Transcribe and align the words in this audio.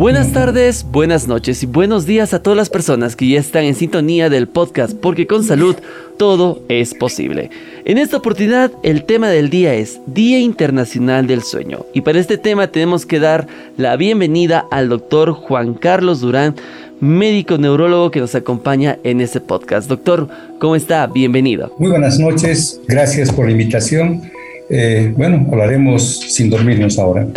Buenas 0.00 0.32
tardes, 0.32 0.86
buenas 0.90 1.28
noches 1.28 1.62
y 1.62 1.66
buenos 1.66 2.06
días 2.06 2.32
a 2.32 2.42
todas 2.42 2.56
las 2.56 2.70
personas 2.70 3.16
que 3.16 3.28
ya 3.28 3.38
están 3.38 3.64
en 3.64 3.74
sintonía 3.74 4.30
del 4.30 4.48
podcast 4.48 4.94
porque 4.94 5.26
con 5.26 5.44
salud 5.44 5.76
todo 6.16 6.62
es 6.70 6.94
posible. 6.94 7.50
En 7.84 7.98
esta 7.98 8.16
oportunidad 8.16 8.72
el 8.82 9.04
tema 9.04 9.28
del 9.28 9.50
día 9.50 9.74
es 9.74 10.00
Día 10.06 10.38
Internacional 10.38 11.26
del 11.26 11.42
Sueño 11.42 11.84
y 11.92 12.00
para 12.00 12.18
este 12.18 12.38
tema 12.38 12.68
tenemos 12.68 13.04
que 13.04 13.20
dar 13.20 13.46
la 13.76 13.94
bienvenida 13.96 14.64
al 14.70 14.88
doctor 14.88 15.32
Juan 15.32 15.74
Carlos 15.74 16.22
Durán, 16.22 16.54
médico 17.00 17.58
neurólogo 17.58 18.10
que 18.10 18.20
nos 18.20 18.34
acompaña 18.34 18.98
en 19.04 19.20
este 19.20 19.42
podcast. 19.42 19.86
Doctor, 19.86 20.28
¿cómo 20.60 20.76
está? 20.76 21.06
Bienvenido. 21.08 21.74
Muy 21.78 21.90
buenas 21.90 22.18
noches, 22.18 22.80
gracias 22.88 23.30
por 23.30 23.44
la 23.44 23.52
invitación. 23.52 24.22
Eh, 24.70 25.12
bueno, 25.14 25.46
hablaremos 25.50 26.20
sin 26.20 26.48
dormirnos 26.48 26.98
ahora. 26.98 27.26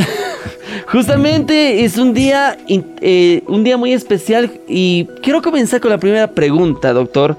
Justamente 0.94 1.84
es 1.84 1.98
un 1.98 2.14
día, 2.14 2.56
eh, 2.70 3.42
un 3.48 3.64
día 3.64 3.78
muy 3.78 3.94
especial 3.94 4.52
y 4.68 5.08
quiero 5.24 5.42
comenzar 5.42 5.82
con 5.82 5.90
la 5.90 5.98
primera 5.98 6.28
pregunta, 6.28 6.94
doctor. 6.94 7.36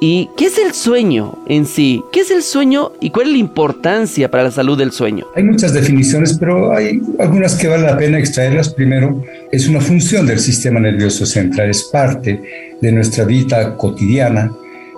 ¿Y 0.00 0.30
qué 0.38 0.46
es 0.46 0.56
el 0.56 0.72
sueño 0.72 1.36
en 1.46 1.66
sí? 1.66 2.02
¿Qué 2.10 2.20
es 2.20 2.30
el 2.30 2.42
sueño 2.42 2.92
y 3.02 3.10
cuál 3.10 3.26
es 3.26 3.32
la 3.32 3.38
importancia 3.38 4.30
para 4.30 4.44
la 4.44 4.50
salud 4.50 4.78
del 4.78 4.92
sueño? 4.92 5.26
Hay 5.36 5.42
muchas 5.42 5.74
definiciones, 5.74 6.38
pero 6.38 6.74
hay 6.74 7.02
algunas 7.18 7.56
que 7.56 7.68
vale 7.68 7.82
la 7.82 7.98
pena 7.98 8.18
extraerlas. 8.18 8.70
Primero, 8.70 9.22
es 9.52 9.68
una 9.68 9.82
función 9.82 10.26
del 10.26 10.40
sistema 10.40 10.80
nervioso 10.80 11.26
central, 11.26 11.68
es 11.68 11.82
parte 11.84 12.40
de 12.80 12.92
nuestra 12.92 13.26
vida 13.26 13.76
cotidiana 13.76 14.50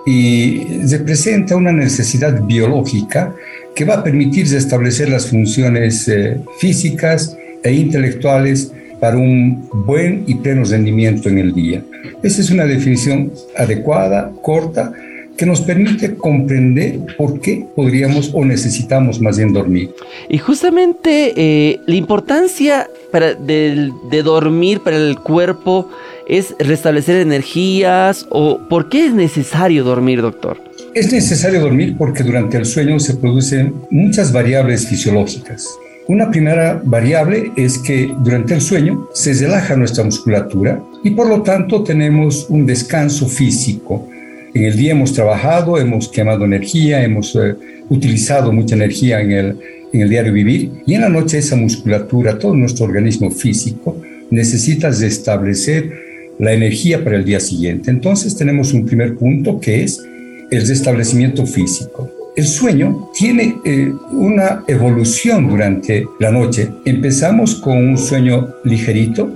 y 0.05 0.63
representa 0.89 1.57
una 1.57 1.73
necesidad 1.73 2.41
biológica 2.43 3.35
que 3.75 3.83
va 3.83 3.95
a 3.95 4.03
permitir 4.03 4.45
establecer 4.45 5.09
las 5.09 5.27
funciones 5.27 6.07
eh, 6.07 6.39
físicas, 6.59 7.35
e 7.63 7.73
intelectuales 7.73 8.71
para 8.99 9.17
un 9.17 9.67
buen 9.85 10.23
y 10.27 10.35
pleno 10.35 10.63
rendimiento 10.63 11.29
en 11.29 11.39
el 11.39 11.53
día. 11.53 11.83
Esa 12.21 12.41
es 12.41 12.49
una 12.49 12.65
definición 12.65 13.31
adecuada, 13.57 14.31
corta, 14.41 14.93
que 15.37 15.45
nos 15.45 15.61
permite 15.61 16.15
comprender 16.15 16.99
por 17.17 17.39
qué 17.39 17.65
podríamos 17.73 18.31
o 18.33 18.43
necesitamos 18.43 19.21
más 19.21 19.37
bien 19.37 19.53
dormir. 19.53 19.91
Y 20.27 20.37
justamente 20.37 21.33
eh, 21.37 21.79
la 21.85 21.95
importancia 21.95 22.89
para, 23.09 23.35
de, 23.35 23.89
de 24.11 24.23
dormir 24.23 24.81
para 24.81 24.97
el 24.97 25.17
cuerpo 25.17 25.89
es 26.27 26.53
restablecer 26.59 27.15
energías 27.21 28.27
o 28.29 28.59
por 28.69 28.89
qué 28.89 29.05
es 29.05 29.13
necesario 29.13 29.85
dormir, 29.85 30.21
doctor. 30.21 30.57
Es 30.93 31.13
necesario 31.13 31.61
dormir 31.61 31.95
porque 31.97 32.23
durante 32.23 32.57
el 32.57 32.65
sueño 32.65 32.99
se 32.99 33.13
producen 33.13 33.75
muchas 33.89 34.33
variables 34.33 34.87
fisiológicas 34.87 35.69
una 36.09 36.31
primera 36.31 36.81
variable 36.83 37.51
es 37.55 37.77
que 37.77 38.11
durante 38.23 38.55
el 38.55 38.61
sueño 38.61 39.07
se 39.13 39.31
relaja 39.31 39.75
nuestra 39.75 40.03
musculatura 40.03 40.83
y 41.03 41.11
por 41.11 41.29
lo 41.29 41.43
tanto 41.43 41.83
tenemos 41.83 42.47
un 42.49 42.65
descanso 42.65 43.27
físico. 43.27 44.09
En 44.55 44.63
el 44.63 44.75
día 44.75 44.93
hemos 44.93 45.13
trabajado, 45.13 45.77
hemos 45.77 46.09
quemado 46.09 46.45
energía, 46.45 47.03
hemos 47.03 47.35
eh, 47.35 47.53
utilizado 47.89 48.51
mucha 48.51 48.73
energía 48.73 49.21
en 49.21 49.31
el, 49.31 49.59
en 49.93 50.01
el 50.01 50.09
diario 50.09 50.33
vivir 50.33 50.71
y 50.87 50.95
en 50.95 51.01
la 51.01 51.09
noche 51.09 51.37
esa 51.37 51.55
musculatura, 51.55 52.39
todo 52.39 52.55
nuestro 52.55 52.85
organismo 52.85 53.29
físico 53.29 53.95
necesita 54.31 54.89
restablecer 54.89 55.93
la 56.39 56.53
energía 56.53 57.03
para 57.03 57.17
el 57.17 57.23
día 57.23 57.39
siguiente. 57.39 57.91
Entonces 57.91 58.35
tenemos 58.35 58.73
un 58.73 58.87
primer 58.87 59.15
punto 59.15 59.59
que 59.59 59.83
es 59.83 60.03
el 60.49 60.67
restablecimiento 60.67 61.45
físico. 61.45 62.09
El 62.39 62.47
sueño 62.47 63.09
tiene 63.13 63.57
eh, 63.65 63.93
una 64.11 64.63
evolución 64.65 65.49
durante 65.49 66.07
la 66.21 66.31
noche. 66.31 66.71
Empezamos 66.85 67.55
con 67.55 67.77
un 67.77 67.97
sueño 67.97 68.55
ligerito, 68.63 69.29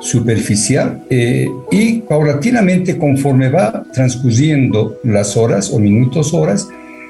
superficial, 0.00 1.02
eh, 1.08 1.48
y 1.70 2.00
paulatinamente 2.00 2.98
conforme 2.98 3.48
va 3.48 3.82
transcurriendo 3.94 4.98
las 5.02 5.34
horas 5.34 5.72
o 5.72 5.78
minutos, 5.78 6.34
horas, 6.34 6.68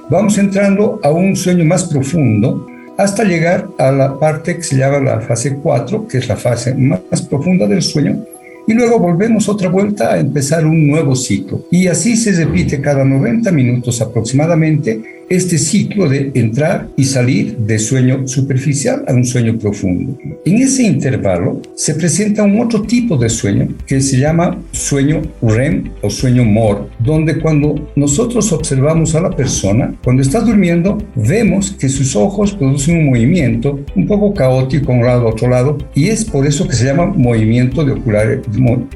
vamos 0.08 0.38
entrando 0.38 1.00
a 1.02 1.10
un 1.10 1.34
sueño 1.34 1.64
más 1.64 1.86
profundo 1.86 2.64
hasta 2.96 3.24
llegar 3.24 3.66
a 3.78 3.90
la 3.90 4.20
parte 4.20 4.54
que 4.54 4.62
se 4.62 4.76
llama 4.76 5.00
la 5.00 5.20
fase 5.22 5.56
4, 5.56 6.06
que 6.06 6.18
es 6.18 6.28
la 6.28 6.36
fase 6.36 6.72
más 6.76 7.20
profunda 7.22 7.66
del 7.66 7.82
sueño, 7.82 8.24
y 8.64 8.74
luego 8.74 9.00
volvemos 9.00 9.48
otra 9.48 9.68
vuelta 9.68 10.12
a 10.12 10.20
empezar 10.20 10.64
un 10.64 10.86
nuevo 10.86 11.16
ciclo. 11.16 11.64
Y 11.68 11.88
así 11.88 12.16
se 12.16 12.30
repite 12.30 12.80
cada 12.80 13.04
90 13.04 13.50
minutos 13.50 14.00
aproximadamente 14.00 15.21
este 15.36 15.56
ciclo 15.56 16.08
de 16.08 16.30
entrar 16.34 16.88
y 16.96 17.04
salir 17.04 17.56
de 17.56 17.78
sueño 17.78 18.28
superficial 18.28 19.02
a 19.08 19.14
un 19.14 19.24
sueño 19.24 19.58
profundo. 19.58 20.18
En 20.44 20.56
ese 20.58 20.82
intervalo 20.82 21.62
se 21.74 21.94
presenta 21.94 22.42
un 22.42 22.60
otro 22.60 22.82
tipo 22.82 23.16
de 23.16 23.30
sueño 23.30 23.68
que 23.86 24.00
se 24.02 24.18
llama 24.18 24.58
sueño 24.72 25.22
REM 25.40 25.90
o 26.02 26.10
sueño 26.10 26.44
MOR, 26.44 26.90
donde 26.98 27.38
cuando 27.38 27.74
nosotros 27.96 28.52
observamos 28.52 29.14
a 29.14 29.20
la 29.20 29.30
persona, 29.30 29.94
cuando 30.04 30.20
está 30.20 30.40
durmiendo, 30.40 30.98
vemos 31.14 31.70
que 31.72 31.88
sus 31.88 32.14
ojos 32.14 32.52
producen 32.52 32.98
un 32.98 33.06
movimiento 33.06 33.80
un 33.96 34.06
poco 34.06 34.34
caótico 34.34 34.92
a 34.92 34.96
un 34.96 35.04
lado 35.04 35.26
a 35.26 35.30
otro 35.30 35.48
lado 35.48 35.78
y 35.94 36.08
es 36.08 36.26
por 36.26 36.46
eso 36.46 36.68
que 36.68 36.74
se 36.74 36.84
llama 36.84 37.06
movimiento 37.06 37.84
de 37.84 37.92
oculares, 37.92 38.40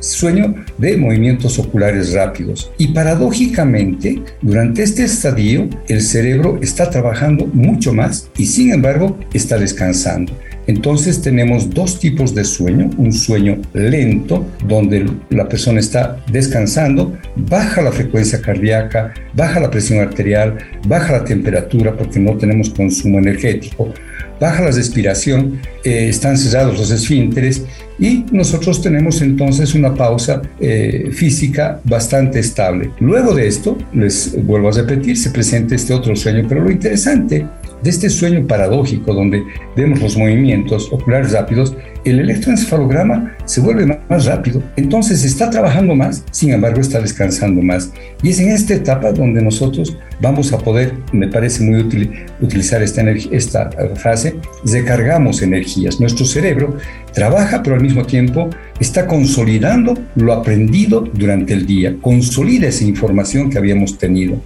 sueño 0.00 0.54
de 0.76 0.96
movimientos 0.98 1.58
oculares 1.58 2.12
rápidos. 2.12 2.70
Y 2.76 2.88
paradójicamente, 2.88 4.20
durante 4.42 4.82
este 4.82 5.04
estadio, 5.04 5.68
el 5.88 6.02
cerebro 6.02 6.25
cerebro 6.26 6.58
está 6.60 6.90
trabajando 6.90 7.46
mucho 7.46 7.92
más 7.92 8.28
y 8.36 8.46
sin 8.46 8.72
embargo 8.72 9.16
está 9.32 9.58
descansando. 9.58 10.32
Entonces 10.66 11.22
tenemos 11.22 11.70
dos 11.70 12.00
tipos 12.00 12.34
de 12.34 12.42
sueño, 12.42 12.90
un 12.96 13.12
sueño 13.12 13.58
lento, 13.72 14.44
donde 14.66 15.06
la 15.30 15.48
persona 15.48 15.78
está 15.78 16.16
descansando, 16.32 17.16
baja 17.36 17.80
la 17.82 17.92
frecuencia 17.92 18.40
cardíaca, 18.40 19.14
baja 19.34 19.60
la 19.60 19.70
presión 19.70 20.00
arterial, 20.00 20.58
baja 20.88 21.12
la 21.12 21.24
temperatura 21.24 21.96
porque 21.96 22.18
no 22.18 22.36
tenemos 22.36 22.70
consumo 22.70 23.18
energético, 23.18 23.94
baja 24.40 24.62
la 24.62 24.70
respiración, 24.70 25.60
eh, 25.84 26.08
están 26.08 26.36
cerrados 26.36 26.78
los 26.78 26.90
esfínteres 26.90 27.62
y 27.98 28.24
nosotros 28.30 28.82
tenemos 28.82 29.22
entonces 29.22 29.74
una 29.74 29.94
pausa 29.94 30.42
eh, 30.60 31.10
física 31.12 31.80
bastante 31.84 32.40
estable. 32.40 32.90
Luego 33.00 33.34
de 33.34 33.46
esto, 33.46 33.78
les 33.92 34.34
vuelvo 34.44 34.68
a 34.68 34.72
repetir, 34.72 35.16
se 35.16 35.30
presenta 35.30 35.74
este 35.74 35.94
otro 35.94 36.14
sueño, 36.14 36.44
pero 36.48 36.62
lo 36.62 36.70
interesante 36.70 37.46
de 37.82 37.90
este 37.90 38.10
sueño 38.10 38.46
paradójico 38.46 39.12
donde 39.12 39.44
vemos 39.76 40.00
los 40.00 40.16
movimientos 40.16 40.92
oculares 40.92 41.32
rápidos, 41.32 41.76
el 42.04 42.20
electroencefalograma 42.20 43.36
se 43.46 43.60
vuelve 43.60 43.98
más 44.08 44.26
rápido, 44.26 44.62
entonces 44.76 45.24
está 45.24 45.50
trabajando 45.50 45.94
más, 45.94 46.24
sin 46.30 46.52
embargo 46.52 46.80
está 46.80 47.00
descansando 47.00 47.60
más. 47.62 47.92
Y 48.22 48.30
es 48.30 48.38
en 48.38 48.50
esta 48.50 48.74
etapa 48.74 49.10
donde 49.10 49.42
nosotros 49.42 49.96
vamos 50.20 50.52
a 50.52 50.58
poder, 50.58 50.94
me 51.12 51.26
parece 51.26 51.64
muy 51.64 51.80
útil 51.80 52.12
utilizar 52.40 52.80
esta, 52.82 53.02
esta 53.10 53.70
frase, 53.96 54.36
recargamos 54.64 55.42
energías. 55.42 56.00
Nuestro 56.00 56.24
cerebro 56.24 56.76
trabaja, 57.12 57.62
pero 57.62 57.74
al 57.74 57.82
mismo 57.82 58.04
tiempo 58.04 58.50
está 58.78 59.06
consolidando 59.06 59.98
lo 60.14 60.32
aprendido 60.32 61.00
durante 61.12 61.54
el 61.54 61.66
día, 61.66 61.96
consolida 62.00 62.68
esa 62.68 62.84
información 62.84 63.50
que 63.50 63.58
habíamos 63.58 63.98
tenido. 63.98 64.40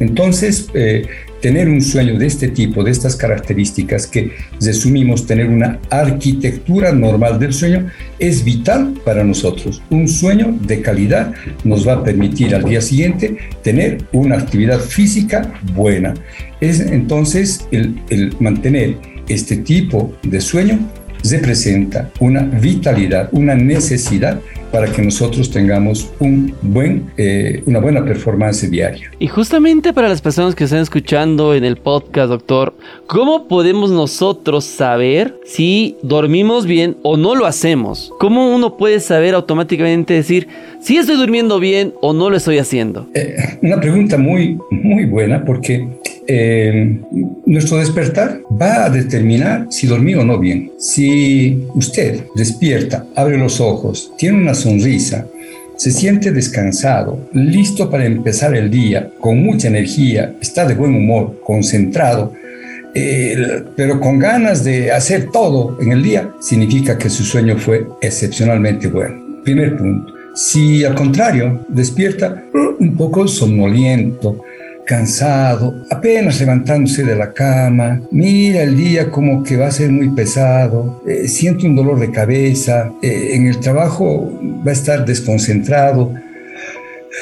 Entonces, 0.00 0.68
eh, 0.74 1.06
tener 1.40 1.68
un 1.68 1.82
sueño 1.82 2.18
de 2.18 2.26
este 2.26 2.48
tipo, 2.48 2.82
de 2.82 2.90
estas 2.90 3.16
características 3.16 4.06
que 4.06 4.32
resumimos 4.60 5.26
tener 5.26 5.48
una 5.48 5.78
arquitectura 5.90 6.92
normal 6.92 7.38
del 7.38 7.52
sueño, 7.52 7.90
es 8.18 8.44
vital 8.44 8.94
para 9.04 9.22
nosotros. 9.24 9.82
Un 9.90 10.08
sueño 10.08 10.56
de 10.62 10.80
calidad 10.80 11.34
nos 11.62 11.86
va 11.86 11.94
a 11.94 12.02
permitir 12.02 12.54
al 12.54 12.64
día 12.64 12.80
siguiente 12.80 13.36
tener 13.62 13.98
una 14.12 14.36
actividad 14.36 14.80
física 14.80 15.60
buena. 15.74 16.14
Es 16.60 16.80
entonces 16.80 17.66
el, 17.70 18.00
el 18.08 18.34
mantener 18.40 18.96
este 19.28 19.58
tipo 19.58 20.14
de 20.22 20.40
sueño 20.40 20.78
representa 21.30 22.10
una 22.20 22.42
vitalidad, 22.42 23.28
una 23.32 23.54
necesidad 23.54 24.40
para 24.74 24.90
que 24.90 25.02
nosotros 25.02 25.50
tengamos 25.50 26.10
un 26.18 26.52
buen, 26.60 27.08
eh, 27.16 27.62
una 27.64 27.78
buena 27.78 28.04
performance 28.04 28.68
diaria. 28.68 29.08
Y 29.20 29.28
justamente 29.28 29.92
para 29.92 30.08
las 30.08 30.20
personas 30.20 30.56
que 30.56 30.64
están 30.64 30.80
escuchando 30.80 31.54
en 31.54 31.62
el 31.62 31.76
podcast, 31.76 32.28
doctor, 32.28 32.74
¿cómo 33.06 33.46
podemos 33.46 33.92
nosotros 33.92 34.64
saber 34.64 35.38
si 35.44 35.96
dormimos 36.02 36.66
bien 36.66 36.96
o 37.04 37.16
no 37.16 37.36
lo 37.36 37.46
hacemos? 37.46 38.12
¿Cómo 38.18 38.52
uno 38.52 38.76
puede 38.76 38.98
saber 38.98 39.36
automáticamente 39.36 40.12
decir 40.12 40.48
si 40.84 40.98
estoy 40.98 41.16
durmiendo 41.16 41.58
bien 41.58 41.94
o 42.02 42.12
no 42.12 42.28
lo 42.28 42.36
estoy 42.36 42.58
haciendo? 42.58 43.08
Eh, 43.14 43.36
una 43.62 43.80
pregunta 43.80 44.18
muy, 44.18 44.58
muy 44.70 45.06
buena 45.06 45.42
porque 45.42 45.88
eh, 46.26 47.00
nuestro 47.46 47.78
despertar 47.78 48.40
va 48.60 48.84
a 48.84 48.90
determinar 48.90 49.66
si 49.70 49.86
dormí 49.86 50.14
o 50.14 50.24
no 50.24 50.38
bien. 50.38 50.72
Si 50.78 51.66
usted 51.74 52.24
despierta, 52.34 53.06
abre 53.16 53.38
los 53.38 53.60
ojos, 53.62 54.12
tiene 54.18 54.36
una 54.36 54.54
sonrisa, 54.54 55.26
se 55.76 55.90
siente 55.90 56.32
descansado, 56.32 57.18
listo 57.32 57.90
para 57.90 58.04
empezar 58.04 58.54
el 58.54 58.70
día, 58.70 59.10
con 59.20 59.42
mucha 59.42 59.68
energía, 59.68 60.34
está 60.40 60.66
de 60.66 60.74
buen 60.74 60.94
humor, 60.94 61.40
concentrado, 61.44 62.32
eh, 62.94 63.36
pero 63.74 63.98
con 63.98 64.18
ganas 64.18 64.62
de 64.62 64.92
hacer 64.92 65.30
todo 65.32 65.78
en 65.80 65.92
el 65.92 66.02
día, 66.02 66.30
significa 66.40 66.96
que 66.98 67.08
su 67.08 67.24
sueño 67.24 67.56
fue 67.56 67.86
excepcionalmente 68.02 68.86
bueno. 68.88 69.42
Primer 69.42 69.76
punto. 69.76 70.13
Si 70.34 70.84
al 70.84 70.94
contrario 70.96 71.64
despierta 71.68 72.44
un 72.80 72.96
poco 72.96 73.28
somnoliento, 73.28 74.42
cansado, 74.84 75.74
apenas 75.90 76.40
levantándose 76.40 77.04
de 77.04 77.16
la 77.16 77.32
cama, 77.32 78.00
mira 78.10 78.62
el 78.62 78.76
día 78.76 79.10
como 79.10 79.42
que 79.42 79.56
va 79.56 79.68
a 79.68 79.70
ser 79.70 79.90
muy 79.90 80.10
pesado, 80.10 81.02
eh, 81.06 81.28
siente 81.28 81.66
un 81.66 81.76
dolor 81.76 81.98
de 81.98 82.10
cabeza, 82.10 82.92
eh, 83.00 83.30
en 83.32 83.46
el 83.46 83.60
trabajo 83.60 84.30
va 84.66 84.70
a 84.70 84.74
estar 84.74 85.04
desconcentrado, 85.04 86.12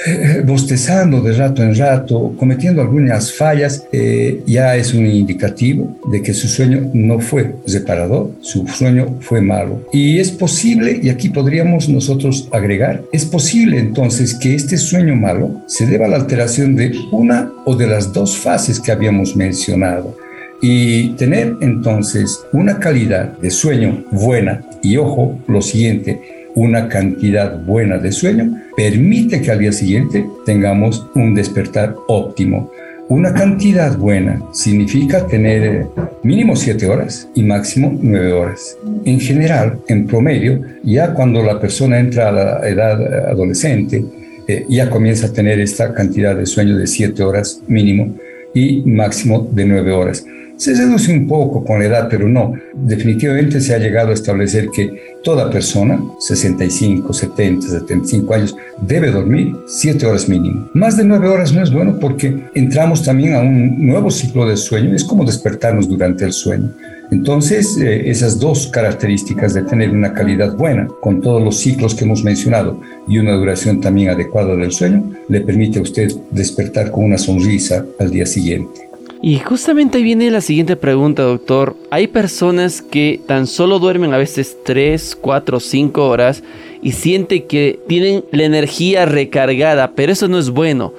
bostezando 0.45 1.21
de 1.21 1.33
rato 1.33 1.63
en 1.63 1.77
rato, 1.77 2.35
cometiendo 2.39 2.83
algunas 2.83 3.33
fallas, 3.33 3.87
eh, 3.93 4.43
ya 4.47 4.77
es 4.77 4.95
un 4.95 5.07
indicativo 5.07 5.97
de 6.11 6.23
que 6.23 6.35
su 6.35 6.49
sueño 6.49 6.91
no 6.93 7.21
fue 7.21 7.55
reparador, 7.67 8.31
su 8.41 8.67
sueño 8.67 9.19
fue 9.21 9.41
malo. 9.41 9.87
Y 9.93 10.19
es 10.19 10.31
posible, 10.31 10.99
y 11.03 11.09
aquí 11.09 11.29
podríamos 11.29 11.89
nosotros 11.89 12.49
agregar, 12.53 13.03
es 13.13 13.25
posible 13.25 13.79
entonces 13.79 14.35
que 14.35 14.55
este 14.55 14.77
sueño 14.77 15.15
malo 15.15 15.63
se 15.67 15.87
deba 15.87 16.07
a 16.07 16.09
la 16.09 16.17
alteración 16.17 16.77
de 16.77 16.93
una 17.11 17.53
o 17.65 17.77
de 17.77 17.87
las 17.87 18.13
dos 18.13 18.37
fases 18.37 18.81
que 18.81 18.93
habíamos 18.93 19.37
mencionado. 19.37 20.17
Y 20.65 21.11
tener 21.15 21.57
entonces 21.61 22.41
una 22.53 22.79
calidad 22.79 23.37
de 23.39 23.51
sueño 23.51 24.05
buena, 24.13 24.63
y 24.81 24.97
ojo, 24.97 25.37
lo 25.49 25.61
siguiente, 25.61 26.42
una 26.55 26.89
cantidad 26.89 27.59
buena 27.65 27.99
de 27.99 28.13
sueño 28.13 28.61
permite 28.77 29.41
que 29.41 29.51
al 29.51 29.59
día 29.59 29.73
siguiente 29.73 30.27
tengamos 30.45 31.07
un 31.15 31.35
despertar 31.35 31.95
óptimo. 32.09 32.71
Una 33.09 33.35
cantidad 33.35 33.97
buena 33.99 34.43
significa 34.53 35.27
tener 35.27 35.65
eh, 35.65 35.87
mínimo 36.23 36.57
7 36.57 36.87
horas 36.87 37.29
y 37.35 37.43
máximo 37.43 37.99
9 38.01 38.33
horas. 38.33 38.77
En 39.05 39.21
general, 39.21 39.81
en 39.89 40.07
promedio, 40.07 40.61
ya 40.83 41.13
cuando 41.13 41.43
la 41.43 41.61
persona 41.61 41.99
entra 41.99 42.29
a 42.29 42.33
la 42.33 42.69
edad 42.69 43.29
adolescente, 43.29 44.05
eh, 44.49 44.65
ya 44.69 44.89
comienza 44.89 45.27
a 45.27 45.33
tener 45.33 45.61
esta 45.61 45.93
cantidad 45.93 46.35
de 46.37 46.47
sueño 46.47 46.77
de 46.77 46.87
7 46.87 47.23
horas 47.23 47.61
mínimo 47.67 48.15
y 48.55 48.83
máximo 48.87 49.49
de 49.53 49.67
9 49.67 49.93
horas. 49.93 50.25
Se 50.57 50.75
reduce 50.75 51.13
un 51.13 51.27
poco 51.27 51.65
con 51.65 51.81
la 51.81 51.87
edad, 51.87 52.09
pero 52.09 52.29
no. 52.29 52.55
Definitivamente 52.75 53.61
se 53.61 53.75
ha 53.75 53.79
llegado 53.79 54.11
a 54.11 54.15
establecer 54.15 54.69
que 54.69 55.19
toda 55.25 55.51
persona, 55.51 56.01
65, 56.21 57.13
70, 57.13 57.69
75 57.69 58.35
años, 58.35 58.57
debe 58.81 59.11
dormir 59.11 59.57
7 59.67 60.07
horas 60.07 60.29
mínimo. 60.29 60.71
Más 60.75 60.97
de 60.97 61.05
9 61.05 61.29
horas 61.29 61.53
no 61.53 61.63
es 61.63 61.73
bueno 61.73 61.99
porque 61.99 62.45
entramos 62.55 63.03
también 63.03 63.35
a 63.35 63.41
un 63.41 63.87
nuevo 63.87 64.11
ciclo 64.11 64.47
de 64.47 64.57
sueño. 64.57 64.95
Es 64.95 65.05
como 65.05 65.25
despertarnos 65.25 65.89
durante 65.89 66.25
el 66.25 66.33
sueño. 66.33 66.71
Entonces, 67.11 67.77
eh, 67.77 68.09
esas 68.09 68.39
dos 68.39 68.69
características 68.69 69.53
de 69.53 69.65
tener 69.65 69.91
una 69.91 70.15
calidad 70.15 70.57
buena 70.57 70.89
con 71.03 71.21
todos 71.21 71.43
los 71.43 71.59
ciclos 71.59 71.95
que 71.95 72.05
hemos 72.05 72.25
mencionado 72.25 72.81
y 73.07 73.19
una 73.19 73.35
duración 73.35 73.83
también 73.83 74.09
adecuada 74.09 74.57
del 74.57 74.73
sueño, 74.73 75.13
le 75.29 75.43
permite 75.43 75.79
a 75.79 75.83
usted 75.83 76.11
despertar 76.31 76.91
con 76.91 77.05
una 77.05 77.19
sonrisa 77.19 77.85
al 77.99 78.11
día 78.11 78.25
siguiente. 78.25 78.92
Y 79.25 79.39
justamente 79.39 79.99
ahí 79.99 80.05
viene 80.05 80.33
la 80.33 80.41
siguiente 80.41 80.75
pregunta, 80.75 81.23
doctor. 81.23 81.77
Hay 81.93 82.09
personas 82.09 82.83
que 82.83 83.21
tan 83.29 83.47
solo 83.47 83.79
duermen 83.79 84.13
a 84.13 84.19
veces 84.19 84.57
3, 84.65 85.17
4, 85.21 85.61
5 85.61 86.09
horas 86.09 86.43
y 86.83 86.91
sienten 86.91 87.47
que 87.47 87.79
tienen 87.87 88.25
la 88.33 88.43
energía 88.43 89.07
recargada, 89.07 89.93
pero 89.95 90.11
eso 90.11 90.27
no 90.27 90.41
es 90.41 90.51
bueno. 90.51 90.93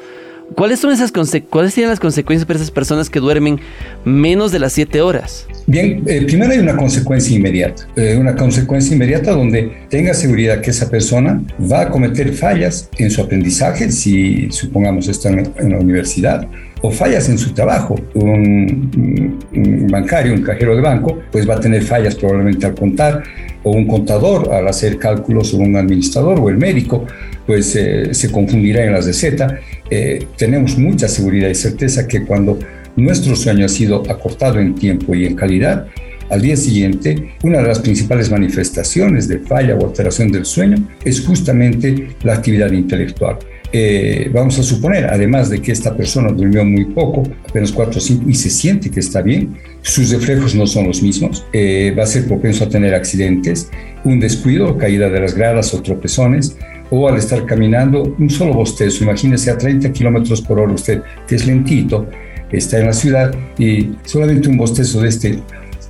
¿Cuáles 0.56 0.80
son 0.80 0.94
esas 0.94 1.12
cuáles 1.50 1.74
serían 1.74 1.90
las 1.90 2.00
consecuencias 2.00 2.46
para 2.46 2.58
esas 2.58 2.72
personas 2.72 3.10
que 3.10 3.20
duermen 3.20 3.60
menos 4.06 4.54
de 4.54 4.60
las 4.60 4.72
7 4.72 5.02
horas? 5.02 5.46
Bien, 5.68 6.04
eh, 6.06 6.22
primero 6.26 6.54
hay 6.54 6.60
una 6.60 6.78
consecuencia 6.78 7.36
inmediata, 7.36 7.88
eh, 7.98 8.16
una 8.18 8.36
consecuencia 8.36 8.94
inmediata 8.96 9.32
donde 9.32 9.70
tenga 9.90 10.14
seguridad 10.14 10.62
que 10.62 10.70
esa 10.70 10.90
persona 10.90 11.42
va 11.60 11.82
a 11.82 11.90
cometer 11.90 12.32
fallas 12.34 12.90
en 12.98 13.12
su 13.12 13.22
aprendizaje, 13.22 13.92
si 13.92 14.50
supongamos 14.52 15.10
está 15.10 15.30
en 15.30 15.72
la 15.72 15.80
universidad, 15.80 16.48
o 16.84 16.92
fallas 16.92 17.30
en 17.30 17.38
su 17.38 17.54
trabajo. 17.54 17.96
Un, 18.14 19.40
bancario, 19.90 20.34
un 20.34 20.42
cajero 20.42 20.76
de 20.76 20.82
banco, 20.82 21.20
pues 21.32 21.50
va 21.50 21.56
a 21.56 21.60
tener 21.60 21.82
fallas 21.82 22.16
probablemente 22.16 22.66
al 22.66 22.76
contar, 22.76 23.24
o 23.64 23.72
un 23.72 23.88
contador 23.88 24.52
al 24.54 24.68
hacer 24.68 24.98
cálculos, 24.98 25.54
o 25.54 25.58
un 25.58 25.78
administrador, 25.78 26.40
o 26.40 26.50
el 26.50 26.58
médico, 26.58 27.06
pues 27.48 27.76
eh, 27.78 28.14
se 28.14 28.30
confundirá 28.30 28.84
en 28.84 28.92
las 28.92 29.06
Z. 29.06 29.60
Eh, 29.90 30.26
tenemos 30.38 30.78
mucha 30.78 31.08
seguridad 31.08 31.48
y 31.48 31.56
certeza 31.56 32.06
que 32.06 32.26
cuando 32.26 32.60
nuestro 32.98 33.36
sueño 33.36 33.66
ha 33.66 33.70
sido 33.70 34.04
acortado 34.12 34.60
en 34.60 34.76
tiempo 34.76 35.16
y 35.16 35.26
en 35.26 35.36
calidad, 35.36 35.88
al 36.30 36.42
día 36.42 36.58
siguiente, 36.58 37.36
una 37.44 37.60
de 37.60 37.68
las 37.68 37.80
principales 37.80 38.30
manifestaciones 38.30 39.30
de 39.30 39.40
falla 39.40 39.76
o 39.76 39.86
alteración 39.86 40.32
del 40.32 40.46
sueño 40.46 40.78
es 41.06 41.26
justamente 41.26 42.10
la 42.24 42.34
actividad 42.34 42.72
intelectual. 42.72 43.38
Eh, 43.76 44.30
vamos 44.32 44.60
a 44.60 44.64
suponer, 44.64 45.06
además 45.06 45.50
de 45.50 45.60
que 45.60 45.72
esta 45.72 45.98
persona 45.98 46.30
durmió 46.32 46.64
muy 46.64 46.86
poco, 46.86 47.24
apenas 47.50 47.72
4 47.72 47.98
o 47.98 48.00
5, 48.00 48.30
y 48.30 48.36
se 48.36 48.52
siente 48.52 48.92
que 48.92 49.00
está 49.00 49.24
bien, 49.24 49.58
sus 49.82 50.12
reflejos 50.12 50.54
no 50.54 50.68
son 50.68 50.86
los 50.86 51.02
mismos, 51.02 51.44
eh, 51.54 51.92
va 51.98 52.04
a 52.04 52.06
ser 52.06 52.28
propenso 52.28 52.66
a 52.66 52.70
tener 52.70 52.94
accidentes, 52.94 53.72
un 54.04 54.20
descuido, 54.20 54.78
caída 54.78 55.10
de 55.10 55.20
las 55.20 55.34
gradas 55.34 55.74
o 55.74 55.82
tropezones, 55.82 56.56
o 56.92 57.10
al 57.10 57.18
estar 57.18 57.48
caminando, 57.48 58.16
un 58.20 58.30
solo 58.30 58.54
bostezo, 58.54 59.04
imagínese 59.04 59.50
a 59.50 59.58
30 59.58 59.92
kilómetros 59.92 60.40
por 60.42 60.60
hora 60.60 60.74
usted, 60.74 61.02
que 61.28 61.34
es 61.34 61.48
lentito, 61.48 62.08
está 62.52 62.80
en 62.80 62.86
la 62.86 62.94
ciudad 62.94 63.34
y 63.58 63.90
solamente 64.04 64.50
un 64.50 64.58
bostezo 64.58 65.02
de 65.02 65.10
este 65.10 65.40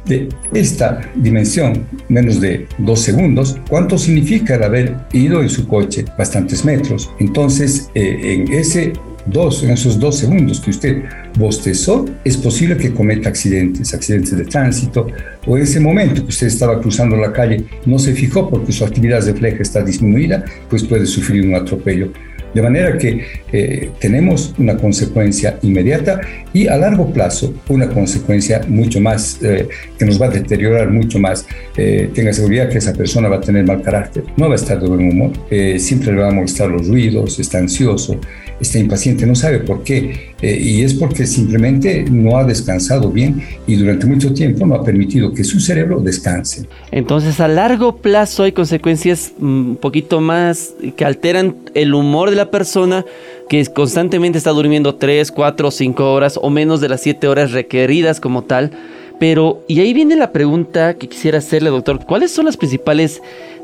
de 0.05 0.29
esta 0.53 1.01
dimensión, 1.15 1.85
menos 2.09 2.41
de 2.41 2.67
dos 2.77 2.99
segundos, 2.99 3.57
¿cuánto 3.69 3.97
significa 3.97 4.55
el 4.55 4.63
haber 4.63 4.95
ido 5.13 5.41
en 5.41 5.49
su 5.49 5.67
coche 5.67 6.05
bastantes 6.17 6.65
metros? 6.65 7.09
Entonces, 7.19 7.89
eh, 7.95 8.19
en 8.21 8.51
ese 8.53 8.93
dos, 9.25 9.63
en 9.63 9.71
esos 9.71 9.99
dos 9.99 10.17
segundos 10.17 10.59
que 10.59 10.71
usted 10.71 11.03
bostezó, 11.37 12.05
es 12.23 12.37
posible 12.37 12.77
que 12.77 12.93
cometa 12.93 13.29
accidentes, 13.29 13.93
accidentes 13.93 14.37
de 14.37 14.45
tránsito, 14.45 15.07
o 15.45 15.57
en 15.57 15.63
ese 15.63 15.79
momento 15.79 16.23
que 16.23 16.29
usted 16.29 16.47
estaba 16.47 16.79
cruzando 16.81 17.15
la 17.15 17.31
calle, 17.31 17.63
no 17.85 17.99
se 17.99 18.13
fijó 18.13 18.49
porque 18.49 18.71
su 18.71 18.83
actividad 18.83 19.25
refleja 19.25 19.61
está 19.61 19.81
disminuida, 19.83 20.43
pues 20.69 20.83
puede 20.83 21.05
sufrir 21.05 21.45
un 21.45 21.55
atropello. 21.55 22.11
De 22.53 22.61
manera 22.61 22.97
que 22.97 23.25
eh, 23.51 23.89
tenemos 23.99 24.53
una 24.57 24.77
consecuencia 24.77 25.57
inmediata 25.61 26.21
y 26.53 26.67
a 26.67 26.77
largo 26.77 27.11
plazo 27.11 27.53
una 27.69 27.89
consecuencia 27.89 28.61
mucho 28.67 28.99
más, 28.99 29.39
eh, 29.41 29.67
que 29.97 30.05
nos 30.05 30.21
va 30.21 30.27
a 30.27 30.29
deteriorar 30.29 30.89
mucho 30.91 31.19
más. 31.19 31.45
Eh, 31.75 32.09
tenga 32.13 32.31
seguridad 32.33 32.69
que 32.69 32.77
esa 32.77 32.93
persona 32.93 33.27
va 33.27 33.37
a 33.37 33.41
tener 33.41 33.65
mal 33.65 33.81
carácter, 33.81 34.23
no 34.37 34.47
va 34.47 34.53
a 34.53 34.55
estar 34.55 34.79
de 34.79 34.87
buen 34.87 35.09
humor, 35.09 35.31
siempre 35.77 36.13
le 36.13 36.19
va 36.21 36.29
a 36.29 36.31
molestar 36.31 36.69
los 36.69 36.87
ruidos, 36.87 37.39
está 37.39 37.57
ansioso, 37.57 38.19
está 38.63 38.79
impaciente, 38.79 39.25
no 39.25 39.35
sabe 39.35 39.59
por 39.59 39.83
qué. 39.83 40.33
y 40.41 40.81
es 40.81 40.93
porque 40.95 41.25
simplemente 41.25 42.05
no 42.09 42.37
ha 42.37 42.43
descansado 42.43 43.09
bien 43.09 43.41
y 43.65 43.75
durante 43.75 44.05
mucho 44.05 44.33
tiempo 44.33 44.65
no 44.65 44.75
ha 44.75 44.83
permitido 44.83 45.33
que 45.33 45.43
su 45.43 45.59
cerebro 45.59 46.01
descanse. 46.01 46.67
Entonces 46.91 47.39
a 47.39 47.47
largo 47.47 47.97
plazo 47.97 48.43
hay 48.43 48.51
consecuencias 48.51 49.33
mm, 49.37 49.69
un 49.71 49.75
poquito 49.77 50.19
más 50.19 50.73
que 50.97 51.05
alteran 51.05 51.55
el 51.73 51.93
humor 51.93 52.29
de 52.29 52.35
la 52.35 52.51
persona 52.51 53.05
que 53.49 53.65
constantemente 53.67 54.37
está 54.37 54.51
durmiendo 54.51 54.95
3, 54.95 55.31
4, 55.31 55.71
5 55.71 56.11
horas 56.11 56.39
o 56.41 56.49
menos 56.49 56.81
de 56.81 56.89
las 56.89 57.01
7 57.01 57.27
horas 57.27 57.51
requeridas 57.51 58.19
como 58.19 58.43
tal. 58.43 58.71
Pero, 59.19 59.63
y 59.67 59.79
ahí 59.79 59.93
viene 59.93 60.15
la 60.15 60.31
pregunta 60.31 60.95
que 60.95 61.07
quisiera 61.07 61.37
hacerle, 61.37 61.69
doctor, 61.69 62.03
¿cuáles 62.05 62.31
son 62.31 62.45
las 62.45 62.57
principales 62.57 63.21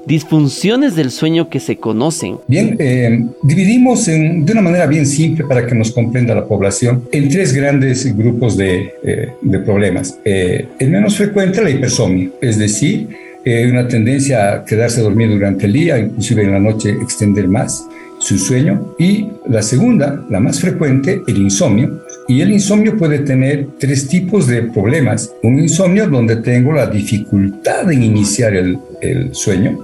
disfunciones 0.10 0.96
del 0.96 1.12
sueño 1.12 1.50
que 1.50 1.60
se 1.60 1.78
conocen? 1.78 2.38
Bien, 2.48 2.76
eh, 2.80 3.26
dividimos 3.44 4.08
de 4.08 4.52
una 4.52 4.62
manera 4.62 4.88
bien 4.88 5.06
simple 5.06 5.46
para 5.46 5.66
que 5.68 5.76
nos 5.76 5.92
comprenda 5.92 6.34
la 6.34 6.46
población 6.46 7.04
en 7.12 7.30
tres 7.30 7.54
grandes 7.54 8.18
grupos 8.18 8.58
de, 8.58 8.92
eh, 9.04 9.30
de 9.40 9.60
problemas. 9.60 10.18
Eh, 10.26 10.68
el 10.80 10.90
menos 10.90 11.16
frecuente, 11.16 11.62
la 11.62 11.70
hipersomnia, 11.70 12.30
es 12.42 12.58
decir, 12.58 13.08
eh, 13.46 13.70
una 13.70 13.88
tendencia 13.88 14.54
a 14.54 14.66
quedarse 14.66 15.02
dormido 15.02 15.34
durante 15.34 15.68
el 15.68 15.74
día, 15.74 15.98
inclusive 16.00 16.44
en 16.44 16.52
la 16.54 16.60
noche 16.60 16.90
extender 16.90 17.48
más 17.48 17.86
su 18.20 18.38
sueño. 18.38 18.96
Y 18.98 19.28
la 19.48 19.62
segunda, 19.62 20.26
la 20.30 20.40
más 20.40 20.60
frecuente, 20.60 21.22
el 21.28 21.38
insomnio. 21.38 22.02
Y 22.28 22.42
el 22.42 22.52
insomnio 22.52 22.98
puede 22.98 23.20
tener 23.20 23.68
tres 23.80 24.08
tipos 24.08 24.48
de 24.48 24.64
problemas. 24.64 25.32
Un 25.44 25.60
insomnio 25.60 26.08
donde 26.08 26.38
tengo 26.38 26.74
la 26.74 26.88
dificultad 26.88 27.92
en 27.92 28.04
iniciar 28.04 28.56
el, 28.56 28.78
el 29.02 29.34
sueño, 29.34 29.80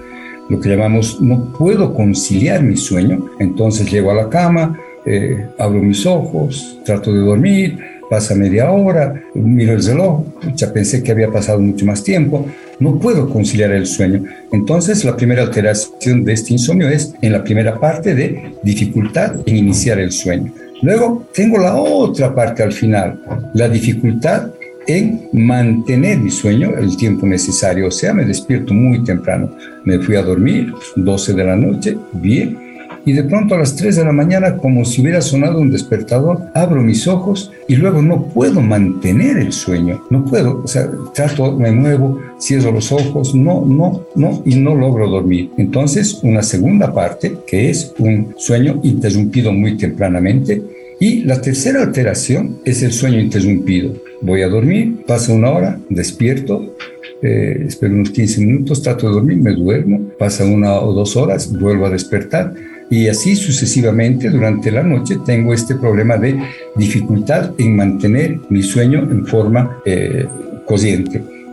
lo 0.50 0.60
que 0.60 0.70
llamamos 0.70 1.20
no 1.22 1.54
puedo 1.58 1.94
conciliar 1.94 2.62
mi 2.64 2.78
sueño, 2.78 3.26
entonces 3.40 3.92
llego 3.92 4.12
a 4.12 4.16
la 4.16 4.30
cama, 4.30 4.80
eh, 5.06 5.48
abro 5.58 5.82
mis 5.82 6.06
ojos, 6.06 6.80
trato 6.86 7.14
de 7.14 7.20
dormir, 7.20 7.80
pasa 8.10 8.36
media 8.36 8.72
hora, 8.72 9.24
miro 9.34 9.74
el 9.74 9.84
reloj, 9.84 10.24
ya 10.56 10.72
pensé 10.72 11.02
que 11.02 11.12
había 11.12 11.32
pasado 11.32 11.60
mucho 11.60 11.86
más 11.86 12.04
tiempo, 12.04 12.46
no 12.80 13.00
puedo 13.00 13.30
conciliar 13.30 13.72
el 13.72 13.86
sueño. 13.86 14.24
Entonces, 14.52 15.06
la 15.06 15.16
primera 15.16 15.44
alteración 15.44 16.24
de 16.24 16.34
este 16.34 16.54
insomnio 16.54 16.90
es 16.90 17.14
en 17.22 17.32
la 17.32 17.44
primera 17.44 17.80
parte 17.80 18.14
de 18.14 18.54
dificultad 18.64 19.36
en 19.46 19.58
iniciar 19.58 20.00
el 20.00 20.12
sueño. 20.12 20.52
Luego, 20.82 21.28
tengo 21.34 21.58
la 21.58 21.76
otra 21.76 22.36
parte 22.36 22.64
al 22.64 22.74
final, 22.74 23.20
la 23.54 23.70
dificultad 23.70 24.50
en 24.88 25.30
mantener 25.34 26.20
mi 26.20 26.32
sueño 26.32 26.74
el 26.78 26.96
tiempo 26.98 27.26
necesario. 27.26 27.88
O 27.88 27.92
sea, 27.92 28.14
me 28.14 28.26
despierto 28.26 28.74
muy 28.74 29.04
temprano. 29.04 29.50
Me 29.84 30.00
fui 30.00 30.16
a 30.16 30.24
dormir, 30.24 30.74
12 30.96 31.34
de 31.34 31.44
la 31.44 31.56
noche, 31.56 31.98
bien, 32.14 32.66
y 33.06 33.14
de 33.14 33.24
pronto 33.24 33.54
a 33.54 33.60
las 33.60 33.76
3 33.76 33.98
de 33.98 34.04
la 34.04 34.12
mañana, 34.12 34.58
como 34.58 34.84
si 34.84 35.02
hubiera 35.02 35.22
sonado 35.22 35.60
un 35.60 35.70
despertador, 35.70 36.40
abro 36.56 36.82
mis 36.82 37.08
ojos 37.08 37.52
y 37.68 37.76
luego 37.76 38.02
no 38.02 38.26
puedo 38.26 38.62
mantener 38.62 39.38
el 39.38 39.54
sueño. 39.54 40.04
No 40.10 40.26
puedo, 40.26 40.64
o 40.64 40.68
sea, 40.68 40.90
trato, 41.14 41.56
me 41.56 41.72
muevo, 41.72 42.20
cierro 42.40 42.72
los 42.72 42.92
ojos, 42.92 43.36
no, 43.36 43.64
no, 43.64 44.02
no, 44.16 44.42
y 44.44 44.56
no 44.56 44.74
logro 44.74 45.08
dormir. 45.08 45.52
Entonces, 45.58 46.20
una 46.24 46.42
segunda 46.42 46.92
parte, 46.94 47.38
que 47.46 47.70
es 47.70 47.94
un 48.00 48.34
sueño 48.38 48.80
interrumpido 48.82 49.54
muy 49.54 49.78
tempranamente, 49.78 50.64
y 51.00 51.24
la 51.24 51.42
tercera 51.42 51.82
alteración 51.82 52.60
es 52.66 52.84
el 52.84 52.94
sueño 52.94 53.20
interrumpido. 53.20 53.94
Voy 54.22 54.42
a 54.42 54.48
dormir, 54.48 55.04
pasa 55.06 55.34
una 55.34 55.52
hora, 55.52 55.80
despierto, 55.90 56.76
eh, 57.22 57.66
espero 57.68 57.94
unos 57.94 58.12
15 58.12 58.42
minutos, 58.42 58.82
trato 58.82 59.08
de 59.08 59.14
dormir, 59.14 59.38
me 59.38 59.54
duermo, 59.54 60.12
pasa 60.18 60.46
una 60.46 60.80
o 60.80 60.94
dos 60.94 61.16
horas, 61.16 61.52
vuelvo 61.52 61.86
a 61.86 61.90
despertar 61.90 62.54
y 62.90 63.08
así 63.08 63.36
sucesivamente 63.36 64.30
durante 64.30 64.72
la 64.72 64.84
noche 64.84 65.18
tengo 65.26 65.54
este 65.54 65.76
problema 65.76 66.18
de 66.18 66.40
dificultad 66.76 67.52
en 67.58 67.76
mantener 67.76 68.40
mi 68.50 68.62
sueño 68.62 69.00
en 69.12 69.26
forma 69.26 69.82
eh. 69.86 70.26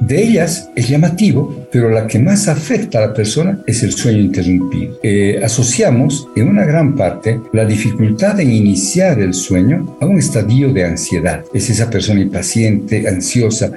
De 0.07 0.21
ellas 0.21 0.69
es 0.75 0.89
llamativo, 0.89 1.69
pero 1.71 1.89
la 1.89 2.09
que 2.09 2.19
más 2.19 2.49
afecta 2.49 2.99
a 2.99 3.07
la 3.07 3.15
persona 3.15 3.61
es 3.69 3.85
el 3.85 3.93
sueño 3.93 4.19
interrumpido. 4.19 4.99
Eh, 5.01 5.41
asociamos 5.45 6.27
en 6.35 6.49
una 6.49 6.65
gran 6.65 6.97
parte 6.97 7.41
la 7.53 7.65
dificultad 7.65 8.41
en 8.41 8.51
iniciar 8.51 9.21
el 9.21 9.33
sueño 9.33 9.97
a 10.01 10.07
un 10.07 10.19
estadio 10.19 10.73
de 10.73 10.87
ansiedad. 10.87 11.45
Es 11.55 11.71
esa 11.71 11.89
persona 11.89 12.21
impaciente, 12.21 13.07
ansiosa, 13.07 13.71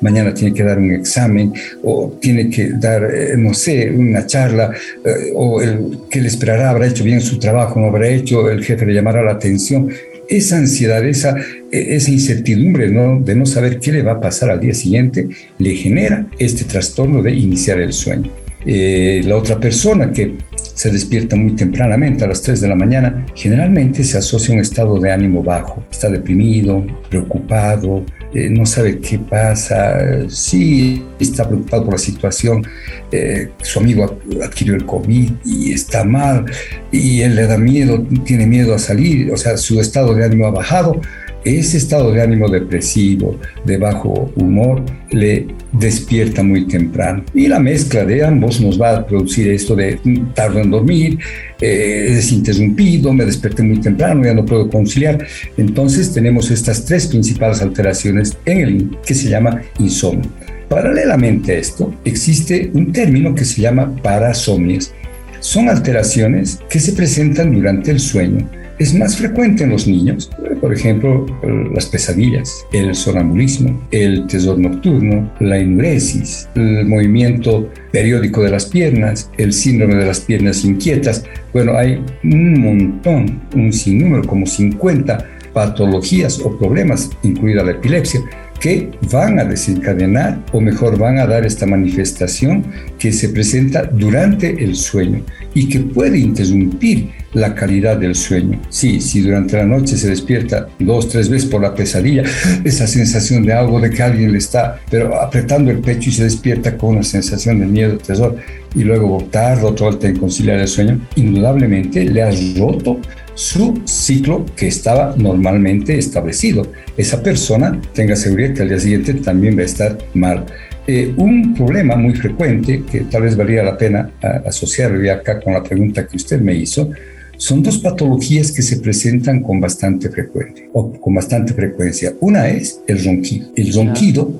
mañana 0.00 0.34
tiene 0.34 0.52
que 0.52 0.64
dar 0.64 0.78
un 0.78 0.90
examen 0.90 1.52
o 1.84 2.12
tiene 2.20 2.50
que 2.50 2.70
dar, 2.70 3.04
eh, 3.14 3.36
no 3.38 3.54
sé, 3.54 3.88
una 3.92 4.26
charla 4.26 4.72
eh, 5.04 5.30
o 5.32 5.62
el 5.62 6.00
que 6.10 6.20
le 6.20 6.26
esperará, 6.26 6.70
habrá 6.70 6.88
hecho 6.88 7.04
bien 7.04 7.20
su 7.20 7.38
trabajo, 7.38 7.78
no 7.78 7.86
habrá 7.86 8.08
hecho, 8.08 8.50
el 8.50 8.64
jefe 8.64 8.84
le 8.84 8.94
llamará 8.94 9.22
la 9.22 9.32
atención 9.32 9.88
esa 10.28 10.58
ansiedad, 10.58 11.04
esa, 11.06 11.36
esa 11.70 12.10
incertidumbre 12.10 12.88
de 12.88 13.34
no 13.34 13.46
saber 13.46 13.78
qué 13.80 13.92
le 13.92 14.02
va 14.02 14.12
a 14.12 14.20
pasar 14.20 14.50
al 14.50 14.60
día 14.60 14.74
siguiente, 14.74 15.28
le 15.58 15.74
genera 15.74 16.26
este 16.38 16.64
trastorno 16.64 17.22
de 17.22 17.34
iniciar 17.34 17.80
el 17.80 17.92
sueño. 17.92 18.30
Eh, 18.66 19.22
la 19.24 19.36
otra 19.36 19.58
persona 19.58 20.12
que 20.12 20.34
se 20.56 20.90
despierta 20.90 21.36
muy 21.36 21.52
tempranamente 21.52 22.24
a 22.24 22.28
las 22.28 22.42
3 22.42 22.60
de 22.60 22.68
la 22.68 22.74
mañana, 22.74 23.26
generalmente 23.34 24.04
se 24.04 24.18
asocia 24.18 24.52
a 24.52 24.56
un 24.56 24.60
estado 24.60 24.98
de 24.98 25.10
ánimo 25.10 25.42
bajo. 25.42 25.84
Está 25.90 26.10
deprimido, 26.10 26.84
preocupado, 27.08 28.04
eh, 28.34 28.48
no 28.50 28.66
sabe 28.66 28.98
qué 28.98 29.18
pasa, 29.18 30.28
sí 30.28 31.04
está 31.18 31.46
preocupado 31.46 31.84
por 31.84 31.94
la 31.94 31.98
situación, 31.98 32.66
eh, 33.10 33.50
su 33.62 33.78
amigo 33.78 34.18
adquirió 34.44 34.74
el 34.74 34.84
COVID 34.84 35.32
y 35.44 35.72
está 35.72 36.04
mal 36.04 36.44
y 36.92 37.22
él 37.22 37.36
le 37.36 37.46
da 37.46 37.56
miedo, 37.56 38.04
tiene 38.24 38.46
miedo 38.46 38.74
a 38.74 38.78
salir, 38.78 39.32
o 39.32 39.36
sea, 39.36 39.56
su 39.56 39.80
estado 39.80 40.14
de 40.14 40.24
ánimo 40.24 40.46
ha 40.46 40.50
bajado, 40.50 41.00
ese 41.44 41.78
estado 41.78 42.12
de 42.12 42.22
ánimo 42.22 42.48
depresivo, 42.48 43.38
de 43.64 43.76
bajo 43.76 44.30
humor, 44.36 44.82
le 45.10 45.46
despierta 45.72 46.42
muy 46.42 46.66
temprano. 46.66 47.24
Y 47.34 47.48
la 47.48 47.60
mezcla 47.60 48.04
de 48.04 48.24
ambos 48.24 48.60
nos 48.60 48.80
va 48.80 48.96
a 48.96 49.06
producir 49.06 49.48
esto 49.48 49.74
de 49.76 50.00
tardo 50.34 50.60
en 50.60 50.70
dormir, 50.70 51.18
eh, 51.60 52.16
es 52.18 52.32
interrumpido, 52.32 53.12
me 53.12 53.24
desperté 53.24 53.62
muy 53.62 53.80
temprano, 53.80 54.24
ya 54.24 54.34
no 54.34 54.44
puedo 54.44 54.68
conciliar. 54.68 55.26
Entonces 55.56 56.12
tenemos 56.12 56.50
estas 56.50 56.84
tres 56.84 57.06
principales 57.06 57.62
alteraciones 57.62 58.36
en 58.44 58.60
el 58.60 58.98
que 59.04 59.14
se 59.14 59.28
llama 59.28 59.62
insomnio. 59.78 60.30
Paralelamente 60.68 61.52
a 61.52 61.58
esto, 61.58 61.94
existe 62.04 62.70
un 62.74 62.92
término 62.92 63.34
que 63.34 63.44
se 63.44 63.62
llama 63.62 63.94
parasomnias. 64.02 64.92
Son 65.40 65.68
alteraciones 65.68 66.58
que 66.68 66.80
se 66.80 66.92
presentan 66.92 67.54
durante 67.54 67.90
el 67.90 68.00
sueño 68.00 68.48
es 68.78 68.94
más 68.94 69.16
frecuente 69.16 69.64
en 69.64 69.70
los 69.70 69.86
niños, 69.86 70.30
por 70.60 70.72
ejemplo, 70.72 71.26
las 71.74 71.86
pesadillas, 71.86 72.64
el 72.72 72.94
sonambulismo, 72.94 73.80
el 73.90 74.26
tesor 74.26 74.58
nocturno, 74.58 75.30
la 75.40 75.58
enuresis, 75.58 76.48
el 76.54 76.86
movimiento 76.86 77.68
periódico 77.92 78.42
de 78.42 78.50
las 78.50 78.66
piernas, 78.66 79.30
el 79.36 79.52
síndrome 79.52 79.96
de 79.96 80.06
las 80.06 80.20
piernas 80.20 80.64
inquietas. 80.64 81.24
Bueno, 81.52 81.76
hay 81.76 82.00
un 82.22 82.60
montón, 82.60 83.40
un 83.54 83.72
sinnúmero, 83.72 84.24
como 84.24 84.46
50 84.46 85.26
patologías 85.52 86.38
o 86.40 86.56
problemas, 86.56 87.10
incluida 87.24 87.64
la 87.64 87.72
epilepsia, 87.72 88.20
que 88.60 88.90
van 89.10 89.38
a 89.38 89.44
desencadenar 89.44 90.44
o 90.52 90.60
mejor 90.60 90.98
van 90.98 91.18
a 91.18 91.26
dar 91.26 91.46
esta 91.46 91.66
manifestación 91.66 92.64
que 92.98 93.12
se 93.12 93.28
presenta 93.28 93.84
durante 93.84 94.62
el 94.62 94.74
sueño 94.74 95.22
y 95.54 95.68
que 95.68 95.80
puede 95.80 96.18
interrumpir 96.18 97.10
la 97.34 97.54
calidad 97.54 97.96
del 97.98 98.14
sueño. 98.14 98.60
Sí, 98.68 99.00
si 99.00 99.20
durante 99.20 99.56
la 99.56 99.64
noche 99.64 99.96
se 99.96 100.08
despierta 100.08 100.68
dos, 100.78 101.08
tres 101.08 101.28
veces 101.28 101.48
por 101.48 101.62
la 101.62 101.74
pesadilla, 101.74 102.24
esa 102.64 102.86
sensación 102.86 103.44
de 103.44 103.52
algo, 103.52 103.80
de 103.80 103.90
que 103.90 104.02
alguien 104.02 104.32
le 104.32 104.38
está 104.38 104.80
pero 104.90 105.20
apretando 105.20 105.70
el 105.70 105.78
pecho 105.78 106.10
y 106.10 106.12
se 106.12 106.24
despierta 106.24 106.76
con 106.76 106.90
una 106.90 107.02
sensación 107.02 107.60
de 107.60 107.66
miedo, 107.66 107.98
tesor, 107.98 108.36
y 108.74 108.84
luego 108.84 109.26
tarda 109.30 109.66
otro 109.66 109.86
vuelta 109.86 110.08
en 110.08 110.16
conciliar 110.16 110.58
el 110.58 110.68
sueño, 110.68 111.00
indudablemente 111.16 112.04
le 112.04 112.22
has 112.22 112.58
roto 112.58 113.00
su 113.38 113.80
ciclo 113.84 114.44
que 114.56 114.66
estaba 114.66 115.14
normalmente 115.16 115.96
establecido. 115.96 116.66
Esa 116.96 117.22
persona 117.22 117.80
tenga 117.94 118.16
seguridad 118.16 118.52
que 118.52 118.62
al 118.62 118.68
día 118.70 118.80
siguiente 118.80 119.14
también 119.14 119.56
va 119.56 119.62
a 119.62 119.66
estar 119.66 119.96
mal. 120.14 120.44
Eh, 120.88 121.14
un 121.16 121.54
problema 121.54 121.94
muy 121.94 122.14
frecuente, 122.14 122.82
que 122.90 123.02
tal 123.02 123.22
vez 123.22 123.36
valía 123.36 123.62
la 123.62 123.78
pena 123.78 124.10
asociarlo 124.44 125.12
acá 125.12 125.40
con 125.40 125.52
la 125.52 125.62
pregunta 125.62 126.04
que 126.04 126.16
usted 126.16 126.40
me 126.40 126.54
hizo, 126.54 126.90
son 127.38 127.62
dos 127.62 127.78
patologías 127.78 128.50
que 128.50 128.62
se 128.62 128.78
presentan 128.78 129.42
con 129.42 129.60
bastante 129.60 130.10
frecuencia, 130.10 130.66
o 130.72 130.92
con 130.92 131.14
bastante 131.14 131.54
frecuencia. 131.54 132.12
Una 132.20 132.48
es 132.48 132.80
el 132.88 133.02
ronquido. 133.04 133.48
El 133.54 133.72
ronquido, 133.72 134.34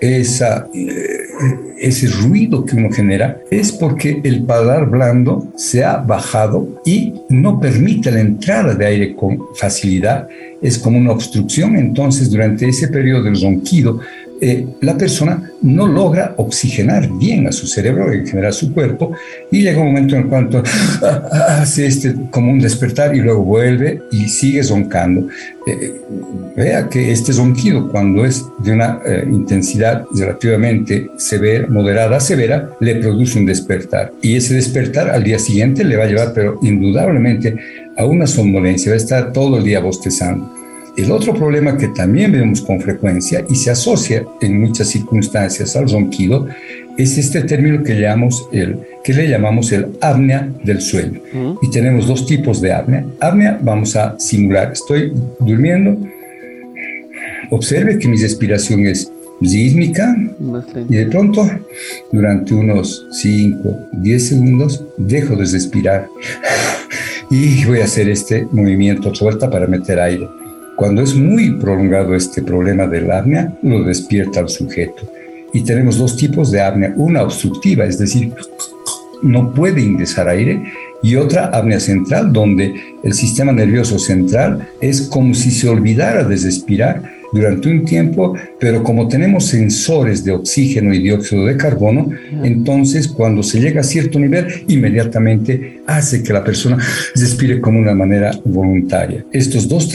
esa, 0.00 0.68
eh, 0.72 1.26
ese 1.80 2.06
ruido 2.06 2.64
que 2.64 2.76
uno 2.76 2.90
genera, 2.90 3.40
es 3.50 3.72
porque 3.72 4.20
el 4.22 4.44
paladar 4.44 4.88
blando 4.88 5.52
se 5.56 5.84
ha 5.84 5.96
bajado 5.96 6.80
y 6.84 7.14
no 7.28 7.58
permite 7.58 8.12
la 8.12 8.20
entrada 8.20 8.74
de 8.74 8.86
aire 8.86 9.16
con 9.16 9.38
facilidad. 9.56 10.28
Es 10.62 10.78
como 10.78 10.98
una 10.98 11.12
obstrucción. 11.12 11.76
Entonces, 11.76 12.30
durante 12.30 12.68
ese 12.68 12.86
periodo 12.88 13.24
del 13.24 13.42
ronquido, 13.42 13.98
eh, 14.40 14.66
la 14.80 14.96
persona 14.96 15.50
no 15.62 15.86
logra 15.86 16.34
oxigenar 16.38 17.10
bien 17.18 17.46
a 17.46 17.52
su 17.52 17.66
cerebro, 17.66 18.10
en 18.10 18.26
general 18.26 18.50
a 18.50 18.52
su 18.52 18.72
cuerpo, 18.72 19.12
y 19.50 19.62
llega 19.62 19.80
un 19.80 19.88
momento 19.88 20.16
en 20.16 20.22
el 20.22 20.28
cual 20.28 20.48
hace 21.30 21.86
este 21.86 22.14
como 22.30 22.50
un 22.50 22.58
despertar 22.58 23.14
y 23.14 23.20
luego 23.20 23.44
vuelve 23.44 24.02
y 24.10 24.28
sigue 24.28 24.62
zoncando. 24.62 25.28
Eh, 25.66 26.00
vea 26.56 26.88
que 26.88 27.12
este 27.12 27.32
zonquido, 27.34 27.90
cuando 27.90 28.24
es 28.24 28.44
de 28.64 28.72
una 28.72 29.00
eh, 29.04 29.24
intensidad 29.30 30.04
relativamente 30.14 31.10
severa, 31.16 31.66
moderada 31.68 32.18
severa, 32.18 32.70
le 32.80 32.96
produce 32.96 33.38
un 33.38 33.46
despertar. 33.46 34.12
Y 34.22 34.36
ese 34.36 34.54
despertar 34.54 35.10
al 35.10 35.22
día 35.22 35.38
siguiente 35.38 35.84
le 35.84 35.96
va 35.96 36.04
a 36.04 36.08
llevar, 36.08 36.32
pero 36.34 36.58
indudablemente, 36.62 37.56
a 37.96 38.06
una 38.06 38.26
somnolencia, 38.26 38.90
va 38.90 38.94
a 38.94 38.96
estar 38.96 39.32
todo 39.32 39.58
el 39.58 39.64
día 39.64 39.80
bostezando. 39.80 40.59
El 40.96 41.12
otro 41.12 41.34
problema 41.34 41.76
que 41.76 41.88
también 41.88 42.32
vemos 42.32 42.60
con 42.60 42.80
frecuencia 42.80 43.44
y 43.48 43.54
se 43.54 43.70
asocia 43.70 44.24
en 44.40 44.60
muchas 44.60 44.88
circunstancias 44.88 45.76
al 45.76 45.88
ronquido 45.88 46.46
es 46.96 47.16
este 47.16 47.42
término 47.42 47.82
que, 47.82 47.98
llamamos 47.98 48.48
el, 48.52 48.78
que 49.02 49.14
le 49.14 49.28
llamamos 49.28 49.72
el 49.72 49.86
apnea 50.00 50.48
del 50.64 50.80
sueño. 50.80 51.20
Y 51.62 51.70
tenemos 51.70 52.06
dos 52.06 52.26
tipos 52.26 52.60
de 52.60 52.72
apnea. 52.72 53.06
Apnea 53.20 53.58
vamos 53.62 53.96
a 53.96 54.18
simular, 54.18 54.72
estoy 54.72 55.12
durmiendo, 55.38 55.96
observe 57.50 57.98
que 57.98 58.08
mi 58.08 58.16
respiración 58.16 58.86
es 58.86 59.10
sísmica 59.42 60.14
y 60.88 60.96
de 60.96 61.06
pronto, 61.06 61.48
durante 62.12 62.52
unos 62.52 63.06
5, 63.12 63.88
10 63.92 64.28
segundos, 64.28 64.84
dejo 64.98 65.34
de 65.36 65.46
respirar 65.46 66.08
y 67.30 67.64
voy 67.64 67.80
a 67.80 67.84
hacer 67.84 68.08
este 68.10 68.46
movimiento 68.52 69.14
suelta 69.14 69.48
para 69.48 69.66
meter 69.66 69.98
aire. 69.98 70.28
Cuando 70.80 71.02
es 71.02 71.14
muy 71.14 71.50
prolongado 71.50 72.14
este 72.14 72.40
problema 72.40 72.86
del 72.86 73.10
apnea, 73.10 73.52
lo 73.62 73.84
despierta 73.84 74.40
al 74.40 74.48
sujeto. 74.48 75.02
Y 75.52 75.60
tenemos 75.60 75.98
dos 75.98 76.16
tipos 76.16 76.50
de 76.50 76.62
apnea, 76.62 76.94
una 76.96 77.22
obstructiva, 77.22 77.84
es 77.84 77.98
decir, 77.98 78.32
no 79.20 79.52
puede 79.52 79.82
ingresar 79.82 80.26
aire, 80.30 80.62
y 81.02 81.16
otra 81.16 81.48
apnea 81.48 81.80
central, 81.80 82.32
donde 82.32 82.74
el 83.02 83.12
sistema 83.12 83.52
nervioso 83.52 83.98
central 83.98 84.70
es 84.80 85.02
como 85.02 85.34
si 85.34 85.50
se 85.50 85.68
olvidara 85.68 86.24
de 86.24 86.36
respirar 86.36 87.02
durante 87.32 87.68
un 87.68 87.84
tiempo, 87.84 88.34
pero 88.58 88.82
como 88.82 89.08
tenemos 89.08 89.46
sensores 89.46 90.24
de 90.24 90.32
oxígeno 90.32 90.92
y 90.92 91.00
dióxido 91.00 91.46
de 91.46 91.56
carbono, 91.56 92.10
entonces 92.42 93.08
cuando 93.08 93.42
se 93.42 93.60
llega 93.60 93.80
a 93.80 93.84
cierto 93.84 94.18
nivel, 94.18 94.46
inmediatamente 94.68 95.80
hace 95.86 96.22
que 96.22 96.32
la 96.32 96.44
persona 96.44 96.78
respire 97.14 97.60
como 97.60 97.78
una 97.78 97.94
manera 97.94 98.32
voluntaria. 98.44 99.24
Estos 99.32 99.68
dos 99.68 99.88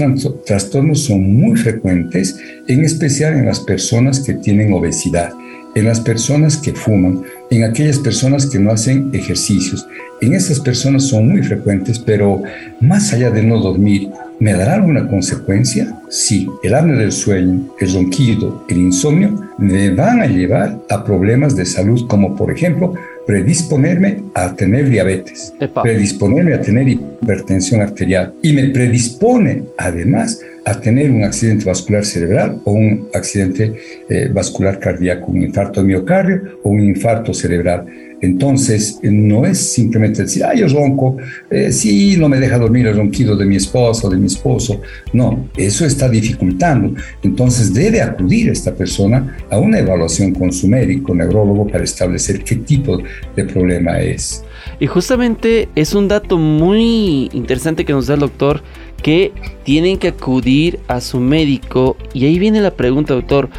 trastornos 0.46 1.04
son 1.04 1.34
muy 1.34 1.58
frecuentes, 1.58 2.38
en 2.68 2.84
especial 2.84 3.34
en 3.34 3.46
las 3.46 3.60
personas 3.60 4.20
que 4.20 4.34
tienen 4.34 4.74
obesidad 4.74 5.32
en 5.75 5.86
las 5.86 6.00
personas 6.00 6.58
que 6.58 6.74
fuman, 6.74 7.22
en 7.51 7.63
aquellas 7.63 8.00
personas 8.00 8.46
que 8.46 8.58
no 8.58 8.72
hacen 8.72 9.10
ejercicios. 9.13 9.86
En 10.22 10.34
estas 10.34 10.60
personas 10.62 11.03
son 11.03 11.29
muy 11.29 11.44
frecuentes, 11.44 12.00
pero 12.00 12.41
más 12.79 13.12
allá 13.13 13.29
de 13.29 13.44
no 13.44 13.60
dormir, 13.60 14.10
¿me 14.39 14.53
dará 14.53 14.75
alguna 14.75 15.08
consecuencia? 15.08 16.00
Sí, 16.10 16.48
el 16.63 16.74
apnea 16.74 16.96
del 16.96 17.12
sueño, 17.12 17.75
el 17.79 17.94
ronquido, 17.94 18.65
el 18.70 18.77
insomnio 18.77 19.46
me 19.58 19.91
van 19.91 20.22
a 20.22 20.27
llevar 20.27 20.79
a 20.89 21.03
problemas 21.03 21.55
de 21.55 21.65
salud 21.65 22.08
como 22.08 22.36
por 22.36 22.51
ejemplo 22.51 22.94
predisponerme 23.25 24.24
a 24.34 24.53
tener 24.53 24.89
diabetes, 24.89 25.53
predisponerme 25.82 26.53
a 26.53 26.62
tener 26.62 26.88
hipertensión 26.88 27.82
arterial 27.82 28.34
y 28.41 28.53
me 28.53 28.70
predispone 28.70 29.63
además 29.77 30.39
a 30.65 30.81
tener 30.81 31.12
un 31.12 31.24
accidente 31.24 31.65
vascular 31.65 32.03
cerebral 32.03 32.60
o 32.63 32.72
un 32.72 33.07
accidente 33.13 33.75
eh, 34.10 34.29
vascular 34.34 34.79
cardíaco, 34.79 35.31
un 35.31 35.43
infarto 35.43 35.81
de 35.81 35.88
miocardio 35.88 36.60
o 36.63 36.69
un 36.69 36.84
infarto 36.84 37.34
cerebral. 37.34 37.86
Entonces, 38.22 39.00
no 39.03 39.45
es 39.45 39.60
simplemente 39.60 40.24
decir, 40.24 40.43
ay, 40.43 40.62
yo 40.62 40.67
ronco, 40.67 41.17
eh, 41.51 41.72
sí, 41.72 42.15
no 42.17 42.27
me 42.27 42.39
deja 42.39 42.57
dormir 42.57 42.88
el 42.88 42.95
ronquido 42.95 43.36
de 43.36 43.45
mi 43.45 43.57
esposa 43.57 44.07
o 44.07 44.10
de 44.10 44.17
mi 44.17 44.25
esposo. 44.25 44.81
No, 45.13 45.48
eso 45.55 45.86
está 45.86 46.10
dificultando. 46.10 46.95
Entonces, 47.22 47.74
debe 47.74 48.01
acudir 48.01 48.50
esta 48.50 48.74
persona 48.74 49.38
a 49.51 49.60
una 49.60 49.79
evaluación 49.79 50.34
con 50.34 50.51
su 50.51 50.67
médico, 50.67 51.13
neurólogo, 51.13 51.67
para 51.67 51.84
establecer 51.84 52.43
qué 52.43 52.55
tipo 52.55 52.98
de 53.36 53.43
problema 53.43 54.00
es. 54.00 54.43
Y 54.79 54.88
justamente 54.88 55.69
es 55.75 55.93
un 55.93 56.07
dato 56.07 56.38
muy 56.38 57.29
interesante 57.34 57.86
que 57.86 57.93
nos 57.93 58.07
da 58.07 58.15
el 58.15 58.22
doctor 58.22 58.63
que 59.06 59.34
tienen 59.64 60.00
que 60.00 60.08
acudir 60.08 60.80
a 60.88 61.00
su 61.00 61.20
médico. 61.20 61.96
Y 62.16 62.26
ahí 62.26 62.40
viene 62.40 62.60
la 62.60 62.72
pregunta, 62.72 63.14
doctor. 63.14 63.50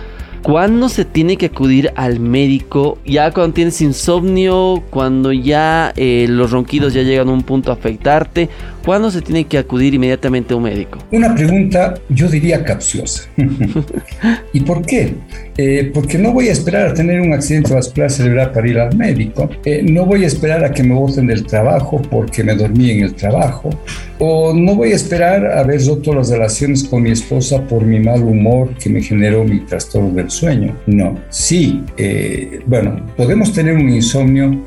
¿Cuándo 0.42 0.88
se 0.88 1.04
tiene 1.04 1.36
que 1.36 1.46
acudir 1.46 1.92
al 1.94 2.18
médico? 2.18 2.98
Ya 3.06 3.30
cuando 3.30 3.54
tienes 3.54 3.80
insomnio, 3.80 4.82
cuando 4.90 5.30
ya 5.30 5.92
eh, 5.94 6.26
los 6.28 6.50
ronquidos 6.50 6.94
ya 6.94 7.02
llegan 7.02 7.28
a 7.28 7.32
un 7.32 7.44
punto 7.44 7.70
a 7.70 7.74
afectarte, 7.74 8.48
¿cuándo 8.86 9.10
se 9.10 9.20
tiene 9.20 9.44
que 9.44 9.58
acudir 9.58 9.94
inmediatamente 9.94 10.54
a 10.54 10.56
un 10.56 10.62
médico? 10.62 10.98
Una 11.10 11.34
pregunta, 11.34 11.94
yo 12.08 12.28
diría 12.28 12.64
capciosa. 12.64 13.28
¿Y 14.52 14.60
por 14.60 14.86
qué? 14.86 15.12
Eh, 15.58 15.90
porque 15.92 16.18
no 16.18 16.32
voy 16.32 16.48
a 16.48 16.52
esperar 16.52 16.88
a 16.88 16.94
tener 16.94 17.20
un 17.20 17.32
accidente 17.32 17.74
vascular 17.74 18.10
cerebral 18.10 18.52
para 18.52 18.68
ir 18.68 18.78
al 18.78 18.96
médico, 18.96 19.50
eh, 19.64 19.82
no 19.82 20.06
voy 20.06 20.22
a 20.24 20.26
esperar 20.26 20.64
a 20.64 20.70
que 20.70 20.82
me 20.82 20.94
voten 20.94 21.26
del 21.26 21.44
trabajo 21.44 22.00
porque 22.10 22.44
me 22.44 22.54
dormí 22.54 22.90
en 22.90 23.04
el 23.04 23.14
trabajo, 23.14 23.70
o 24.18 24.54
no 24.54 24.76
voy 24.76 24.92
a 24.92 24.96
esperar 24.96 25.46
a 25.46 25.62
ver 25.64 25.84
roto 25.84 26.14
las 26.14 26.30
relaciones 26.30 26.84
con 26.84 27.02
mi 27.02 27.10
esposa 27.10 27.66
por 27.66 27.84
mi 27.84 27.98
mal 27.98 28.22
humor 28.22 28.70
que 28.78 28.88
me 28.88 29.02
generó 29.02 29.44
mi 29.44 29.60
trastorno 29.60 30.10
del 30.10 30.30
sueño. 30.30 30.76
No, 30.86 31.18
sí, 31.30 31.82
eh, 31.96 32.60
bueno, 32.66 33.04
podemos 33.16 33.52
tener 33.52 33.74
un 33.74 33.88
insomnio 33.88 34.66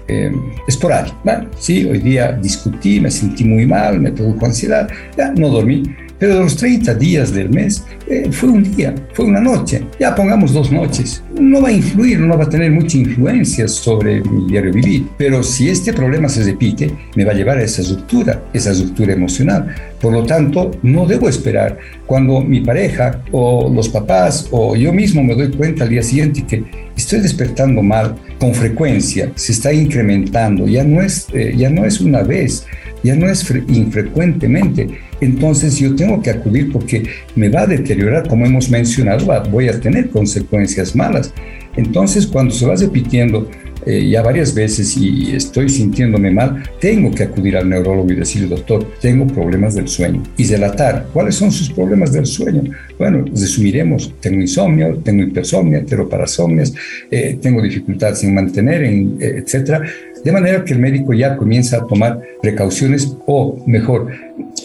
esporádico. 0.67 1.17
Bueno, 1.23 1.49
sí, 1.57 1.85
hoy 1.85 1.99
día 1.99 2.31
discutí, 2.31 2.99
me 2.99 3.11
sentí 3.11 3.43
muy 3.43 3.65
mal, 3.65 3.99
me 3.99 4.08
produjo 4.11 4.45
ansiedad, 4.45 4.89
ya 5.17 5.31
no 5.31 5.49
dormí 5.49 5.83
pero 6.19 6.43
los 6.43 6.57
30 6.57 6.93
días 6.95 7.33
del 7.33 7.49
mes 7.49 7.83
eh, 8.07 8.27
fue 8.29 8.49
un 8.49 8.75
día, 8.75 8.93
fue 9.13 9.25
una 9.25 9.39
noche, 9.39 9.85
ya 9.99 10.13
pongamos 10.13 10.53
dos 10.53 10.69
noches. 10.69 11.23
No 11.39 11.61
va 11.61 11.69
a 11.69 11.71
influir, 11.71 12.19
no 12.19 12.37
va 12.37 12.43
a 12.43 12.49
tener 12.49 12.69
mucha 12.71 12.97
influencia 12.97 13.67
sobre 13.69 14.21
mi 14.21 14.51
diario 14.51 14.73
vivir, 14.73 15.07
pero 15.17 15.41
si 15.41 15.69
este 15.69 15.93
problema 15.93 16.27
se 16.27 16.43
repite, 16.43 16.91
me 17.15 17.23
va 17.23 17.31
a 17.31 17.35
llevar 17.35 17.57
a 17.57 17.63
esa 17.63 17.81
ruptura, 17.83 18.43
esa 18.53 18.73
ruptura 18.73 19.13
emocional. 19.13 19.73
Por 20.01 20.13
lo 20.13 20.23
tanto, 20.23 20.71
no 20.83 21.05
debo 21.05 21.29
esperar 21.29 21.77
cuando 22.05 22.41
mi 22.41 22.61
pareja 22.61 23.23
o 23.31 23.71
los 23.73 23.87
papás 23.87 24.47
o 24.51 24.75
yo 24.75 24.91
mismo 24.91 25.23
me 25.23 25.35
doy 25.35 25.51
cuenta 25.51 25.85
al 25.85 25.89
día 25.89 26.03
siguiente 26.03 26.45
que 26.45 26.89
estoy 26.97 27.21
despertando 27.21 27.81
mal 27.81 28.15
con 28.39 28.53
frecuencia, 28.53 29.31
se 29.35 29.51
está 29.53 29.71
incrementando, 29.73 30.67
ya 30.67 30.83
no 30.83 31.01
es, 31.01 31.27
eh, 31.33 31.53
ya 31.57 31.69
no 31.69 31.85
es 31.85 31.99
una 32.01 32.23
vez, 32.23 32.65
ya 33.03 33.15
no 33.15 33.29
es 33.29 33.49
infrecuentemente. 33.67 34.87
Entonces 35.21 35.77
yo 35.77 35.95
tengo 35.95 36.21
que 36.21 36.29
acudir 36.29 36.71
porque 36.71 37.03
me 37.35 37.49
va 37.49 37.61
a 37.61 37.67
deteriorar, 37.67 38.27
como 38.27 38.45
hemos 38.45 38.69
mencionado, 38.69 39.25
voy 39.49 39.67
a 39.67 39.79
tener 39.79 40.09
consecuencias 40.09 40.95
malas. 40.95 41.33
Entonces 41.75 42.27
cuando 42.27 42.53
se 42.53 42.65
va 42.65 42.75
repitiendo 42.75 43.49
eh, 43.85 44.09
ya 44.09 44.21
varias 44.21 44.53
veces 44.53 44.95
y 44.97 45.33
estoy 45.33 45.69
sintiéndome 45.69 46.31
mal, 46.31 46.63
tengo 46.79 47.11
que 47.11 47.23
acudir 47.23 47.55
al 47.55 47.69
neurólogo 47.69 48.11
y 48.11 48.15
decirle, 48.15 48.49
doctor, 48.49 48.85
tengo 49.01 49.25
problemas 49.27 49.75
del 49.75 49.87
sueño. 49.87 50.21
Y 50.37 50.45
delatar, 50.45 51.07
¿cuáles 51.13 51.35
son 51.35 51.51
sus 51.51 51.69
problemas 51.69 52.11
del 52.11 52.25
sueño? 52.25 52.63
Bueno, 52.97 53.23
resumiremos, 53.25 54.13
tengo 54.19 54.41
insomnio, 54.41 54.97
tengo 54.97 55.23
hipersomnia, 55.23 55.79
enteroparasomnias, 55.79 56.73
eh, 57.09 57.39
tengo 57.41 57.61
dificultades 57.61 58.23
en 58.23 58.33
mantener, 58.33 58.83
en, 58.83 59.17
eh, 59.21 59.43
etcétera 59.43 59.81
de 60.23 60.31
manera 60.31 60.63
que 60.63 60.73
el 60.73 60.79
médico 60.79 61.13
ya 61.13 61.35
comienza 61.35 61.77
a 61.77 61.87
tomar 61.87 62.21
precauciones 62.41 63.15
o, 63.25 63.57
mejor, 63.65 64.07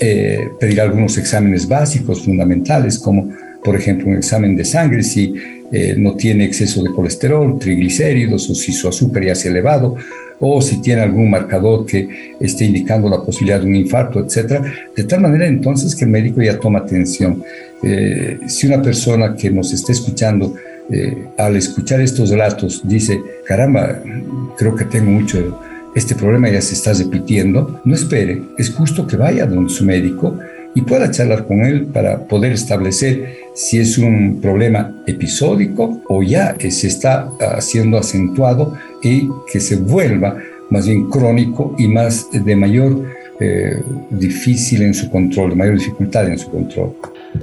eh, 0.00 0.48
pedir 0.58 0.80
algunos 0.80 1.16
exámenes 1.18 1.68
básicos, 1.68 2.22
fundamentales, 2.24 2.98
como 2.98 3.30
por 3.62 3.76
ejemplo 3.76 4.08
un 4.08 4.16
examen 4.16 4.54
de 4.56 4.64
sangre 4.64 5.02
si 5.02 5.34
eh, 5.72 5.94
no 5.96 6.14
tiene 6.14 6.44
exceso 6.44 6.82
de 6.82 6.90
colesterol, 6.90 7.58
triglicéridos 7.58 8.50
o 8.50 8.54
si 8.54 8.72
su 8.72 8.88
azúcar 8.88 9.24
ya 9.24 9.32
es 9.32 9.44
elevado 9.46 9.96
o 10.40 10.60
si 10.60 10.80
tiene 10.82 11.02
algún 11.02 11.30
marcador 11.30 11.86
que 11.86 12.34
esté 12.38 12.66
indicando 12.66 13.08
la 13.08 13.22
posibilidad 13.22 13.60
de 13.60 13.66
un 13.66 13.76
infarto, 13.76 14.20
etcétera, 14.20 14.62
de 14.94 15.04
tal 15.04 15.20
manera 15.20 15.46
entonces 15.46 15.94
que 15.94 16.04
el 16.04 16.10
médico 16.10 16.42
ya 16.42 16.58
toma 16.58 16.80
atención. 16.80 17.42
Eh, 17.82 18.38
si 18.46 18.66
una 18.66 18.82
persona 18.82 19.34
que 19.34 19.50
nos 19.50 19.72
esté 19.72 19.92
escuchando 19.92 20.54
eh, 20.90 21.26
al 21.38 21.56
escuchar 21.56 22.00
estos 22.00 22.30
relatos 22.30 22.82
dice, 22.84 23.20
caramba, 23.46 24.00
creo 24.56 24.74
que 24.74 24.84
tengo 24.84 25.10
mucho, 25.10 25.60
este 25.94 26.14
problema 26.14 26.50
ya 26.50 26.60
se 26.60 26.74
está 26.74 26.92
repitiendo, 26.92 27.80
no 27.84 27.94
espere, 27.94 28.42
es 28.58 28.70
justo 28.70 29.06
que 29.06 29.16
vaya 29.16 29.46
donde 29.46 29.72
su 29.72 29.84
médico 29.84 30.38
y 30.74 30.82
pueda 30.82 31.10
charlar 31.10 31.46
con 31.46 31.64
él 31.64 31.86
para 31.86 32.26
poder 32.26 32.52
establecer 32.52 33.36
si 33.54 33.78
es 33.78 33.96
un 33.96 34.40
problema 34.42 34.92
episódico 35.06 36.02
o 36.08 36.22
ya 36.22 36.54
que 36.54 36.70
se 36.70 36.88
está 36.88 37.30
haciendo 37.38 37.96
acentuado 37.96 38.76
y 39.02 39.30
que 39.50 39.60
se 39.60 39.76
vuelva 39.76 40.36
más 40.70 40.86
bien 40.86 41.08
crónico 41.08 41.74
y 41.78 41.86
más 41.86 42.26
de 42.32 42.56
mayor 42.56 43.04
eh, 43.40 43.80
difícil 44.10 44.82
en 44.82 44.94
su 44.94 45.08
control, 45.10 45.50
de 45.50 45.56
mayor 45.56 45.78
dificultad 45.78 46.28
en 46.28 46.38
su 46.38 46.50
control 46.50 46.94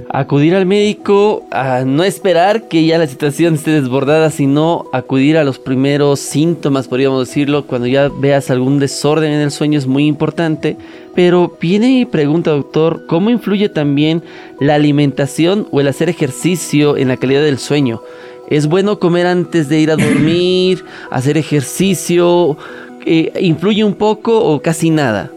acudir 0.08 0.54
al 0.54 0.66
médico, 0.66 1.44
no 1.86 2.04
esperar 2.04 2.68
que 2.68 2.84
ya 2.84 2.98
la 2.98 3.06
situación 3.06 3.54
esté 3.54 3.70
desbordada, 3.70 4.30
sino 4.30 4.84
acudir 4.92 5.36
a 5.36 5.44
los 5.44 5.58
primeros 5.58 6.20
síntomas, 6.20 6.88
podríamos 6.88 7.26
decirlo, 7.26 7.66
cuando 7.66 7.86
ya 7.86 8.08
veas 8.08 8.50
algún 8.50 8.78
desorden 8.78 9.32
en 9.32 9.40
el 9.40 9.50
sueño 9.50 9.78
es 9.78 9.86
muy 9.86 10.06
importante. 10.06 10.76
Pero 11.14 11.56
viene 11.60 12.00
y 12.00 12.04
pregunta, 12.04 12.50
doctor, 12.50 13.04
¿cómo 13.06 13.30
influye 13.30 13.68
también 13.68 14.22
la 14.60 14.74
alimentación 14.74 15.66
o 15.70 15.80
el 15.80 15.88
hacer 15.88 16.08
ejercicio 16.08 16.96
en 16.96 17.08
la 17.08 17.16
calidad 17.16 17.42
del 17.42 17.58
sueño? 17.58 18.02
¿Es 18.48 18.66
bueno 18.66 18.98
comer 18.98 19.26
antes 19.26 19.68
de 19.68 19.80
ir 19.80 19.90
a 19.90 19.96
dormir, 19.96 20.84
hacer 21.10 21.36
ejercicio? 21.36 22.56
Eh, 23.04 23.32
¿Influye 23.40 23.84
un 23.84 23.94
poco 23.94 24.44
o 24.44 24.60
casi 24.60 24.90
nada? 24.90 25.30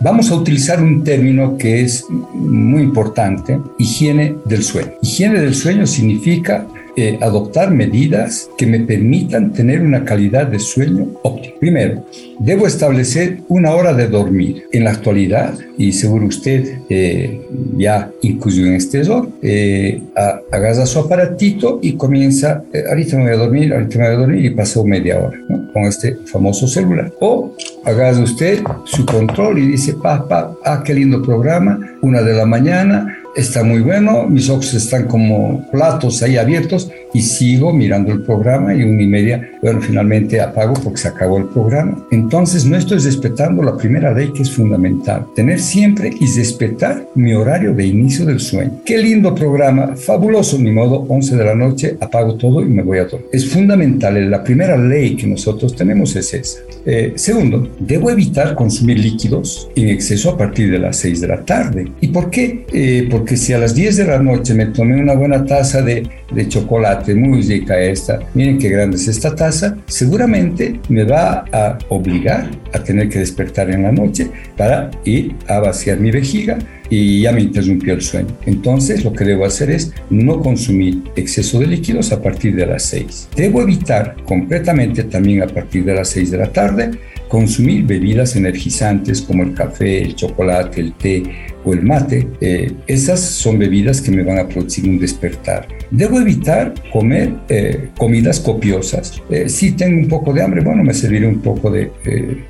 Vamos 0.00 0.30
a 0.30 0.34
utilizar 0.34 0.82
un 0.82 1.04
término 1.04 1.56
que 1.58 1.82
es 1.82 2.04
muy 2.08 2.82
importante, 2.82 3.60
higiene 3.78 4.36
del 4.44 4.62
sueño. 4.62 4.92
Higiene 5.02 5.40
del 5.40 5.54
sueño 5.54 5.86
significa 5.86 6.66
eh, 7.00 7.16
adoptar 7.20 7.70
medidas 7.70 8.50
que 8.58 8.66
me 8.66 8.80
permitan 8.80 9.52
tener 9.52 9.82
una 9.82 10.04
calidad 10.04 10.48
de 10.48 10.58
sueño 10.58 11.06
óptima. 11.22 11.54
Primero, 11.60 12.04
debo 12.40 12.66
establecer 12.66 13.38
una 13.48 13.72
hora 13.72 13.92
de 13.94 14.08
dormir. 14.08 14.64
En 14.72 14.84
la 14.84 14.90
actualidad, 14.90 15.54
y 15.76 15.92
seguro 15.92 16.26
usted 16.26 16.78
eh, 16.88 17.40
ya 17.76 18.10
incluso 18.22 18.62
en 18.62 18.74
este 18.74 19.04
zona, 19.04 19.28
eh, 19.42 20.02
agarra 20.50 20.86
su 20.86 20.98
aparatito 20.98 21.78
y 21.82 21.92
comienza, 21.92 22.64
eh, 22.72 22.82
ahorita 22.88 23.16
me 23.16 23.24
voy 23.24 23.32
a 23.32 23.36
dormir, 23.36 23.72
ahorita 23.72 23.98
me 23.98 24.04
voy 24.06 24.14
a 24.14 24.18
dormir 24.18 24.44
y 24.44 24.50
pasó 24.50 24.84
media 24.84 25.18
hora 25.18 25.38
con 25.72 25.84
este 25.84 26.16
famoso 26.26 26.66
celular. 26.66 27.12
O 27.20 27.54
agarra 27.84 28.20
usted 28.20 28.60
su 28.84 29.06
control 29.06 29.58
y 29.58 29.66
dice, 29.66 29.94
papá, 29.94 30.56
ah, 30.64 30.82
qué 30.84 30.94
lindo 30.94 31.22
programa, 31.22 31.78
una 32.02 32.22
de 32.22 32.34
la 32.34 32.46
mañana, 32.46 33.17
está 33.34 33.62
muy 33.62 33.80
bueno, 33.80 34.26
mis 34.26 34.48
ojos 34.50 34.74
están 34.74 35.06
como 35.06 35.64
platos 35.70 36.22
ahí 36.22 36.36
abiertos 36.36 36.90
y 37.14 37.22
sigo 37.22 37.72
mirando 37.72 38.12
el 38.12 38.22
programa 38.22 38.74
y 38.74 38.82
una 38.82 39.02
y 39.02 39.06
media, 39.06 39.50
bueno, 39.62 39.80
finalmente 39.80 40.40
apago 40.40 40.74
porque 40.74 40.98
se 40.98 41.08
acabó 41.08 41.38
el 41.38 41.46
programa. 41.46 42.06
Entonces 42.10 42.64
no 42.64 42.76
estoy 42.76 42.98
respetando 42.98 43.62
la 43.62 43.76
primera 43.76 44.12
ley 44.12 44.32
que 44.32 44.42
es 44.42 44.50
fundamental, 44.50 45.26
tener 45.34 45.60
siempre 45.60 46.10
y 46.20 46.26
respetar 46.26 47.08
mi 47.14 47.32
horario 47.32 47.74
de 47.74 47.86
inicio 47.86 48.24
del 48.26 48.40
sueño. 48.40 48.80
Qué 48.84 48.98
lindo 48.98 49.34
programa, 49.34 49.96
fabuloso, 49.96 50.58
mi 50.58 50.70
modo, 50.70 51.04
11 51.08 51.36
de 51.36 51.44
la 51.44 51.54
noche, 51.54 51.96
apago 52.00 52.34
todo 52.34 52.62
y 52.62 52.66
me 52.66 52.82
voy 52.82 52.98
a 52.98 53.04
dormir. 53.04 53.28
Es 53.32 53.48
fundamental, 53.48 54.30
la 54.30 54.42
primera 54.42 54.76
ley 54.76 55.16
que 55.16 55.26
nosotros 55.26 55.74
tenemos 55.74 56.14
es 56.16 56.34
esa. 56.34 56.58
Eh, 56.86 57.12
segundo, 57.16 57.68
debo 57.78 58.10
evitar 58.10 58.54
consumir 58.54 58.98
líquidos 58.98 59.68
en 59.76 59.88
exceso 59.88 60.30
a 60.30 60.38
partir 60.38 60.70
de 60.70 60.78
las 60.78 60.96
6 60.96 61.20
de 61.20 61.28
la 61.28 61.44
tarde. 61.44 61.92
¿Y 62.00 62.08
por 62.08 62.30
qué? 62.30 62.64
Eh, 62.72 63.08
porque 63.10 63.36
si 63.36 63.52
a 63.52 63.58
las 63.58 63.74
10 63.74 63.96
de 63.98 64.04
la 64.04 64.18
noche 64.18 64.54
me 64.54 64.66
tomé 64.66 65.00
una 65.00 65.14
buena 65.14 65.44
taza 65.44 65.82
de, 65.82 66.08
de 66.32 66.48
chocolate, 66.48 66.97
muy 67.14 67.42
rica 67.42 67.80
esta, 67.80 68.18
miren 68.34 68.58
qué 68.58 68.68
grande 68.68 68.96
es 68.96 69.08
esta 69.08 69.34
taza, 69.34 69.76
seguramente 69.86 70.80
me 70.88 71.04
va 71.04 71.44
a 71.52 71.78
obligar 71.88 72.50
a 72.72 72.82
tener 72.82 73.08
que 73.08 73.20
despertar 73.20 73.70
en 73.70 73.84
la 73.84 73.92
noche 73.92 74.30
para 74.56 74.90
ir 75.04 75.34
a 75.46 75.60
vaciar 75.60 75.98
mi 75.98 76.10
vejiga 76.10 76.58
y 76.90 77.22
ya 77.22 77.32
me 77.32 77.42
interrumpió 77.42 77.94
el 77.94 78.02
sueño. 78.02 78.28
Entonces 78.46 79.04
lo 79.04 79.12
que 79.12 79.24
debo 79.24 79.44
hacer 79.44 79.70
es 79.70 79.92
no 80.10 80.40
consumir 80.40 81.02
exceso 81.16 81.60
de 81.60 81.66
líquidos 81.66 82.12
a 82.12 82.22
partir 82.22 82.54
de 82.56 82.66
las 82.66 82.84
6. 82.84 83.28
Debo 83.36 83.62
evitar 83.62 84.16
completamente 84.24 85.04
también 85.04 85.42
a 85.42 85.46
partir 85.46 85.84
de 85.84 85.94
las 85.94 86.08
6 86.10 86.30
de 86.30 86.38
la 86.38 86.52
tarde 86.52 86.90
consumir 87.28 87.84
bebidas 87.84 88.36
energizantes 88.36 89.20
como 89.20 89.42
el 89.42 89.54
café, 89.54 90.02
el 90.02 90.14
chocolate, 90.14 90.80
el 90.80 90.94
té 90.94 91.22
o 91.68 91.74
el 91.74 91.82
mate. 91.82 92.26
Eh, 92.40 92.72
esas 92.86 93.20
son 93.20 93.58
bebidas 93.58 94.00
que 94.00 94.10
me 94.10 94.22
van 94.22 94.38
a 94.38 94.48
producir 94.48 94.88
un 94.88 94.98
despertar. 94.98 95.68
Debo 95.90 96.20
evitar 96.20 96.74
comer 96.92 97.32
eh, 97.48 97.88
comidas 97.96 98.40
copiosas. 98.40 99.22
Eh, 99.30 99.48
si 99.48 99.72
tengo 99.72 99.98
un 100.00 100.08
poco 100.08 100.32
de 100.32 100.42
hambre, 100.42 100.62
bueno, 100.62 100.82
me 100.82 100.94
serviré 100.94 101.26
un 101.26 101.40
poco 101.40 101.70
de 101.70 101.90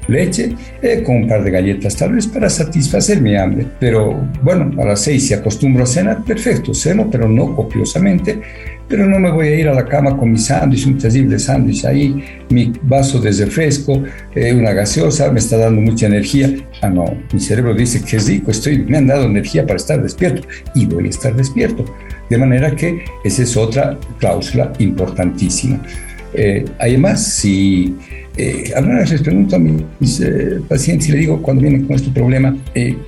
leche 0.09 0.55
con 1.05 1.17
un 1.17 1.29
par 1.29 1.43
de 1.45 1.51
galletas 1.51 1.97
tal 1.97 2.13
vez 2.15 2.27
para 2.27 2.49
satisfacer 2.49 3.21
mi 3.21 3.37
hambre. 3.37 3.67
Pero 3.81 4.29
bueno, 4.43 4.71
a 4.81 4.87
las 4.87 5.01
seis 5.01 5.27
si 5.27 5.35
acostumbro 5.35 5.85
a 5.85 5.87
cenar, 5.87 6.25
perfecto, 6.25 6.75
ceno, 6.75 7.11
pero 7.11 7.29
no 7.29 7.55
copiosamente 7.55 8.41
pero 8.88 9.07
no 9.07 9.18
me 9.18 9.31
voy 9.31 9.48
a 9.48 9.55
ir 9.55 9.68
a 9.68 9.74
la 9.74 9.85
cama 9.85 10.16
con 10.16 10.33
mi 10.33 10.38
sándwich, 10.38 10.87
un 10.87 10.98
terrible 10.98 11.38
sándwich 11.38 11.85
ahí, 11.85 12.24
mi 12.51 12.72
vaso 12.83 13.20
de 13.20 13.31
refresco, 13.33 14.03
eh, 14.35 14.53
una 14.55 14.72
gaseosa, 14.72 15.31
me 15.31 15.40
está 15.40 15.59
dando 15.59 15.81
mucha 15.81 16.07
energía. 16.07 16.55
Ah, 16.81 16.88
no, 16.88 17.05
mi 17.33 17.40
cerebro 17.40 17.74
dice 17.74 18.03
que 18.03 18.16
es 18.16 18.27
rico, 18.27 18.51
estoy, 18.51 18.79
me 18.79 18.96
han 18.96 19.07
dado 19.07 19.27
energía 19.27 19.66
para 19.66 19.77
estar 19.77 20.03
despierto 20.03 20.46
y 20.74 20.87
voy 20.87 21.07
a 21.07 21.11
estar 21.11 21.37
despierto. 21.37 21.85
De 22.31 22.38
manera 22.38 22.74
que 22.74 23.05
esa 23.24 23.42
es 23.42 23.57
otra 23.57 23.98
cláusula 24.18 24.72
importantísima. 24.79 25.81
Eh, 26.35 26.64
además, 26.79 27.24
si 27.24 27.96
eh, 28.37 28.70
alguna 28.77 28.98
vez 28.98 29.11
les 29.11 29.22
pregunto 29.22 29.57
a 29.57 29.59
mis 29.59 30.20
eh, 30.20 30.61
pacientes 30.68 31.09
y 31.09 31.12
le 31.12 31.18
digo 31.18 31.42
cuando 31.42 31.62
vienen 31.62 31.87
con 31.87 31.96
este 31.96 32.11
problema, 32.11 32.57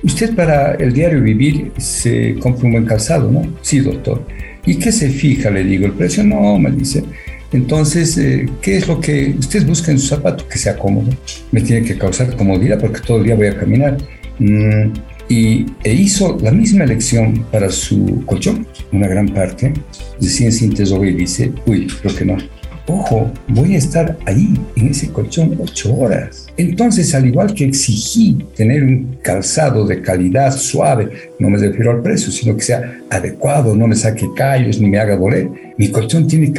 ¿usted 0.03 0.35
para 0.35 0.73
el 0.73 0.93
diario 0.93 1.21
vivir 1.21 1.71
se 1.77 2.35
compra 2.35 2.65
un 2.65 2.71
buen 2.73 2.85
calzado, 2.85 3.31
no? 3.31 3.43
Sí, 3.61 3.79
doctor. 3.79 4.25
¿Y 4.65 4.75
qué 4.75 4.91
se 4.91 5.09
fija? 5.09 5.49
Le 5.49 5.63
digo, 5.63 5.85
el 5.85 5.93
precio 5.93 6.23
no, 6.23 6.57
me 6.59 6.71
dice. 6.71 7.03
Entonces, 7.51 8.17
eh, 8.17 8.47
¿qué 8.61 8.77
es 8.77 8.87
lo 8.87 9.01
que 9.01 9.35
usted 9.37 9.65
busca 9.65 9.91
en 9.91 9.99
su 9.99 10.07
zapato? 10.07 10.47
Que 10.47 10.57
sea 10.57 10.77
cómodo. 10.77 11.09
Me 11.51 11.61
tiene 11.61 11.85
que 11.85 11.97
causar 11.97 12.35
comodidad 12.35 12.79
porque 12.79 13.01
todo 13.01 13.17
el 13.17 13.25
día 13.25 13.35
voy 13.35 13.47
a 13.47 13.57
caminar. 13.57 13.97
Mm, 14.39 14.93
y 15.27 15.65
e 15.83 15.93
hizo 15.93 16.37
la 16.41 16.51
misma 16.51 16.83
elección 16.83 17.45
para 17.51 17.69
su 17.69 18.23
colchón, 18.25 18.67
una 18.91 19.07
gran 19.07 19.27
parte. 19.29 19.73
Decía 20.19 20.47
en 20.47 20.53
síntesis 20.53 20.97
y 21.01 21.11
dice, 21.13 21.51
uy, 21.65 21.87
creo 22.01 22.15
que 22.15 22.25
no 22.25 22.37
Ojo, 22.87 23.31
voy 23.47 23.75
a 23.75 23.77
estar 23.77 24.17
ahí 24.25 24.59
en 24.75 24.87
ese 24.87 25.09
colchón 25.09 25.55
ocho 25.59 25.95
horas. 25.95 26.47
Entonces, 26.57 27.13
al 27.13 27.27
igual 27.27 27.53
que 27.53 27.65
exigí 27.65 28.45
tener 28.55 28.83
un 28.83 29.17
calzado 29.21 29.85
de 29.85 30.01
calidad 30.01 30.51
suave, 30.51 31.09
no 31.39 31.49
me 31.49 31.57
refiero 31.57 31.91
al 31.91 32.01
precio, 32.01 32.31
sino 32.31 32.55
que 32.55 32.63
sea 32.63 32.99
adecuado, 33.09 33.75
no 33.75 33.87
me 33.87 33.95
saque 33.95 34.27
callos 34.35 34.79
ni 34.79 34.89
me 34.89 34.99
haga 34.99 35.15
doler, 35.15 35.49
mi 35.77 35.89
colchón 35.89 36.27
tiene, 36.27 36.51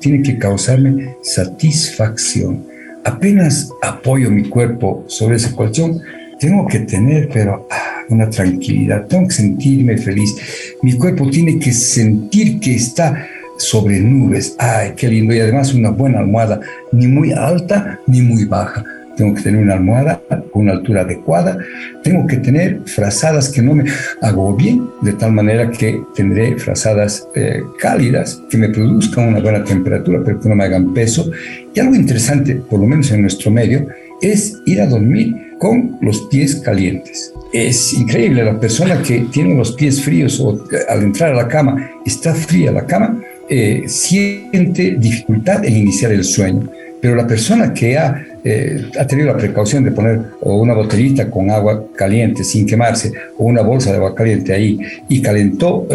tiene 0.00 0.22
que 0.22 0.38
causarme 0.38 1.16
satisfacción. 1.22 2.66
Apenas 3.04 3.70
apoyo 3.82 4.30
mi 4.30 4.44
cuerpo 4.44 5.04
sobre 5.06 5.36
ese 5.36 5.54
colchón, 5.54 6.00
tengo 6.38 6.66
que 6.66 6.80
tener, 6.80 7.28
pero 7.32 7.66
ah, 7.70 8.02
una 8.10 8.28
tranquilidad, 8.28 9.06
tengo 9.06 9.28
que 9.28 9.34
sentirme 9.34 9.96
feliz. 9.96 10.34
Mi 10.82 10.92
cuerpo 10.94 11.28
tiene 11.30 11.58
que 11.58 11.72
sentir 11.72 12.60
que 12.60 12.74
está 12.74 13.26
sobre 13.60 14.00
nubes. 14.00 14.56
¡Ay, 14.58 14.92
qué 14.96 15.08
lindo! 15.08 15.34
Y 15.34 15.40
además 15.40 15.74
una 15.74 15.90
buena 15.90 16.18
almohada, 16.20 16.60
ni 16.92 17.06
muy 17.06 17.32
alta 17.32 18.00
ni 18.06 18.22
muy 18.22 18.44
baja. 18.46 18.84
Tengo 19.16 19.34
que 19.34 19.42
tener 19.42 19.62
una 19.62 19.74
almohada 19.74 20.22
con 20.50 20.62
una 20.62 20.72
altura 20.72 21.02
adecuada. 21.02 21.58
Tengo 22.02 22.26
que 22.26 22.38
tener 22.38 22.80
frazadas 22.86 23.50
que 23.50 23.60
no 23.60 23.74
me 23.74 23.84
hago 24.22 24.56
bien, 24.56 24.88
de 25.02 25.12
tal 25.12 25.32
manera 25.32 25.70
que 25.70 26.00
tendré 26.14 26.56
frazadas 26.56 27.28
eh, 27.34 27.62
cálidas 27.78 28.40
que 28.48 28.56
me 28.56 28.70
produzcan 28.70 29.28
una 29.28 29.40
buena 29.40 29.62
temperatura, 29.62 30.20
pero 30.24 30.40
que 30.40 30.48
no 30.48 30.54
me 30.54 30.64
hagan 30.64 30.94
peso. 30.94 31.30
Y 31.74 31.80
algo 31.80 31.94
interesante, 31.94 32.54
por 32.54 32.80
lo 32.80 32.86
menos 32.86 33.10
en 33.10 33.20
nuestro 33.20 33.50
medio, 33.50 33.86
es 34.22 34.56
ir 34.64 34.80
a 34.80 34.86
dormir 34.86 35.34
con 35.58 35.98
los 36.00 36.22
pies 36.30 36.56
calientes. 36.56 37.32
Es 37.52 37.92
increíble, 37.92 38.44
la 38.44 38.58
persona 38.58 39.02
que 39.02 39.26
tiene 39.30 39.54
los 39.54 39.72
pies 39.72 40.02
fríos 40.02 40.40
o 40.40 40.54
eh, 40.72 40.78
al 40.88 41.02
entrar 41.02 41.32
a 41.32 41.36
la 41.36 41.48
cama 41.48 41.90
está 42.06 42.34
fría 42.34 42.72
la 42.72 42.86
cama, 42.86 43.20
eh, 43.50 43.82
siente 43.88 44.92
dificultad 44.92 45.64
en 45.64 45.76
iniciar 45.76 46.12
el 46.12 46.22
sueño. 46.22 46.70
Pero 47.00 47.16
la 47.16 47.26
persona 47.26 47.74
que 47.74 47.98
ha, 47.98 48.24
eh, 48.44 48.90
ha 48.96 49.06
tenido 49.06 49.26
la 49.28 49.36
precaución 49.36 49.82
de 49.82 49.90
poner 49.90 50.20
una 50.42 50.74
botellita 50.74 51.28
con 51.28 51.50
agua 51.50 51.84
caliente 51.96 52.44
sin 52.44 52.64
quemarse 52.64 53.10
o 53.38 53.46
una 53.46 53.62
bolsa 53.62 53.90
de 53.90 53.96
agua 53.96 54.14
caliente 54.14 54.52
ahí 54.52 54.78
y 55.08 55.20
calentó 55.20 55.88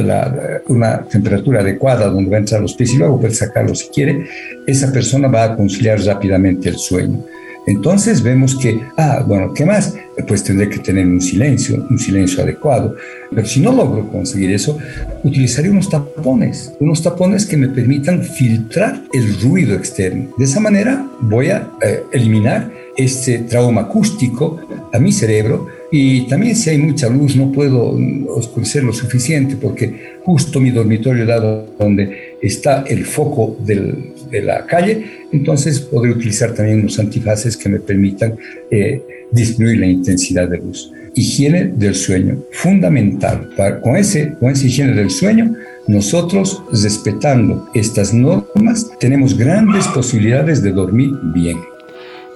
una 0.67 1.03
temperatura 1.03 1.61
adecuada 1.61 2.07
donde 2.07 2.29
va 2.29 2.37
a 2.37 2.39
entrar 2.39 2.61
los 2.61 2.73
pies 2.73 2.93
y 2.93 2.97
luego 2.97 3.19
puede 3.19 3.33
sacarlo 3.33 3.73
si 3.73 3.87
quiere, 3.87 4.25
esa 4.67 4.91
persona 4.91 5.27
va 5.27 5.43
a 5.43 5.55
conciliar 5.55 5.99
rápidamente 6.01 6.69
el 6.69 6.77
sueño. 6.77 7.23
Entonces 7.67 8.21
vemos 8.21 8.55
que, 8.55 8.81
ah, 8.97 9.23
bueno, 9.27 9.53
¿qué 9.53 9.65
más? 9.65 9.95
Pues 10.27 10.43
tendré 10.43 10.69
que 10.69 10.79
tener 10.79 11.05
un 11.05 11.21
silencio, 11.21 11.85
un 11.89 11.97
silencio 11.97 12.43
adecuado. 12.43 12.95
Pero 13.33 13.45
si 13.45 13.59
no 13.59 13.71
logro 13.71 14.07
conseguir 14.09 14.51
eso, 14.51 14.77
utilizaré 15.23 15.69
unos 15.69 15.89
tapones, 15.89 16.73
unos 16.79 17.01
tapones 17.01 17.45
que 17.45 17.57
me 17.57 17.67
permitan 17.67 18.23
filtrar 18.23 19.01
el 19.13 19.39
ruido 19.41 19.75
externo. 19.75 20.29
De 20.37 20.45
esa 20.45 20.59
manera 20.59 21.07
voy 21.21 21.49
a 21.49 21.69
eh, 21.81 22.03
eliminar 22.11 22.71
este 22.97 23.39
trauma 23.39 23.81
acústico 23.81 24.59
a 24.93 24.99
mi 24.99 25.11
cerebro 25.11 25.67
y 25.91 26.27
también 26.27 26.55
si 26.55 26.69
hay 26.69 26.77
mucha 26.77 27.09
luz 27.09 27.35
no 27.35 27.51
puedo 27.51 27.97
oscurecer 28.29 28.83
lo 28.83 28.93
suficiente 28.93 29.55
porque 29.55 30.17
justo 30.23 30.59
mi 30.59 30.71
dormitorio 30.71 31.25
dado 31.25 31.67
donde 31.77 32.24
está 32.47 32.83
el 32.87 33.05
foco 33.05 33.57
de 33.65 34.41
la 34.41 34.65
calle, 34.65 35.05
entonces 35.31 35.79
podré 35.79 36.11
utilizar 36.11 36.53
también 36.53 36.81
unos 36.81 36.99
antifaces 36.99 37.57
que 37.57 37.69
me 37.69 37.79
permitan 37.79 38.35
eh, 38.71 39.01
disminuir 39.31 39.79
la 39.79 39.87
intensidad 39.87 40.47
de 40.47 40.57
luz. 40.57 40.91
Higiene 41.13 41.71
del 41.75 41.95
sueño, 41.95 42.37
fundamental. 42.51 43.49
con, 43.81 43.95
ese, 43.95 44.33
con 44.39 44.51
esa 44.51 44.65
higiene 44.65 44.93
del 44.93 45.09
sueño, 45.09 45.55
nosotros, 45.87 46.61
respetando 46.71 47.69
estas 47.73 48.13
normas, 48.13 48.89
tenemos 48.99 49.37
grandes 49.37 49.87
posibilidades 49.87 50.61
de 50.61 50.71
dormir 50.71 51.11
bien. 51.33 51.57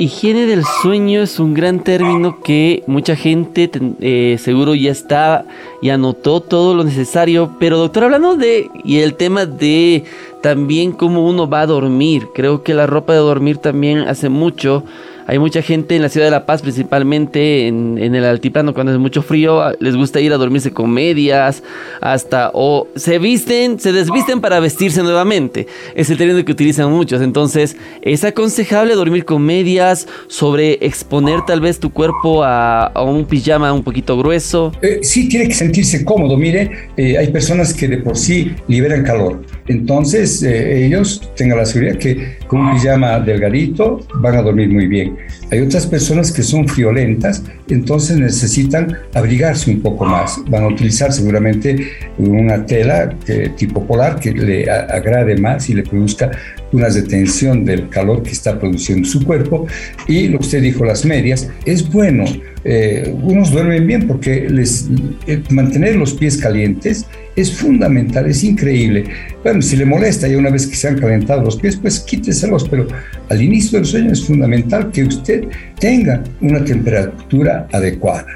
Higiene 0.02 0.46
del 0.46 0.64
sueño 0.82 1.22
es 1.24 1.42
un 1.42 1.54
gran 1.54 1.84
término 1.84 2.40
que 2.42 2.84
mucha 2.88 3.18
gente 3.18 3.70
eh, 4.00 4.38
seguro 4.40 4.74
ya 4.74 4.92
está 4.92 5.44
y 5.82 5.90
anotó 5.90 6.40
todo 6.40 6.74
lo 6.74 6.86
necesario. 6.86 7.58
Pero 7.60 7.78
doctor, 7.78 8.06
hablando 8.06 8.38
de 8.38 8.70
y 8.86 9.00
el 9.00 9.16
tema 9.16 9.46
de 9.46 10.06
también 10.42 10.94
cómo 10.94 11.28
uno 11.28 11.50
va 11.50 11.60
a 11.60 11.66
dormir, 11.66 12.30
creo 12.34 12.64
que 12.64 12.74
la 12.74 12.88
ropa 12.88 13.12
de 13.12 13.20
dormir 13.20 13.58
también 13.58 14.00
hace 14.08 14.30
mucho 14.30 14.86
Hay 15.30 15.38
mucha 15.38 15.62
gente 15.62 15.96
en 15.96 16.02
la 16.02 16.10
ciudad 16.10 16.26
de 16.26 16.32
La 16.32 16.48
Paz, 16.48 16.64
principalmente 16.64 17.68
en, 17.68 18.00
el 18.00 18.26
altiplano, 18.26 18.74
cuando 18.74 18.92
es 18.92 18.98
mucho 18.98 19.22
frío, 19.22 19.62
les 19.80 19.96
gusta 19.96 20.20
ir 20.20 20.34
a 20.34 20.38
dormirse 20.38 20.72
con 20.72 20.90
medias, 20.90 21.62
hasta 22.02 22.50
o 22.56 22.88
se 22.96 23.20
visten, 23.20 23.80
se 23.80 23.92
desvisten 23.92 24.42
para 24.42 24.60
vestirse 24.60 25.04
nuevamente. 25.04 25.68
Es 25.94 26.10
el 26.10 26.18
término 26.18 26.44
que 26.44 26.52
utilizan 26.52 26.90
muchos. 26.92 27.22
Entonces, 27.22 27.78
es 28.02 28.24
aconsejable 28.24 28.96
dormir 28.96 29.24
con 29.24 29.44
medias, 29.44 30.08
sobre 30.26 30.80
exponer 30.82 31.46
tal 31.46 31.62
vez 31.62 31.80
tu 31.80 31.92
cuerpo 31.92 32.44
a, 32.44 32.92
un 32.96 33.26
pijama 33.26 33.72
un 33.72 33.84
poquito 33.84 34.18
grueso. 34.18 34.72
Eh, 34.82 35.02
sí, 35.04 35.30
tiene 35.30 35.48
que 35.48 35.54
sentirse 35.54 36.04
cómodo. 36.04 36.38
Mire, 36.38 36.72
eh, 36.98 37.20
hay 37.20 37.28
personas 37.28 37.72
que 37.76 37.88
de 37.88 38.00
por 38.00 38.18
sí 38.18 38.56
liberan 38.68 39.04
calor. 39.04 39.44
Entonces, 39.70 40.44
eh, 40.44 40.86
ellos 40.86 41.22
tengan 41.38 41.60
la 41.60 41.66
seguridad 41.66 41.98
que 41.98 42.38
con 42.48 42.62
un 42.62 42.74
pijama 42.74 43.20
delgadito 43.20 44.00
van 44.16 44.36
a 44.36 44.42
dormir 44.42 44.70
muy 44.70 44.88
bien. 44.88 45.16
Hay 45.52 45.62
otras 45.62 45.86
personas 45.86 46.32
que 46.32 46.44
son 46.44 46.68
friolentas, 46.68 47.44
entonces 47.70 48.18
necesitan 48.18 48.98
abrigarse 49.14 49.72
un 49.72 49.82
poco 49.82 50.06
más. 50.06 50.40
Van 50.50 50.64
a 50.64 50.68
utilizar 50.68 51.14
seguramente 51.14 51.88
una 52.18 52.66
tela 52.66 53.16
tipo 53.56 53.86
polar 53.86 54.20
que 54.20 54.32
le 54.32 54.70
agrade 54.70 55.38
más 55.38 55.70
y 55.70 55.76
le 55.76 55.84
produzca 55.84 56.32
una 56.72 56.90
detención 56.90 57.66
del 57.66 57.90
calor 57.90 58.24
que 58.24 58.32
está 58.32 58.60
produciendo 58.60 59.08
su 59.08 59.24
cuerpo. 59.24 59.68
Y 60.08 60.28
lo 60.28 60.40
que 60.40 60.46
usted 60.46 60.62
dijo, 60.62 60.86
las 60.86 61.06
medias, 61.06 61.50
es 61.66 61.90
bueno. 61.92 62.26
Eh, 62.64 63.14
unos 63.24 63.52
duermen 63.52 63.88
bien 63.88 64.08
porque 64.08 64.50
les, 64.50 64.90
eh, 65.28 65.42
mantener 65.50 65.96
los 65.96 66.14
pies 66.14 66.38
calientes 66.38 67.06
es 67.36 67.54
fundamental, 67.58 68.26
es 68.26 68.44
increíble. 68.44 69.06
Bueno, 69.44 69.62
si 69.62 69.78
le 69.78 69.86
molesta 69.86 70.28
ya 70.28 70.38
una 70.38 70.50
vez 70.50 70.68
que 70.68 70.76
se 70.76 70.90
han 70.90 70.98
calentado 70.98 71.42
los 71.42 71.56
pies, 71.56 71.78
pues 71.78 72.00
quíteselos, 72.02 72.68
pero 72.68 72.88
al 73.30 73.42
inicio 73.42 73.80
del 73.80 73.88
sueño 73.88 74.12
es 74.12 74.26
fundamental 74.26 74.92
que 74.92 75.04
usted 75.06 75.46
tenga 75.80 76.24
una 76.42 76.64
temperatura 76.64 77.68
adecuada. 77.72 78.28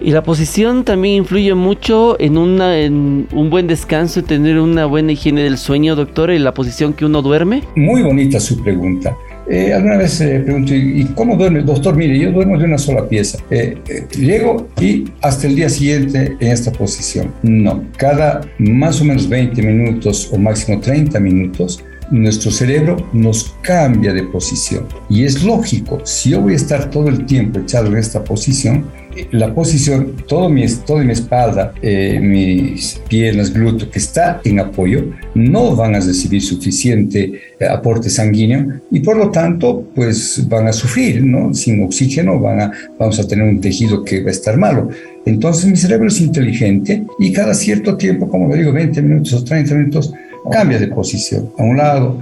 Y 0.00 0.10
la 0.10 0.22
posición 0.22 0.84
también 0.84 1.16
influye 1.18 1.54
mucho 1.54 2.20
en, 2.20 2.36
una, 2.36 2.78
en 2.78 3.26
un 3.32 3.48
buen 3.48 3.66
descanso 3.66 4.20
y 4.20 4.22
tener 4.24 4.58
una 4.58 4.86
buena 4.86 5.12
higiene 5.12 5.42
del 5.42 5.56
sueño, 5.56 5.96
doctor, 5.96 6.30
en 6.30 6.44
la 6.44 6.52
posición 6.52 6.92
que 6.92 7.06
uno 7.06 7.22
duerme. 7.22 7.62
Muy 7.76 8.02
bonita 8.02 8.40
su 8.40 8.62
pregunta. 8.62 9.16
Eh, 9.48 9.72
alguna 9.72 9.98
vez 9.98 10.20
eh, 10.20 10.40
pregunto, 10.40 10.74
¿y 10.74 11.04
cómo 11.14 11.36
duerme? 11.36 11.62
Doctor, 11.62 11.96
mire, 11.96 12.18
yo 12.18 12.32
duermo 12.32 12.58
de 12.58 12.64
una 12.64 12.78
sola 12.78 13.06
pieza. 13.08 13.38
Eh, 13.50 13.76
eh, 13.88 14.06
llego 14.16 14.68
y 14.80 15.04
hasta 15.20 15.46
el 15.46 15.56
día 15.56 15.68
siguiente 15.68 16.36
en 16.40 16.48
esta 16.48 16.72
posición. 16.72 17.32
No, 17.42 17.84
cada 17.96 18.40
más 18.58 19.00
o 19.00 19.04
menos 19.04 19.28
20 19.28 19.60
minutos 19.62 20.30
o 20.32 20.38
máximo 20.38 20.80
30 20.80 21.20
minutos 21.20 21.84
nuestro 22.10 22.50
cerebro 22.50 22.96
nos 23.12 23.54
cambia 23.62 24.12
de 24.12 24.22
posición. 24.24 24.86
Y 25.08 25.24
es 25.24 25.42
lógico, 25.42 26.00
si 26.04 26.30
yo 26.30 26.40
voy 26.40 26.52
a 26.54 26.56
estar 26.56 26.90
todo 26.90 27.08
el 27.08 27.26
tiempo 27.26 27.60
echado 27.60 27.88
en 27.88 27.96
esta 27.96 28.22
posición, 28.22 28.84
la 29.30 29.54
posición, 29.54 30.14
todo 30.26 30.48
mi, 30.48 30.66
toda 30.86 31.04
mi 31.04 31.12
espalda, 31.12 31.72
eh, 31.82 32.18
mis 32.20 33.00
piernas, 33.08 33.52
glúteo 33.52 33.90
que 33.90 33.98
está 33.98 34.40
en 34.44 34.60
apoyo, 34.60 35.10
no 35.34 35.74
van 35.76 35.94
a 35.94 36.00
recibir 36.00 36.42
suficiente 36.42 37.40
eh, 37.58 37.66
aporte 37.66 38.10
sanguíneo 38.10 38.80
y 38.90 39.00
por 39.00 39.16
lo 39.16 39.30
tanto, 39.30 39.88
pues 39.94 40.46
van 40.48 40.68
a 40.68 40.72
sufrir, 40.72 41.22
¿no? 41.22 41.54
Sin 41.54 41.82
oxígeno 41.84 42.38
van 42.40 42.60
a, 42.60 42.72
vamos 42.98 43.18
a 43.18 43.26
tener 43.26 43.48
un 43.48 43.60
tejido 43.60 44.04
que 44.04 44.22
va 44.22 44.28
a 44.28 44.32
estar 44.32 44.56
malo. 44.56 44.88
Entonces 45.26 45.66
mi 45.66 45.76
cerebro 45.76 46.08
es 46.08 46.20
inteligente 46.20 47.04
y 47.18 47.32
cada 47.32 47.54
cierto 47.54 47.96
tiempo, 47.96 48.28
como 48.28 48.48
le 48.48 48.58
digo, 48.58 48.72
20 48.72 49.00
minutos 49.02 49.32
o 49.32 49.44
30 49.44 49.74
minutos, 49.74 50.12
cambia 50.50 50.78
de 50.78 50.88
posición, 50.88 51.50
a 51.58 51.62
un 51.62 51.76
lado, 51.76 52.18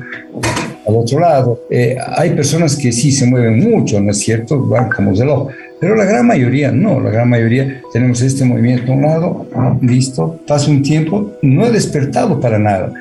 al 0.87 0.96
otro 0.96 1.20
lado. 1.20 1.61
Eh, 1.70 1.96
hay 2.16 2.31
personas 2.31 2.76
que 2.76 2.92
sí 2.92 3.12
se 3.12 3.26
mueven 3.26 3.59
mucho, 3.59 4.00
¿no 4.00 4.11
es 4.11 4.18
cierto? 4.18 4.64
Van 4.66 4.88
como 4.88 5.12
reloj, 5.12 5.48
pero 5.82 5.96
la 5.96 6.04
gran 6.04 6.28
mayoría 6.28 6.70
no, 6.70 7.00
la 7.00 7.10
gran 7.10 7.28
mayoría 7.28 7.82
tenemos 7.92 8.22
este 8.22 8.44
movimiento 8.44 8.92
un 8.92 9.02
lado, 9.02 9.48
listo, 9.80 10.38
pasa 10.46 10.70
un 10.70 10.80
tiempo, 10.80 11.32
no 11.42 11.66
he 11.66 11.72
despertado 11.72 12.38
para 12.38 12.56
nada. 12.56 12.92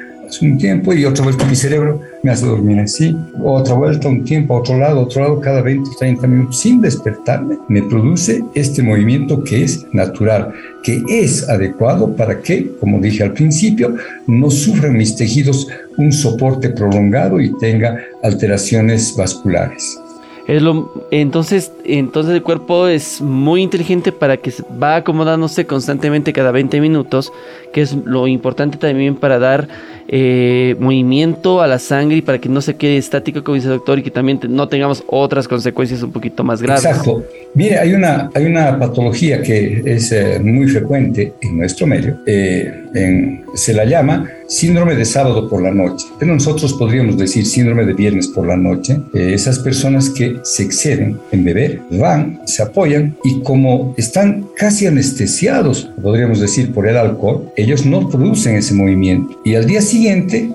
Un 0.41 0.57
tiempo 0.57 0.91
y 0.91 1.05
otra 1.05 1.25
vuelta 1.25 1.45
mi 1.45 1.55
cerebro 1.55 2.01
me 2.23 2.31
hace 2.31 2.47
dormir 2.47 2.79
así, 2.79 3.15
otra 3.43 3.75
vuelta, 3.75 4.07
un 4.07 4.23
tiempo, 4.23 4.55
a 4.55 4.61
otro 4.61 4.79
lado, 4.79 5.01
otro 5.01 5.21
lado, 5.21 5.39
cada 5.39 5.61
20, 5.61 5.91
30 5.99 6.25
minutos, 6.25 6.59
sin 6.59 6.81
despertarme, 6.81 7.59
me 7.67 7.83
produce 7.83 8.43
este 8.55 8.81
movimiento 8.81 9.43
que 9.43 9.63
es 9.63 9.85
natural, 9.91 10.51
que 10.81 11.03
es 11.07 11.47
adecuado 11.49 12.15
para 12.15 12.39
que, 12.39 12.71
como 12.79 12.99
dije 12.99 13.21
al 13.21 13.33
principio, 13.33 13.95
no 14.25 14.49
sufran 14.49 14.97
mis 14.97 15.15
tejidos 15.15 15.67
un 15.97 16.11
soporte 16.11 16.69
prolongado 16.69 17.39
y 17.39 17.55
tenga 17.59 17.99
alteraciones 18.23 19.15
vasculares 19.15 19.99
entonces, 20.47 21.71
entonces 21.86 22.34
el 22.34 22.41
cuerpo 22.41 22.88
es 22.88 23.21
muy 23.21 23.62
inteligente 23.62 24.12
para 24.12 24.38
que 24.38 24.51
va 24.82 24.97
acomodándose 24.97 25.65
constantemente 25.65 26.34
cada 26.34 26.51
20 26.51 26.82
minutos, 26.82 27.32
que 27.73 27.82
es 27.82 27.95
lo 28.06 28.27
importante 28.27 28.77
también 28.77 29.15
para 29.15 29.39
dar 29.39 29.67
eh, 30.13 30.76
movimiento 30.78 31.62
a 31.62 31.67
la 31.67 31.80
sangre 31.80 32.17
y 32.17 32.21
para 32.21 32.38
que 32.38 32.50
no 32.50 32.60
se 32.62 32.76
quede 32.76 32.97
estático, 32.97 33.45
como 33.45 33.56
dice 33.56 33.67
el 33.67 33.76
doctor, 33.76 34.00
y 34.00 34.04
que 34.04 34.12
también 34.12 34.41
no 34.50 34.67
tengamos 34.67 35.06
otras 35.08 35.47
consecuencias 35.47 36.04
un 36.04 36.12
poquito 36.12 36.43
más 36.43 36.62
graves. 36.62 36.84
Exacto. 36.84 37.24
Mire, 37.54 37.80
hay 37.80 37.93
una, 37.93 38.30
hay 38.34 38.43
una 38.43 38.78
patología 38.78 39.41
que 39.41 39.82
es 39.86 40.12
eh, 40.12 40.41
muy 40.43 40.67
frecuente 40.67 41.34
en 41.41 41.58
nuestro 41.58 41.88
medio, 41.88 42.17
eh, 42.26 42.74
se 43.56 43.74
la 43.74 43.86
llama 43.86 44.30
síndrome 44.47 44.95
de 44.95 45.06
sábado 45.06 45.50
por 45.50 45.62
la 45.62 45.71
noche, 45.71 46.06
pero 46.19 46.34
nosotros 46.34 46.74
podríamos 46.74 47.17
decir 47.17 47.45
síndrome 47.45 47.86
de 47.86 47.93
viernes 47.93 48.28
por 48.28 48.45
la 48.45 48.58
noche. 48.58 49.00
esas 49.13 49.60
personas 49.60 50.10
que 50.10 50.39
se 50.43 50.63
exceden 50.63 51.17
en 51.32 51.45
beber, 51.45 51.80
van, 51.91 52.41
se 52.45 52.62
apoyan 52.62 53.15
y 53.24 53.39
como 53.43 53.93
están 53.97 54.45
casi 54.58 54.88
anestesiados, 54.88 55.89
podríamos 56.02 56.41
decir, 56.41 56.74
por 56.74 56.86
el 56.86 56.97
alcohol, 56.97 57.50
ellos 57.56 57.86
no 57.86 58.10
producen 58.10 58.58
ese 58.58 58.74
movimiento 58.74 59.39
y 59.45 59.56
al 59.56 59.65
día 59.65 59.82
siguiente 59.82 60.00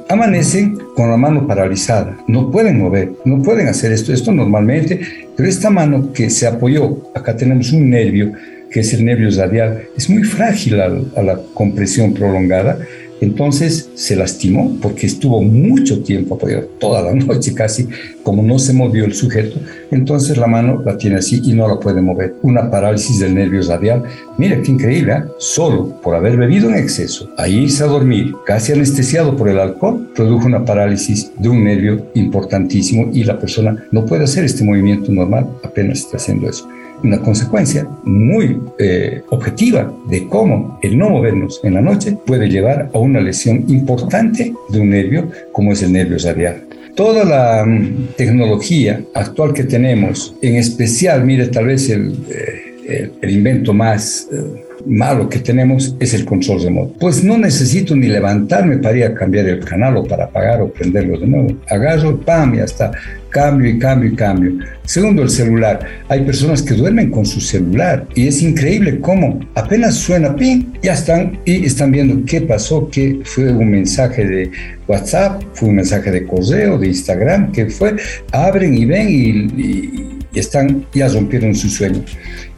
amanecen 0.09 0.79
con 0.95 1.11
la 1.11 1.17
mano 1.17 1.47
paralizada, 1.47 2.17
no 2.27 2.51
pueden 2.51 2.79
mover, 2.79 3.13
no 3.25 3.43
pueden 3.43 3.69
hacer 3.69 3.93
esto, 3.93 4.13
esto 4.13 4.33
normalmente, 4.33 5.01
pero 5.37 5.49
esta 5.49 5.71
mano 5.71 6.13
que 6.13 6.31
se 6.31 6.47
apoyó, 6.47 6.99
acá 7.15 7.37
tenemos 7.37 7.73
un 7.73 7.91
nervio, 7.91 8.33
que 8.71 8.81
es 8.81 8.93
el 8.95 9.05
nervio 9.05 9.31
radial, 9.31 9.83
es 9.97 10.11
muy 10.11 10.25
frágil 10.25 10.81
a 10.81 11.23
la 11.23 11.41
compresión 11.55 12.15
prolongada 12.15 12.79
entonces 13.21 13.91
se 13.95 14.17
lastimó 14.17 14.77
porque 14.81 15.07
estuvo 15.07 15.43
mucho 15.43 16.03
tiempo 16.03 16.35
apoyado, 16.35 16.69
toda 16.79 17.03
la 17.03 17.15
noche 17.27 17.55
casi, 17.55 17.89
como 18.23 18.43
no 18.43 18.59
se 18.59 18.73
movió 18.73 19.05
el 19.05 19.15
sujeto, 19.15 19.59
entonces 19.91 20.37
la 20.37 20.47
mano 20.47 20.83
la 20.85 20.99
tiene 20.99 21.17
así 21.17 21.41
y 21.45 21.53
no 21.53 21.69
la 21.69 21.79
puede 21.79 22.01
mover. 22.01 22.35
Una 22.43 22.71
parálisis 22.71 23.21
del 23.21 23.35
nervio 23.35 23.63
radial. 23.63 24.03
Mira 24.39 24.61
qué 24.63 24.73
increíble, 24.73 25.13
¿eh? 25.13 25.25
solo 25.39 26.01
por 26.03 26.15
haber 26.15 26.37
bebido 26.37 26.69
en 26.69 26.77
exceso, 26.77 27.31
a 27.37 27.49
irse 27.49 27.85
a 27.85 27.87
dormir, 27.87 28.35
casi 28.45 28.73
anestesiado 28.73 29.37
por 29.37 29.49
el 29.49 29.59
alcohol, 29.59 30.11
produjo 30.15 30.47
una 30.47 30.65
parálisis 30.65 31.31
de 31.39 31.49
un 31.49 31.65
nervio 31.65 32.07
importantísimo 32.15 33.11
y 33.13 33.25
la 33.25 33.39
persona 33.39 33.85
no 33.93 34.05
puede 34.05 34.25
hacer 34.25 34.45
este 34.45 34.65
movimiento 34.65 35.11
normal, 35.13 35.47
apenas 35.63 36.01
está 36.01 36.17
haciendo 36.17 36.49
eso 36.49 36.69
una 37.03 37.21
consecuencia 37.21 37.89
muy 38.05 38.61
eh, 38.79 39.23
objetiva 39.31 39.93
de 40.09 40.27
cómo 40.27 40.79
el 40.83 40.99
no 40.99 41.11
movernos 41.11 41.61
en 41.63 41.75
la 41.75 41.83
noche 41.83 42.17
puede 42.27 42.49
llevar 42.49 42.91
a 42.93 42.99
una 42.99 43.21
lesión 43.21 43.65
importante 43.69 44.53
de 44.69 44.81
un 44.81 44.91
nervio 44.91 45.31
como 45.53 45.73
es 45.73 45.83
el 45.83 45.93
nervio 45.93 46.19
radial. 46.19 46.63
Toda 46.95 47.25
la 47.25 47.65
mm, 47.67 48.15
tecnología 48.17 49.03
actual 49.15 49.53
que 49.53 49.65
tenemos, 49.65 50.35
en 50.41 50.57
especial, 50.57 51.25
mire, 51.25 51.49
tal 51.49 51.67
vez 51.67 51.91
el, 51.91 52.15
eh, 52.31 53.11
el, 53.21 53.31
invento 53.31 53.73
más... 53.73 54.29
Eh, 54.33 54.63
malo 54.85 55.29
que 55.29 55.41
tenemos 55.41 55.97
es 55.99 56.15
el 56.15 56.25
control 56.25 56.63
remoto. 56.63 56.95
Pues 57.01 57.25
no 57.25 57.37
necesito 57.37 57.97
ni 57.97 58.07
levantarme 58.07 58.79
para 58.79 58.97
ir 58.97 59.05
a 59.05 59.15
cambiar 59.15 59.47
el 59.49 59.65
canal 59.65 59.97
o 59.97 60.05
para 60.05 60.25
apagar 60.25 60.61
o 60.61 60.69
prenderlo 60.69 61.19
de 61.19 61.27
nuevo. 61.27 61.57
Agarro, 61.69 62.19
pam, 62.21 62.55
y 62.55 62.61
hasta 62.61 62.93
cambio 63.37 63.71
y 63.71 63.79
cambio 63.79 64.11
y 64.11 64.17
cambio. 64.17 64.53
Segundo, 64.85 65.23
el 65.23 65.29
celular. 65.29 65.79
Hay 66.09 66.23
personas 66.25 66.63
que 66.63 66.73
duermen 66.73 67.11
con 67.11 67.27
su 67.27 67.39
celular 67.39 68.07
y 68.15 68.29
es 68.29 68.41
increíble 68.41 68.99
cómo 69.01 69.41
apenas 69.55 69.97
suena 69.97 70.35
ping, 70.35 70.73
ya 70.83 70.95
están 70.95 71.39
y 71.45 71.67
están 71.67 71.93
viendo 71.93 72.25
qué 72.25 72.41
pasó, 72.41 72.89
qué 72.91 73.21
fue 73.25 73.53
un 73.53 73.71
mensaje 73.71 74.25
de 74.25 74.51
WhatsApp, 74.89 75.43
fue 75.53 75.69
un 75.69 75.77
mensaje 75.77 76.11
de 76.11 76.25
correo, 76.25 76.79
de 76.79 76.87
Instagram, 76.87 77.53
qué 77.53 77.67
fue. 77.67 77.97
Abren 78.33 78.75
y 78.75 78.87
ven 78.87 79.09
y 79.11 80.16
están, 80.41 80.87
ya 80.95 81.09
rompieron 81.09 81.55
su 81.55 81.69
sueño. 81.69 82.03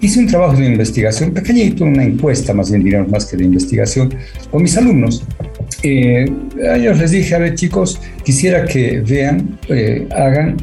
Hice 0.00 0.20
un 0.20 0.26
trabajo 0.26 0.56
de 0.56 0.66
investigación 0.66 1.32
pequeñito, 1.32 1.84
una 1.84 2.04
encuesta 2.04 2.52
más 2.54 2.70
bien, 2.70 2.84
digamos, 2.84 3.08
más 3.08 3.26
que 3.26 3.36
de 3.36 3.44
investigación, 3.44 4.14
con 4.50 4.62
mis 4.62 4.76
alumnos. 4.76 5.24
Eh, 5.82 6.30
a 6.68 6.76
ellos 6.76 6.98
les 6.98 7.10
dije, 7.10 7.34
a 7.34 7.38
ver 7.38 7.54
chicos, 7.54 8.00
quisiera 8.24 8.64
que 8.64 9.00
vean, 9.00 9.58
eh, 9.68 10.06
hagan 10.10 10.56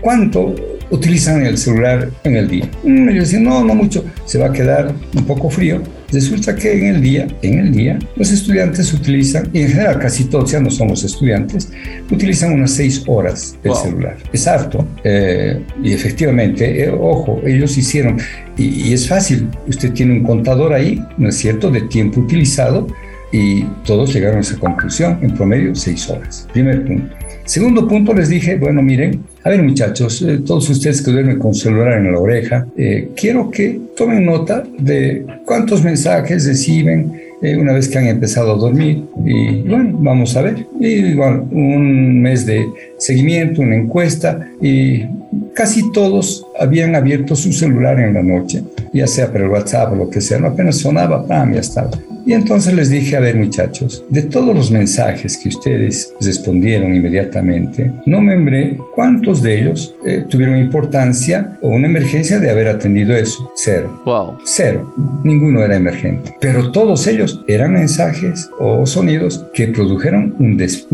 cuánto 0.00 0.54
utilizan 0.90 1.44
el 1.44 1.58
celular 1.58 2.10
en 2.24 2.36
el 2.36 2.48
día. 2.48 2.70
Mm, 2.84 3.08
ellos 3.08 3.24
decían, 3.24 3.44
no, 3.44 3.64
no 3.64 3.74
mucho, 3.74 4.04
se 4.24 4.38
va 4.38 4.46
a 4.46 4.52
quedar 4.52 4.94
un 5.14 5.24
poco 5.24 5.50
frío, 5.50 5.82
Resulta 6.12 6.54
que 6.54 6.72
en 6.72 6.94
el 6.94 7.02
día, 7.02 7.26
en 7.42 7.58
el 7.58 7.72
día, 7.72 7.98
los 8.16 8.30
estudiantes 8.30 8.92
utilizan, 8.94 9.48
y 9.52 9.62
en 9.62 9.68
general 9.68 9.98
casi 9.98 10.24
todos, 10.24 10.50
ya 10.52 10.60
no 10.60 10.70
somos 10.70 11.02
estudiantes, 11.02 11.70
utilizan 12.10 12.52
unas 12.52 12.70
seis 12.70 13.02
horas 13.06 13.56
el 13.64 13.74
celular. 13.74 14.16
Es 14.32 14.46
harto. 14.46 14.86
Eh, 15.02 15.60
y 15.82 15.92
efectivamente, 15.92 16.84
eh, 16.84 16.90
ojo, 16.90 17.40
ellos 17.44 17.76
hicieron, 17.76 18.18
y, 18.56 18.88
y 18.88 18.92
es 18.92 19.08
fácil, 19.08 19.48
usted 19.66 19.92
tiene 19.92 20.12
un 20.12 20.22
contador 20.22 20.72
ahí, 20.72 21.02
¿no 21.18 21.28
es 21.28 21.36
cierto?, 21.36 21.70
de 21.70 21.82
tiempo 21.82 22.20
utilizado, 22.20 22.86
y 23.32 23.64
todos 23.84 24.14
llegaron 24.14 24.38
a 24.38 24.40
esa 24.40 24.56
conclusión, 24.56 25.18
en 25.22 25.34
promedio 25.34 25.74
seis 25.74 26.08
horas. 26.08 26.46
Primer 26.52 26.84
punto. 26.84 27.14
Segundo 27.46 27.86
punto, 27.86 28.12
les 28.12 28.28
dije, 28.28 28.56
bueno, 28.56 28.82
miren, 28.82 29.20
a 29.44 29.50
ver 29.50 29.62
muchachos, 29.62 30.20
eh, 30.22 30.40
todos 30.44 30.68
ustedes 30.68 31.00
que 31.00 31.12
duermen 31.12 31.38
con 31.38 31.54
celular 31.54 31.92
en 31.92 32.12
la 32.12 32.18
oreja, 32.18 32.66
eh, 32.76 33.10
quiero 33.14 33.50
que 33.52 33.80
tomen 33.96 34.26
nota 34.26 34.64
de 34.78 35.24
cuántos 35.44 35.84
mensajes 35.84 36.44
reciben 36.44 37.12
eh, 37.40 37.56
una 37.56 37.72
vez 37.72 37.88
que 37.88 37.98
han 37.98 38.08
empezado 38.08 38.52
a 38.52 38.56
dormir. 38.56 39.04
Y 39.24 39.62
bueno, 39.62 39.96
vamos 40.00 40.36
a 40.36 40.42
ver. 40.42 40.66
Y 40.80 41.14
bueno, 41.14 41.46
un 41.52 42.20
mes 42.20 42.46
de 42.46 42.66
seguimiento, 42.98 43.62
una 43.62 43.76
encuesta 43.76 44.48
y 44.60 45.04
casi 45.54 45.92
todos 45.92 46.44
habían 46.58 46.96
abierto 46.96 47.36
su 47.36 47.52
celular 47.52 48.00
en 48.00 48.14
la 48.14 48.24
noche, 48.24 48.64
ya 48.92 49.06
sea 49.06 49.30
por 49.30 49.42
el 49.42 49.48
WhatsApp 49.48 49.92
o 49.92 49.96
lo 49.96 50.10
que 50.10 50.20
sea, 50.20 50.40
no 50.40 50.48
apenas 50.48 50.78
sonaba, 50.78 51.24
¡pam! 51.24 51.54
ya 51.54 51.60
estaba. 51.60 51.90
Y 52.26 52.32
entonces 52.32 52.74
les 52.74 52.90
dije, 52.90 53.16
a 53.16 53.20
ver 53.20 53.36
muchachos, 53.36 54.04
de 54.08 54.22
todos 54.22 54.52
los 54.52 54.72
mensajes 54.72 55.36
que 55.36 55.48
ustedes 55.48 56.12
respondieron 56.20 56.92
inmediatamente, 56.92 57.92
no 58.04 58.20
membré 58.20 58.76
cuántos 58.96 59.42
de 59.42 59.60
ellos 59.60 59.94
eh, 60.04 60.24
tuvieron 60.28 60.58
importancia 60.58 61.56
o 61.62 61.68
una 61.68 61.86
emergencia 61.86 62.40
de 62.40 62.50
haber 62.50 62.66
atendido 62.66 63.14
eso. 63.14 63.52
Cero. 63.54 64.02
Wow. 64.04 64.38
Cero. 64.44 64.92
Ninguno 65.22 65.62
era 65.62 65.76
emergente. 65.76 66.34
Pero 66.40 66.72
todos 66.72 67.06
ellos 67.06 67.44
eran 67.46 67.74
mensajes 67.74 68.50
o 68.58 68.84
sonidos 68.86 69.46
que 69.54 69.68
produjeron 69.68 70.34
un, 70.40 70.56
des 70.56 70.88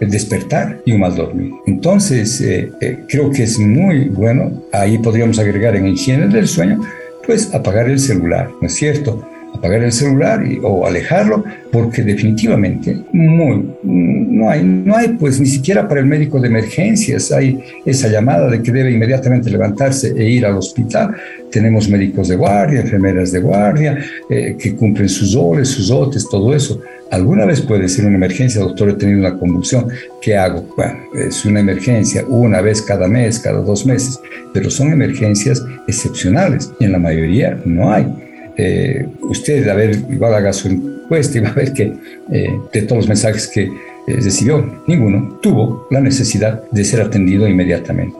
despertar 0.00 0.80
y 0.86 0.92
un 0.92 1.00
mal 1.00 1.14
dormir. 1.14 1.52
Entonces, 1.66 2.40
eh, 2.40 2.72
eh, 2.80 3.00
creo 3.06 3.30
que 3.30 3.42
es 3.42 3.58
muy 3.58 4.08
bueno, 4.08 4.50
ahí 4.72 4.96
podríamos 4.96 5.38
agregar 5.38 5.76
en 5.76 5.88
higiene 5.88 6.28
del 6.28 6.48
sueño, 6.48 6.80
pues 7.26 7.52
apagar 7.54 7.86
el 7.90 7.98
celular, 7.98 8.50
¿no 8.62 8.66
es 8.66 8.74
cierto? 8.74 9.22
Apagar 9.60 9.82
el 9.82 9.92
celular 9.92 10.44
y, 10.44 10.58
o 10.62 10.86
alejarlo, 10.86 11.44
porque 11.70 12.02
definitivamente 12.02 12.98
muy, 13.12 13.70
no, 13.82 14.48
hay, 14.48 14.64
no 14.64 14.96
hay, 14.96 15.08
pues 15.08 15.38
ni 15.38 15.46
siquiera 15.46 15.86
para 15.86 16.00
el 16.00 16.06
médico 16.06 16.40
de 16.40 16.48
emergencias 16.48 17.30
hay 17.30 17.60
esa 17.84 18.08
llamada 18.08 18.48
de 18.48 18.62
que 18.62 18.72
debe 18.72 18.90
inmediatamente 18.90 19.50
levantarse 19.50 20.14
e 20.16 20.30
ir 20.30 20.46
al 20.46 20.56
hospital. 20.56 21.14
Tenemos 21.52 21.88
médicos 21.88 22.28
de 22.28 22.36
guardia, 22.36 22.80
enfermeras 22.80 23.32
de 23.32 23.40
guardia, 23.40 23.98
eh, 24.30 24.56
que 24.58 24.74
cumplen 24.74 25.08
sus 25.08 25.36
horas, 25.36 25.68
sus 25.68 25.88
dotes, 25.88 26.26
todo 26.28 26.54
eso. 26.54 26.80
Alguna 27.10 27.44
vez 27.44 27.60
puede 27.60 27.88
ser 27.88 28.06
una 28.06 28.16
emergencia, 28.16 28.62
doctor, 28.62 28.90
he 28.90 28.94
tenido 28.94 29.18
una 29.18 29.36
convulsión, 29.36 29.88
¿qué 30.22 30.36
hago? 30.36 30.66
Bueno, 30.76 31.00
es 31.14 31.44
una 31.44 31.60
emergencia 31.60 32.24
una 32.28 32.62
vez 32.62 32.80
cada 32.80 33.08
mes, 33.08 33.40
cada 33.40 33.60
dos 33.60 33.84
meses, 33.84 34.18
pero 34.54 34.70
son 34.70 34.92
emergencias 34.92 35.62
excepcionales 35.86 36.72
y 36.78 36.84
en 36.84 36.92
la 36.92 36.98
mayoría 36.98 37.60
no 37.66 37.92
hay. 37.92 38.06
Eh, 38.56 39.06
usted, 39.22 39.66
a 39.68 39.74
ver, 39.74 39.96
igual 40.10 40.34
haga 40.34 40.52
su 40.52 40.68
encuesta 40.68 41.38
y 41.38 41.40
va 41.40 41.50
a 41.50 41.54
ver 41.54 41.72
que 41.72 41.92
eh, 42.32 42.58
de 42.72 42.82
todos 42.82 42.98
los 42.98 43.08
mensajes 43.08 43.48
que 43.48 43.62
eh, 43.62 43.70
recibió, 44.06 44.82
ninguno 44.86 45.38
tuvo 45.42 45.86
la 45.90 46.00
necesidad 46.00 46.62
de 46.70 46.84
ser 46.84 47.00
atendido 47.00 47.48
inmediatamente. 47.48 48.16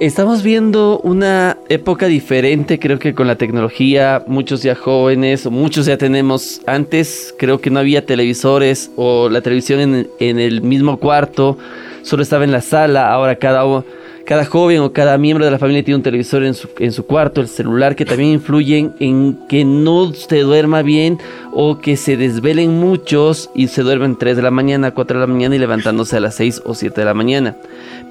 Estamos 0.00 0.42
viendo 0.42 0.98
una 1.00 1.58
época 1.68 2.06
diferente, 2.06 2.78
creo 2.78 2.98
que 2.98 3.12
con 3.12 3.26
la 3.26 3.36
tecnología, 3.36 4.24
muchos 4.26 4.62
ya 4.62 4.74
jóvenes 4.74 5.44
o 5.44 5.50
muchos 5.50 5.84
ya 5.86 5.98
tenemos, 5.98 6.62
antes 6.66 7.34
creo 7.38 7.60
que 7.60 7.68
no 7.68 7.80
había 7.80 8.06
televisores 8.06 8.90
o 8.96 9.28
la 9.28 9.42
televisión 9.42 9.80
en, 9.80 10.08
en 10.18 10.38
el 10.38 10.62
mismo 10.62 10.96
cuarto, 10.98 11.58
solo 12.00 12.22
estaba 12.22 12.44
en 12.44 12.52
la 12.52 12.62
sala, 12.62 13.12
ahora 13.12 13.36
cada 13.36 13.66
uno 13.66 13.84
cada 14.30 14.44
joven 14.44 14.78
o 14.78 14.92
cada 14.92 15.18
miembro 15.18 15.44
de 15.44 15.50
la 15.50 15.58
familia 15.58 15.82
tiene 15.82 15.96
un 15.96 16.04
televisor 16.04 16.44
en 16.44 16.54
su, 16.54 16.68
en 16.78 16.92
su 16.92 17.04
cuarto, 17.04 17.40
el 17.40 17.48
celular, 17.48 17.96
que 17.96 18.04
también 18.04 18.30
influyen 18.30 18.92
en 19.00 19.36
que 19.48 19.64
no 19.64 20.14
se 20.14 20.38
duerma 20.42 20.82
bien 20.82 21.18
o 21.50 21.80
que 21.80 21.96
se 21.96 22.16
desvelen 22.16 22.78
muchos 22.78 23.50
y 23.56 23.66
se 23.66 23.82
duermen 23.82 24.16
3 24.16 24.36
de 24.36 24.42
la 24.42 24.52
mañana, 24.52 24.92
4 24.92 25.18
de 25.18 25.26
la 25.26 25.32
mañana 25.32 25.56
y 25.56 25.58
levantándose 25.58 26.16
a 26.16 26.20
las 26.20 26.36
6 26.36 26.62
o 26.64 26.76
7 26.76 27.00
de 27.00 27.04
la 27.04 27.12
mañana. 27.12 27.56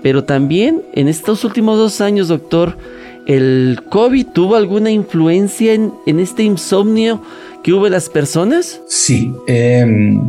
Pero 0.04 0.26
también 0.26 0.82
en 0.92 1.08
estos 1.08 1.46
últimos 1.46 1.78
dos 1.78 2.02
años, 2.02 2.28
doctor, 2.28 2.76
¿el 3.26 3.80
COVID 3.88 4.28
tuvo 4.34 4.58
alguna 4.58 4.92
influencia 4.92 5.74
en, 5.74 5.94
en 6.06 6.20
este 6.20 6.44
insomnio 6.44 7.22
que 7.64 7.72
hubo 7.72 7.86
en 7.86 7.94
las 7.94 8.10
personas? 8.10 8.82
Sí. 8.88 9.34
Eh, 9.48 10.20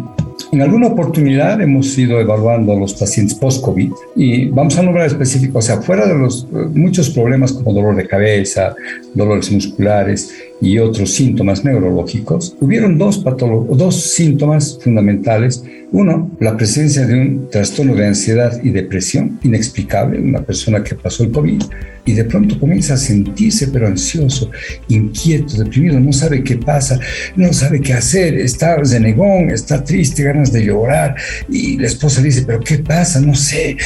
en 0.53 0.63
alguna 0.63 0.89
oportunidad 0.89 1.61
hemos 1.61 1.97
ido 1.97 2.21
evaluando 2.21 2.73
a 2.73 2.77
los 2.77 2.95
pacientes 2.95 3.35
post-COVID 3.35 3.93
y 4.17 4.47
vamos 4.47 4.79
a 4.79 4.83
nombrar 4.83 5.07
específicos, 5.07 5.65
o 5.65 5.67
sea, 5.67 5.81
fuera 5.81 6.07
de 6.07 6.15
los 6.15 6.45
eh, 6.45 6.57
muchos 6.75 7.11
problemas 7.11 7.53
como 7.53 7.73
dolor 7.73 7.97
de 7.97 8.07
cabeza, 8.07 8.75
dolores 9.15 9.51
musculares 9.51 10.33
y 10.61 10.79
otros 10.79 11.13
síntomas 11.13 11.65
neurológicos, 11.65 12.57
hubieron 12.61 12.99
dos, 12.99 13.25
dos 13.25 14.03
síntomas 14.03 14.79
fundamentales. 14.83 15.65
Uno, 15.93 16.31
la 16.39 16.57
presencia 16.57 17.05
de 17.05 17.15
un 17.15 17.49
trastorno 17.51 17.95
de 17.95 18.07
ansiedad 18.07 18.61
y 18.63 18.71
depresión 18.71 19.41
inexplicable, 19.43 20.21
una 20.21 20.43
persona 20.43 20.85
que 20.85 20.95
pasó 20.95 21.25
el 21.25 21.33
COVID 21.33 21.63
y 22.05 22.13
de 22.13 22.25
pronto 22.25 22.59
comienza 22.59 22.95
a 22.95 22.97
sentirse 22.97 23.69
pero 23.69 23.89
ansioso, 23.89 24.51
inquieto, 24.89 25.57
deprimido, 25.57 25.99
no 25.99 26.13
sabe 26.13 26.45
qué 26.45 26.57
pasa, 26.57 26.99
no 27.37 27.53
sabe 27.53 27.81
qué 27.81 27.93
hacer, 27.93 28.35
está 28.35 28.77
renegón, 28.77 29.51
está 29.51 29.83
triste, 29.83 30.23
ganas 30.23 30.53
de 30.53 30.65
llorar 30.65 31.17
y 31.49 31.77
la 31.77 31.89
esposa 31.89 32.23
dice, 32.23 32.43
pero 32.47 32.61
¿qué 32.61 32.79
pasa? 32.79 33.21
No 33.21 33.35
sé, 33.35 33.77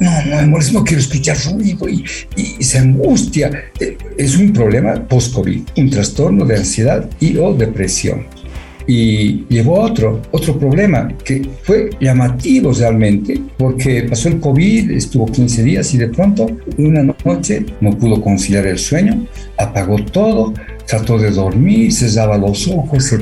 no, 0.00 0.10
no, 0.24 0.58
no 0.58 0.84
quiero 0.84 1.00
escuchar 1.00 1.36
ruido 1.52 1.88
y, 1.88 2.04
y 2.36 2.64
se 2.64 2.78
angustia. 2.78 3.64
Eh, 3.78 3.96
es 4.16 4.36
un 4.36 4.52
problema 4.52 4.94
post-COVID, 5.06 5.60
un 5.76 5.90
trastorno 5.90 6.11
de 6.14 6.56
ansiedad 6.56 7.08
y 7.20 7.36
o 7.38 7.54
depresión 7.54 8.26
y 8.86 9.44
llevó 9.48 9.80
a 9.80 9.86
otro, 9.86 10.22
otro 10.30 10.58
problema 10.58 11.08
que 11.24 11.48
fue 11.62 11.90
llamativo 12.00 12.72
realmente, 12.72 13.40
porque 13.56 14.02
pasó 14.08 14.28
el 14.28 14.40
COVID, 14.40 14.90
estuvo 14.90 15.26
15 15.26 15.62
días 15.62 15.94
y 15.94 15.98
de 15.98 16.08
pronto 16.08 16.46
una 16.78 17.02
noche 17.24 17.64
no 17.80 17.96
pudo 17.96 18.20
conciliar 18.20 18.66
el 18.66 18.78
sueño, 18.78 19.26
apagó 19.56 19.96
todo, 19.96 20.52
trató 20.86 21.18
de 21.18 21.30
dormir, 21.30 21.92
cerraba 21.92 22.36
los 22.36 22.66
ojos, 22.68 23.14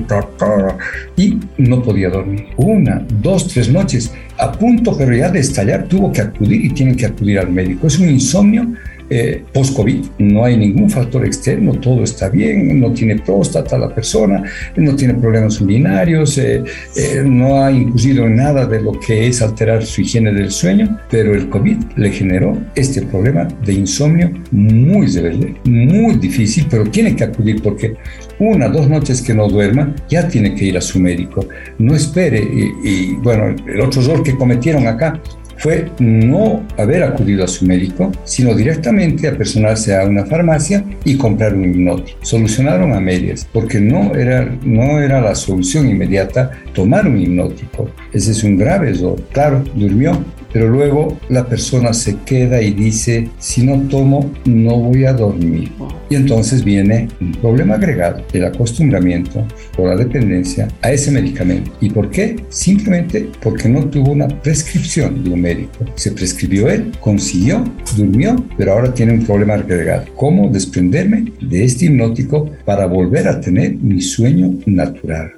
y 1.16 1.38
no 1.58 1.82
podía 1.82 2.08
dormir. 2.08 2.46
Una, 2.56 3.04
dos, 3.22 3.48
tres 3.48 3.70
noches, 3.70 4.12
a 4.38 4.52
punto 4.52 4.96
pero 4.96 5.14
ya 5.14 5.30
de 5.30 5.40
estallar, 5.40 5.86
tuvo 5.86 6.10
que 6.12 6.22
acudir 6.22 6.64
y 6.64 6.70
tiene 6.70 6.96
que 6.96 7.06
acudir 7.06 7.38
al 7.38 7.50
médico. 7.50 7.86
Es 7.86 7.98
un 7.98 8.08
insomnio 8.08 8.72
eh, 9.10 9.42
post-COVID. 9.52 10.04
No 10.18 10.44
hay 10.44 10.56
ningún 10.56 10.88
factor 10.88 11.24
externo, 11.26 11.72
todo 11.74 12.04
está 12.04 12.28
bien, 12.28 12.80
no 12.80 12.92
tiene 12.92 13.16
próstata 13.16 13.76
la 13.76 13.92
persona, 13.94 14.44
no 14.76 14.94
tiene 14.94 15.14
problemas 15.14 15.60
urinarios, 15.60 16.38
eh, 16.38 16.62
eh, 16.96 17.22
no 17.24 17.62
ha 17.62 17.72
incluido 17.72 18.28
nada 18.28 18.66
de 18.66 18.80
lo 18.80 18.92
que 18.92 19.26
es 19.26 19.42
alterar 19.42 19.84
su 19.84 20.02
higiene 20.02 20.32
del 20.32 20.50
sueño, 20.50 20.98
pero 21.10 21.34
el 21.34 21.48
COVID 21.48 21.76
le 21.96 22.12
generó 22.12 22.56
este 22.74 23.02
problema 23.02 23.48
de 23.64 23.72
insomnio 23.72 24.30
muy 24.52 25.06
rebelde, 25.08 25.54
muy 25.64 26.14
difícil, 26.14 26.66
pero 26.70 26.84
tiene 26.84 27.16
que 27.16 27.24
acudir 27.24 27.60
porque 27.62 27.96
una, 28.38 28.68
dos 28.68 28.88
noches 28.88 29.20
que 29.20 29.34
no 29.34 29.48
duerma, 29.48 29.94
ya 30.08 30.26
tiene 30.26 30.54
que 30.54 30.64
ir 30.66 30.78
a 30.78 30.80
su 30.80 30.98
médico. 30.98 31.46
No 31.78 31.94
espere. 31.94 32.40
Y, 32.40 32.88
y 32.88 33.12
bueno, 33.16 33.54
el 33.66 33.80
otro 33.80 34.00
error 34.00 34.22
que 34.22 34.34
cometieron 34.34 34.86
acá 34.86 35.20
fue 35.60 35.90
no 35.98 36.66
haber 36.78 37.02
acudido 37.02 37.44
a 37.44 37.48
su 37.48 37.66
médico, 37.66 38.10
sino 38.24 38.54
directamente 38.54 39.28
a 39.28 39.36
personarse 39.36 39.94
a 39.94 40.04
una 40.04 40.24
farmacia 40.24 40.84
y 41.04 41.16
comprar 41.16 41.54
un 41.54 41.64
hipnótico. 41.64 42.18
Solucionaron 42.22 42.94
a 42.94 43.00
medias, 43.00 43.46
porque 43.52 43.78
no 43.78 44.14
era, 44.14 44.50
no 44.64 45.00
era 45.00 45.20
la 45.20 45.34
solución 45.34 45.88
inmediata 45.88 46.50
tomar 46.72 47.06
un 47.06 47.20
hipnótico. 47.20 47.90
Ese 48.12 48.32
es 48.32 48.42
un 48.42 48.56
grave 48.56 48.90
error. 48.90 49.22
Claro, 49.32 49.62
durmió, 49.74 50.24
pero 50.52 50.68
luego 50.68 51.18
la 51.28 51.46
persona 51.46 51.92
se 51.92 52.16
queda 52.24 52.60
y 52.62 52.72
dice, 52.72 53.28
si 53.38 53.64
no 53.64 53.80
tomo, 53.88 54.30
no 54.44 54.76
voy 54.76 55.04
a 55.04 55.12
dormir. 55.12 55.72
Y 56.08 56.16
entonces 56.16 56.64
viene 56.64 57.08
un 57.20 57.32
problema 57.32 57.74
agregado, 57.74 58.22
el 58.32 58.44
acostumbramiento 58.44 59.46
o 59.78 59.86
la 59.86 59.96
dependencia 59.96 60.68
a 60.82 60.92
ese 60.92 61.10
medicamento. 61.10 61.70
¿Y 61.80 61.90
por 61.90 62.10
qué? 62.10 62.36
Simplemente 62.48 63.28
porque 63.40 63.68
no 63.68 63.84
tuvo 63.86 64.12
una 64.12 64.28
prescripción 64.28 65.22
de 65.22 65.30
un 65.30 65.40
médico. 65.40 65.84
Se 65.94 66.12
prescribió 66.12 66.68
él, 66.68 66.92
consiguió, 67.00 67.64
durmió, 67.96 68.44
pero 68.56 68.72
ahora 68.72 68.92
tiene 68.92 69.12
un 69.12 69.24
problema 69.24 69.54
agregado. 69.54 70.06
¿Cómo 70.16 70.48
desprenderme 70.48 71.32
de 71.40 71.64
este 71.64 71.86
hipnótico 71.86 72.50
para 72.64 72.86
volver 72.86 73.28
a 73.28 73.40
tener 73.40 73.74
mi 73.76 74.00
sueño 74.00 74.54
natural? 74.66 75.32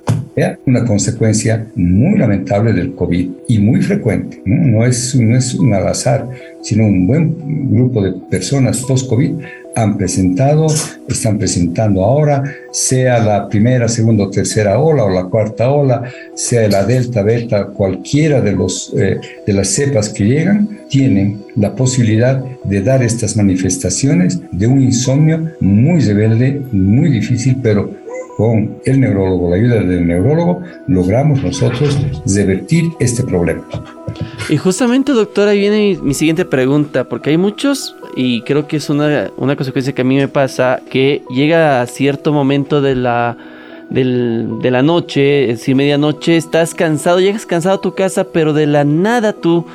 una 0.66 0.84
consecuencia 0.84 1.66
muy 1.74 2.18
lamentable 2.18 2.72
del 2.72 2.94
COVID 2.94 3.30
y 3.48 3.58
muy 3.58 3.82
frecuente. 3.82 4.42
No, 4.44 4.64
no 4.64 4.86
es, 4.86 5.01
no 5.14 5.36
es 5.36 5.54
un 5.54 5.74
al 5.74 5.88
azar, 5.88 6.28
sino 6.62 6.84
un 6.84 7.06
buen 7.06 7.70
grupo 7.70 8.02
de 8.02 8.12
personas 8.30 8.80
post-COVID 8.80 9.32
han 9.74 9.96
presentado, 9.96 10.66
están 11.08 11.38
presentando 11.38 12.04
ahora, 12.04 12.42
sea 12.72 13.18
la 13.18 13.48
primera, 13.48 13.88
segunda 13.88 14.24
o 14.24 14.30
tercera 14.30 14.78
ola 14.78 15.04
o 15.04 15.10
la 15.10 15.24
cuarta 15.24 15.70
ola, 15.70 16.02
sea 16.34 16.68
la 16.68 16.84
delta, 16.84 17.22
beta, 17.22 17.66
cualquiera 17.66 18.40
de, 18.40 18.52
los, 18.52 18.92
eh, 18.96 19.18
de 19.46 19.52
las 19.52 19.68
cepas 19.68 20.10
que 20.10 20.24
llegan, 20.24 20.68
tienen 20.88 21.42
la 21.56 21.74
posibilidad 21.74 22.42
de 22.64 22.82
dar 22.82 23.02
estas 23.02 23.36
manifestaciones 23.36 24.40
de 24.50 24.66
un 24.66 24.82
insomnio 24.82 25.50
muy 25.60 26.00
rebelde, 26.00 26.60
muy 26.72 27.10
difícil, 27.10 27.56
pero 27.62 27.90
con 28.36 28.78
el 28.84 29.00
neurólogo, 29.00 29.50
la 29.50 29.56
ayuda 29.56 29.82
del 29.82 30.06
neurólogo, 30.06 30.62
logramos 30.86 31.42
nosotros 31.42 31.98
revertir 32.26 32.84
este 32.98 33.22
problema. 33.22 33.62
Y 34.48 34.56
justamente, 34.56 35.12
doctor, 35.12 35.48
ahí 35.48 35.58
viene 35.58 35.98
mi, 36.02 36.14
siguiente 36.14 36.44
pregunta, 36.44 37.04
porque 37.04 37.30
hay 37.30 37.36
muchos, 37.36 37.96
y 38.16 38.42
creo 38.42 38.66
que 38.66 38.76
es 38.76 38.90
una, 38.90 39.30
una 39.36 39.56
consecuencia 39.56 39.94
que 39.94 40.02
a 40.02 40.04
mí 40.04 40.16
me 40.16 40.28
pasa, 40.28 40.80
que 40.90 41.22
llega 41.30 41.80
a 41.80 41.86
cierto 41.86 42.32
momento 42.32 42.80
de 42.80 42.94
la, 42.94 43.36
de 43.90 44.70
la 44.70 44.82
noche, 44.82 45.50
es 45.50 45.58
decir, 45.58 45.76
medianoche, 45.76 46.36
estás 46.36 46.74
cansado, 46.74 47.20
llegas 47.20 47.46
cansado 47.46 47.76
a 47.76 47.80
tu 47.80 47.94
casa, 47.94 48.24
pero 48.24 48.52
de 48.52 48.66
la 48.66 48.84
nada 48.84 49.32
tu 49.32 49.66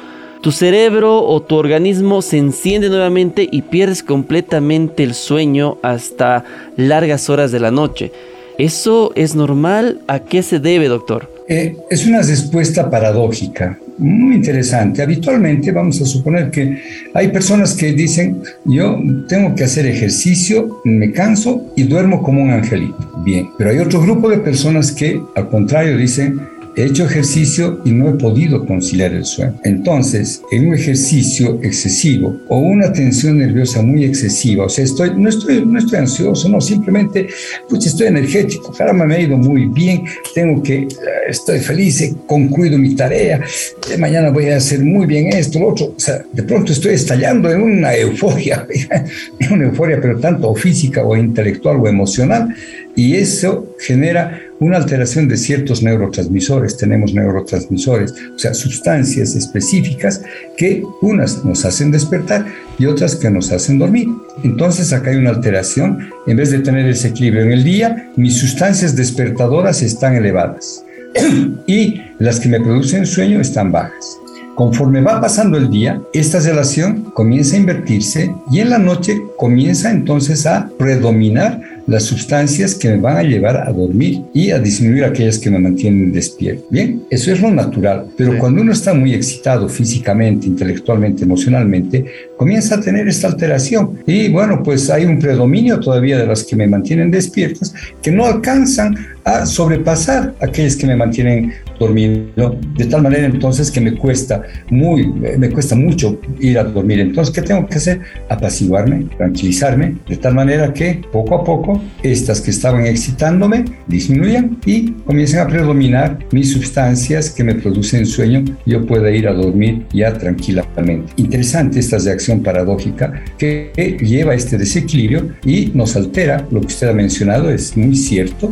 cerebro 0.52 1.26
o 1.26 1.42
tu 1.42 1.56
organismo 1.56 2.22
se 2.22 2.38
enciende 2.38 2.90
nuevamente 2.90 3.48
y 3.52 3.64
pierdes 3.64 4.02
completamente 4.02 5.04
el 5.04 5.14
sueño 5.14 5.78
hasta 5.82 6.46
largas 6.78 7.30
horas 7.30 7.52
de 7.52 7.60
la 7.60 7.72
noche. 7.72 8.12
¿Eso 8.58 9.12
es 9.16 9.36
normal? 9.36 10.00
¿A 10.08 10.20
qué 10.20 10.42
se 10.42 10.60
debe, 10.60 10.88
doctor? 10.88 11.30
Eh, 11.48 11.78
es 11.90 12.08
una 12.08 12.22
respuesta 12.22 12.90
paradójica, 12.90 13.78
muy 13.98 14.36
interesante. 14.36 15.02
Habitualmente 15.02 15.72
vamos 15.72 16.02
a 16.02 16.06
suponer 16.06 16.52
que 16.52 16.78
hay 17.14 17.30
personas 17.30 17.74
que 17.74 17.94
dicen, 17.94 18.42
yo 18.66 19.00
tengo 19.28 19.56
que 19.56 19.64
hacer 19.64 19.86
ejercicio, 19.86 20.82
me 20.84 21.12
canso 21.12 21.66
y 21.76 21.84
duermo 21.84 22.22
como 22.22 22.42
un 22.42 22.52
angelito. 22.52 23.22
Bien, 23.24 23.50
pero 23.58 23.72
hay 23.72 23.80
otro 23.80 24.02
grupo 24.02 24.30
de 24.30 24.38
personas 24.38 24.92
que 24.92 25.20
al 25.36 25.50
contrario 25.50 25.98
dicen, 25.98 26.40
he 26.78 26.86
hecho 26.86 27.06
ejercicio 27.06 27.82
y 27.84 27.92
no 27.92 28.10
he 28.10 28.14
podido 28.14 28.64
conciliar 28.66 29.12
el 29.12 29.26
sueño. 29.26 29.60
Entonces, 29.64 30.44
en 30.52 30.68
un 30.68 30.76
ejercicio 30.76 31.60
excesivo 31.64 32.38
o 32.48 32.60
una 32.60 32.94
tensión 32.94 33.40
nerviosa 33.40 33.82
muy 33.82 34.06
excesiva, 34.06 34.66
o 34.66 34.70
sea, 34.70 34.86
estoy, 34.86 35.12
no, 35.18 35.28
estoy, 35.28 35.66
no 35.66 35.80
estoy 35.80 36.00
ansioso, 36.00 36.48
no, 36.48 36.62
simplemente, 36.62 37.28
pues 37.68 37.88
estoy 37.88 38.08
energético, 38.08 38.72
caramba, 38.72 39.06
me 39.06 39.16
ha 39.16 39.20
ido 39.22 39.38
muy 39.38 39.66
bien, 39.66 40.04
tengo 40.36 40.62
que, 40.62 40.84
eh, 40.84 40.88
estoy 41.28 41.60
feliz, 41.60 42.00
he 42.02 42.14
concluido 42.28 42.78
mi 42.78 42.96
tarea, 42.96 43.42
de 43.90 43.98
mañana 43.98 44.30
voy 44.30 44.50
a 44.50 44.58
hacer 44.58 44.84
muy 44.84 45.08
bien 45.08 45.34
esto, 45.34 45.60
lo 45.60 45.70
otro, 45.70 45.88
o 45.98 46.00
sea, 46.00 46.24
de 46.32 46.44
pronto 46.44 46.74
estoy 46.74 46.94
estallando 46.94 47.52
en 47.52 47.60
una 47.60 47.96
euforia, 47.96 48.68
en 49.40 49.52
una 49.52 49.66
euforia, 49.66 50.00
pero 50.00 50.20
tanto 50.20 50.54
física 50.54 51.04
o 51.04 51.18
intelectual 51.18 51.78
o 51.78 51.88
emocional, 51.88 52.54
y 52.98 53.16
eso 53.16 53.76
genera 53.78 54.42
una 54.60 54.78
alteración 54.78 55.28
de 55.28 55.38
ciertos 55.38 55.84
neurotransmisores. 55.84 56.78
Tenemos 56.78 57.14
neurotransmisores, 57.14 58.12
o 58.36 58.40
sea, 58.40 58.56
sustancias 58.56 59.36
específicas 59.36 60.24
que 60.58 60.84
unas 61.04 61.46
nos 61.46 61.64
hacen 61.64 61.92
despertar 61.92 62.48
y 62.80 62.88
otras 62.88 63.16
que 63.16 63.30
nos 63.30 63.52
hacen 63.52 63.78
dormir. 63.78 64.08
Entonces 64.44 64.92
acá 64.94 65.12
hay 65.12 65.18
una 65.18 65.30
alteración. 65.30 66.10
En 66.26 66.38
vez 66.38 66.50
de 66.50 66.58
tener 66.60 66.88
ese 66.88 67.10
equilibrio 67.10 67.44
en 67.44 67.52
el 67.52 67.64
día, 67.64 68.10
mis 68.16 68.36
sustancias 68.36 68.96
despertadoras 68.96 69.84
están 69.84 70.16
elevadas 70.16 70.84
y 71.68 72.02
las 72.18 72.40
que 72.40 72.50
me 72.50 72.60
producen 72.60 73.06
sueño 73.06 73.40
están 73.40 73.72
bajas. 73.72 74.18
Conforme 74.56 75.02
va 75.02 75.22
pasando 75.22 75.60
el 75.60 75.70
día, 75.70 76.02
esta 76.14 76.40
relación 76.40 77.12
comienza 77.14 77.56
a 77.56 77.60
invertirse 77.60 78.34
y 78.52 78.60
en 78.60 78.72
la 78.72 78.80
noche 78.80 79.22
comienza 79.38 79.92
entonces 79.92 80.48
a 80.48 80.72
predominar 80.80 81.77
las 81.88 82.04
sustancias 82.04 82.76
que 82.76 82.90
me 82.90 82.98
van 82.98 83.18
a 83.18 83.24
llevar 83.24 83.58
a 83.58 83.72
dormir 83.72 84.22
y 84.34 84.52
a 84.52 84.60
disminuir 84.60 85.06
aquellas 85.06 85.40
que 85.40 85.50
me 85.50 85.58
mantienen 85.58 86.12
despierto. 86.12 86.66
Bien, 86.70 87.04
eso 87.10 87.32
es 87.32 87.42
lo 87.42 87.50
natural, 87.50 88.08
pero 88.16 88.38
cuando 88.38 88.62
uno 88.62 88.74
está 88.74 88.94
muy 88.94 89.14
excitado 89.14 89.68
físicamente, 89.70 90.48
intelectualmente, 90.48 91.24
emocionalmente, 91.24 92.06
comienza 92.36 92.76
a 92.76 92.82
tener 92.82 93.08
esta 93.08 93.28
alteración 93.28 94.00
y 94.06 94.30
bueno, 94.30 94.62
pues 94.62 94.90
hay 94.90 95.06
un 95.06 95.18
predominio 95.18 95.80
todavía 95.80 96.18
de 96.18 96.28
las 96.28 96.44
que 96.44 96.56
me 96.56 96.68
mantienen 96.68 97.10
despiertas 97.10 97.74
que 98.02 98.12
no 98.12 98.26
alcanzan 98.26 98.96
a 99.24 99.46
sobrepasar 99.46 100.36
aquellas 100.42 100.76
que 100.76 100.88
me 100.88 100.96
mantienen 100.96 101.54
dormido, 101.80 102.58
de 102.76 102.86
tal 102.86 103.02
manera 103.02 103.26
entonces 103.26 103.72
que 103.72 103.82
me 103.82 103.96
cuesta 103.96 104.42
muy, 104.70 105.08
me 105.08 105.50
cuesta 105.50 105.76
mucho 105.76 106.20
ir 106.40 106.58
a 106.60 106.64
dormir. 106.64 107.00
Entonces, 107.00 107.34
¿qué 107.34 107.42
tengo 107.42 107.68
que 107.68 107.76
hacer? 107.76 108.02
Apaciguarme, 108.30 109.06
tranquilizarme, 109.18 109.96
de 110.08 110.18
tal 110.18 110.34
manera 110.34 110.74
que 110.74 111.02
poco 111.12 111.36
a 111.36 111.44
poco 111.44 111.82
estas 112.04 112.42
que 112.42 112.52
estaban 112.52 112.86
excitándome 112.86 113.66
disminuyan 113.88 114.58
y 114.66 114.92
comiencen 114.92 115.40
a 115.40 115.48
predominar 115.48 116.20
mis 116.32 116.52
sustancias 116.52 117.30
que 117.30 117.44
me 117.44 117.56
producen 117.56 118.06
sueño, 118.06 118.44
yo 118.66 118.86
pueda 118.86 119.12
ir 119.12 119.28
a 119.28 119.34
dormir 119.34 119.86
ya 119.94 120.14
tranquilamente. 120.14 121.14
Interesante 121.18 121.80
esta 121.80 121.98
reacción 121.98 122.42
paradójica 122.42 123.24
que 123.38 123.72
lleva 124.02 124.34
a 124.34 124.36
este 124.36 124.58
desequilibrio 124.58 125.30
y 125.46 125.72
nos 125.74 125.96
altera, 125.96 126.46
lo 126.52 126.62
que 126.62 126.68
usted 126.68 126.90
ha 126.90 126.94
mencionado 126.94 127.50
es 127.50 127.76
muy 127.78 127.96
cierto, 127.96 128.52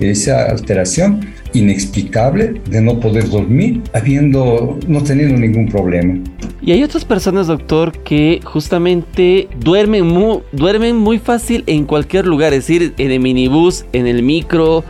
esa 0.00 0.50
alteración 0.50 1.20
inexplicable 1.58 2.60
de 2.68 2.80
no 2.80 3.00
poder 3.00 3.28
dormir 3.28 3.82
habiendo 3.92 4.78
no 4.86 5.02
teniendo 5.02 5.38
ningún 5.38 5.68
problema. 5.68 6.18
Y 6.62 6.72
hay 6.72 6.82
otras 6.82 7.04
personas, 7.04 7.46
doctor, 7.46 7.92
que 8.02 8.40
justamente 8.42 9.48
duermen 9.60 10.06
muy, 10.06 10.40
duermen 10.52 10.96
muy 10.96 11.18
fácil 11.18 11.62
en 11.66 11.84
cualquier 11.84 12.26
lugar, 12.26 12.52
es 12.52 12.66
decir, 12.66 12.94
en 12.98 13.10
el 13.10 13.20
minibús, 13.20 13.84
en 13.92 14.06
el 14.06 14.22
micro, 14.22 14.84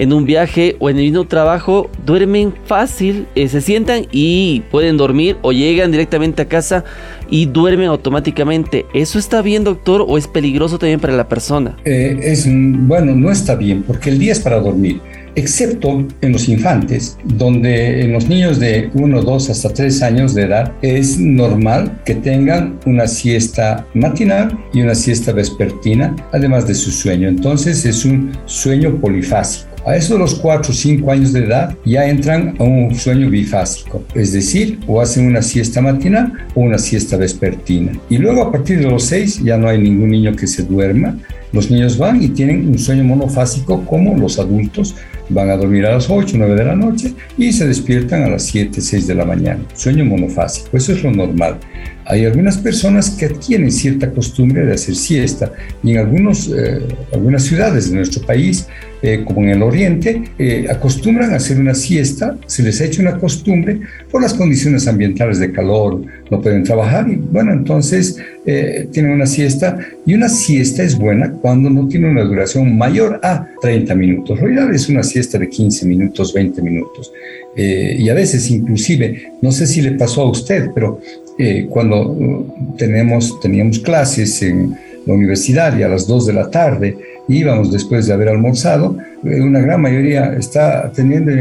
en 0.00 0.14
un 0.14 0.24
viaje 0.24 0.76
o 0.80 0.88
en 0.88 0.96
el 0.96 1.04
mismo 1.04 1.26
trabajo, 1.26 1.90
duermen 2.06 2.54
fácil, 2.64 3.26
eh, 3.34 3.48
se 3.48 3.60
sientan 3.60 4.06
y 4.10 4.62
pueden 4.70 4.96
dormir 4.96 5.36
o 5.42 5.52
llegan 5.52 5.92
directamente 5.92 6.42
a 6.42 6.46
casa 6.46 6.84
y 7.28 7.44
duermen 7.44 7.88
automáticamente. 7.88 8.86
¿Eso 8.94 9.18
está 9.18 9.42
bien, 9.42 9.62
doctor, 9.62 10.04
o 10.08 10.16
es 10.16 10.26
peligroso 10.26 10.78
también 10.78 11.00
para 11.00 11.14
la 11.14 11.28
persona? 11.28 11.76
Eh, 11.84 12.18
es, 12.22 12.48
bueno, 12.50 13.14
no 13.14 13.30
está 13.30 13.54
bien, 13.54 13.82
porque 13.82 14.08
el 14.08 14.18
día 14.18 14.32
es 14.32 14.40
para 14.40 14.58
dormir 14.58 15.00
excepto 15.34 16.06
en 16.20 16.32
los 16.32 16.48
infantes, 16.48 17.16
donde 17.24 18.02
en 18.02 18.12
los 18.12 18.28
niños 18.28 18.58
de 18.58 18.90
1, 18.94 19.22
2 19.22 19.50
hasta 19.50 19.72
3 19.72 20.02
años 20.02 20.34
de 20.34 20.42
edad 20.42 20.72
es 20.82 21.18
normal 21.18 22.00
que 22.04 22.14
tengan 22.14 22.78
una 22.86 23.06
siesta 23.06 23.86
matinal 23.94 24.58
y 24.72 24.82
una 24.82 24.94
siesta 24.94 25.32
vespertina, 25.32 26.14
además 26.32 26.66
de 26.66 26.74
su 26.74 26.90
sueño. 26.90 27.28
Entonces 27.28 27.84
es 27.84 28.04
un 28.04 28.32
sueño 28.46 28.96
polifásico. 29.00 29.69
A 29.86 29.96
eso 29.96 30.14
de 30.14 30.20
los 30.20 30.34
4 30.34 30.70
o 30.70 30.74
5 30.74 31.10
años 31.10 31.32
de 31.32 31.44
edad 31.44 31.74
ya 31.84 32.06
entran 32.06 32.54
a 32.58 32.64
un 32.64 32.94
sueño 32.94 33.30
bifásico, 33.30 34.04
es 34.14 34.32
decir, 34.32 34.78
o 34.86 35.00
hacen 35.00 35.26
una 35.26 35.40
siesta 35.40 35.80
matinal 35.80 36.32
o 36.54 36.60
una 36.60 36.78
siesta 36.78 37.16
vespertina. 37.16 37.92
Y 38.10 38.18
luego 38.18 38.42
a 38.42 38.52
partir 38.52 38.80
de 38.80 38.90
los 38.90 39.04
6 39.04 39.42
ya 39.42 39.56
no 39.56 39.68
hay 39.68 39.78
ningún 39.78 40.10
niño 40.10 40.36
que 40.36 40.46
se 40.46 40.64
duerma. 40.64 41.16
Los 41.52 41.70
niños 41.70 41.98
van 41.98 42.22
y 42.22 42.28
tienen 42.28 42.68
un 42.68 42.78
sueño 42.78 43.04
monofásico 43.04 43.84
como 43.86 44.16
los 44.16 44.38
adultos, 44.38 44.94
van 45.30 45.50
a 45.50 45.56
dormir 45.56 45.86
a 45.86 45.94
las 45.94 46.10
8, 46.10 46.36
9 46.36 46.54
de 46.54 46.64
la 46.64 46.76
noche 46.76 47.14
y 47.38 47.52
se 47.52 47.66
despiertan 47.66 48.24
a 48.24 48.28
las 48.28 48.44
7, 48.44 48.80
6 48.80 49.06
de 49.06 49.14
la 49.14 49.24
mañana. 49.24 49.60
Sueño 49.74 50.04
monofásico, 50.04 50.76
eso 50.76 50.92
es 50.92 51.02
lo 51.02 51.10
normal. 51.10 51.58
Hay 52.06 52.24
algunas 52.24 52.58
personas 52.58 53.10
que 53.10 53.26
adquieren 53.26 53.70
cierta 53.70 54.10
costumbre 54.10 54.66
de 54.66 54.74
hacer 54.74 54.96
siesta 54.96 55.52
y 55.82 55.92
en 55.92 55.98
algunos, 55.98 56.48
eh, 56.48 56.80
algunas 57.12 57.44
ciudades 57.44 57.88
de 57.88 57.96
nuestro 57.96 58.26
país, 58.26 58.66
eh, 59.02 59.22
como 59.24 59.42
en 59.42 59.50
el 59.50 59.62
oriente, 59.62 60.24
eh, 60.36 60.66
acostumbran 60.68 61.32
a 61.32 61.36
hacer 61.36 61.60
una 61.60 61.74
siesta, 61.74 62.36
se 62.46 62.64
les 62.64 62.80
ha 62.80 62.86
hecho 62.86 63.00
una 63.00 63.18
costumbre 63.18 63.80
por 64.10 64.22
las 64.22 64.34
condiciones 64.34 64.88
ambientales 64.88 65.38
de 65.38 65.52
calor, 65.52 66.02
no 66.30 66.40
pueden 66.40 66.62
trabajar 66.62 67.08
y 67.08 67.16
bueno, 67.16 67.52
entonces 67.52 68.16
tienen 68.44 69.12
una 69.12 69.26
siesta 69.26 69.78
y 70.06 70.14
una 70.14 70.28
siesta 70.28 70.82
es 70.82 70.96
buena 70.96 71.30
cuando 71.30 71.70
no 71.70 71.86
tiene 71.86 72.10
una 72.10 72.24
duración 72.24 72.76
mayor 72.76 73.20
a 73.22 73.46
30 73.60 73.94
minutos. 73.94 74.40
Lo 74.40 74.50
ideal 74.50 74.74
es 74.74 74.88
una 74.88 75.02
siesta 75.02 75.38
de 75.38 75.48
15 75.48 75.86
minutos, 75.86 76.32
20 76.32 76.62
minutos. 76.62 77.12
y 77.56 78.08
a 78.08 78.14
veces 78.14 78.50
inclusive, 78.50 79.32
no 79.42 79.52
sé 79.52 79.66
si 79.66 79.82
le 79.82 79.92
pasó 79.92 80.22
a 80.22 80.30
usted, 80.30 80.70
pero 80.74 81.00
eh, 81.42 81.68
cuando 81.70 82.10
uh, 82.10 82.76
tenemos, 82.76 83.40
teníamos 83.40 83.78
clases 83.78 84.42
en 84.42 84.76
la 85.06 85.14
universidad 85.14 85.74
y 85.78 85.82
a 85.82 85.88
las 85.88 86.06
2 86.06 86.26
de 86.26 86.32
la 86.34 86.50
tarde 86.50 86.98
íbamos 87.28 87.72
después 87.72 88.06
de 88.06 88.12
haber 88.12 88.28
almorzado, 88.28 88.98
eh, 89.24 89.40
una 89.40 89.60
gran 89.60 89.80
mayoría 89.80 90.34
está 90.34 90.92
teniendo 90.94 91.32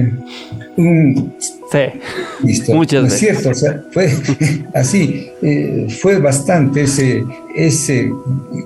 un... 0.77 1.33
Sí, 1.71 1.99
listo. 2.43 2.73
Muchas 2.73 3.03
veces. 3.03 3.13
Es 3.13 3.19
cierto, 3.19 3.49
o 3.49 3.53
sea, 3.53 3.83
fue 3.91 4.11
así. 4.73 5.31
Eh, 5.41 5.87
fue 6.01 6.19
bastante 6.19 6.81
ese, 6.81 7.23
ese 7.55 8.11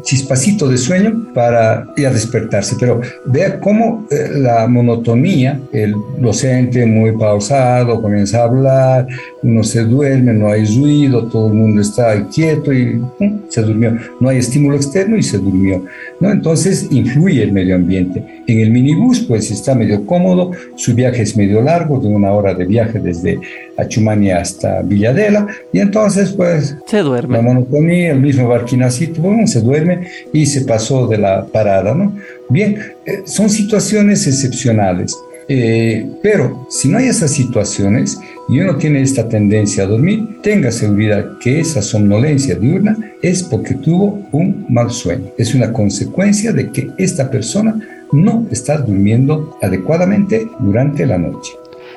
chispacito 0.02 0.68
de 0.68 0.78
sueño 0.78 1.28
para 1.34 1.88
ya 1.96 2.12
despertarse. 2.12 2.76
Pero 2.80 3.02
vea 3.26 3.60
cómo 3.60 4.08
eh, 4.10 4.30
la 4.38 4.68
monotonía, 4.68 5.60
el 5.72 5.96
docente 6.20 6.86
muy 6.86 7.12
pausado, 7.12 8.02
comienza 8.02 8.42
a 8.42 8.46
hablar, 8.46 9.08
uno 9.44 9.64
se 9.64 9.84
duerme, 9.84 10.34
no 10.34 10.50
hay 10.50 10.66
ruido, 10.66 11.28
todo 11.28 11.48
el 11.48 11.54
mundo 11.54 11.82
está 11.82 12.28
quieto 12.30 12.74
y 12.74 13.02
se 13.50 13.62
durmió. 13.62 13.98
No 14.20 14.30
hay 14.30 14.38
estímulo 14.38 14.76
externo 14.76 15.18
y 15.18 15.24
se 15.24 15.38
durmió. 15.38 15.84
¿no? 16.20 16.32
Entonces 16.32 16.88
influye 16.92 17.44
el 17.44 17.52
medio 17.52 17.76
ambiente. 17.76 18.44
En 18.48 18.60
el 18.60 18.72
minibús, 18.72 19.22
pues 19.22 19.52
está 19.52 19.76
medio 19.76 20.06
cómodo, 20.06 20.52
su 20.76 20.94
viaje 20.94 21.22
es 21.22 21.38
medio 21.38 21.62
largo, 21.62 22.00
de 22.00 22.08
una 22.08 22.32
hora 22.32 22.54
de 22.54 22.66
viaje 22.66 23.00
desde 23.00 23.40
Achumani 23.78 24.32
hasta 24.32 24.82
Villadela, 24.82 25.48
y 25.72 25.80
entonces, 25.80 26.32
pues, 26.32 26.63
se 26.86 26.98
duerme. 27.00 27.38
La 27.38 27.44
monotonía, 27.44 28.12
el 28.12 28.20
mismo 28.20 28.48
barquinacito, 28.48 29.22
bueno, 29.22 29.48
se 29.48 29.62
duerme 29.62 30.08
y 30.32 30.46
se 30.46 30.62
pasó 30.62 31.08
de 31.08 31.18
la 31.18 31.46
parada, 31.46 31.94
¿no? 31.94 32.16
Bien, 32.50 32.78
eh, 33.06 33.22
son 33.26 33.50
situaciones 33.50 34.26
excepcionales. 34.28 35.16
Eh, 35.48 36.10
pero 36.22 36.66
si 36.70 36.88
no 36.88 36.98
hay 36.98 37.08
esas 37.08 37.32
situaciones 37.32 38.18
y 38.48 38.60
uno 38.60 38.78
tiene 38.78 39.02
esta 39.02 39.28
tendencia 39.28 39.84
a 39.84 39.88
dormir, 39.88 40.40
tenga 40.42 40.72
seguridad 40.72 41.38
que 41.40 41.60
esa 41.60 41.82
somnolencia 41.82 42.56
diurna 42.56 42.98
es 43.22 43.44
porque 43.44 43.76
tuvo 43.76 44.26
un 44.32 44.66
mal 44.70 44.92
sueño. 44.92 45.26
Es 45.38 45.54
una 45.54 45.74
consecuencia 45.74 46.54
de 46.54 46.70
que 46.72 46.90
esta 46.98 47.30
persona 47.30 47.80
no 48.12 48.46
está 48.52 48.78
durmiendo 48.78 49.58
adecuadamente 49.62 50.48
durante 50.60 51.06
la 51.06 51.18
noche. 51.18 51.52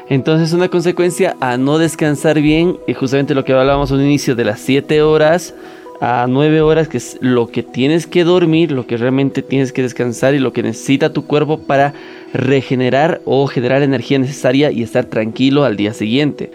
Entonces 0.09 0.53
una 0.53 0.69
consecuencia 0.69 1.37
a 1.41 1.57
no 1.57 1.79
descansar 1.79 2.41
bien, 2.41 2.79
y 2.87 2.95
justamente 2.95 3.35
lo 3.35 3.45
que 3.45 3.53
hablábamos 3.53 3.91
al 3.91 4.01
inicio 4.01 4.37
de 4.37 4.45
las 4.45 4.61
7 4.61 5.03
horas 5.03 5.55
a 6.01 6.27
9 6.29 6.61
horas, 6.61 6.89
que 6.89 6.99
es 6.99 7.19
lo 7.21 7.49
que 7.49 7.63
tienes 7.63 8.07
que 8.07 8.25
dormir, 8.25 8.71
lo 8.71 8.87
que 8.87 8.97
realmente 8.97 9.43
tienes 9.43 9.73
que 9.73 9.83
descansar 9.83 10.35
y 10.35 10.39
lo 10.39 10.53
que 10.53 10.63
necesita 10.63 11.13
tu 11.13 11.27
cuerpo 11.27 11.59
para 11.59 11.95
regenerar 12.33 13.21
o 13.25 13.47
generar 13.47 13.83
energía 13.83 14.19
necesaria 14.19 14.71
y 14.71 14.83
estar 14.83 15.07
tranquilo 15.07 15.65
al 15.65 15.77
día 15.77 15.95
siguiente. 15.95 16.51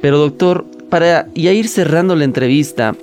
Pero 0.00 0.18
doctor, 0.18 0.64
para 0.88 1.28
ya 1.34 1.52
ir 1.52 1.68
cerrando 1.68 2.16
la 2.16 2.24
entrevista, 2.24 2.94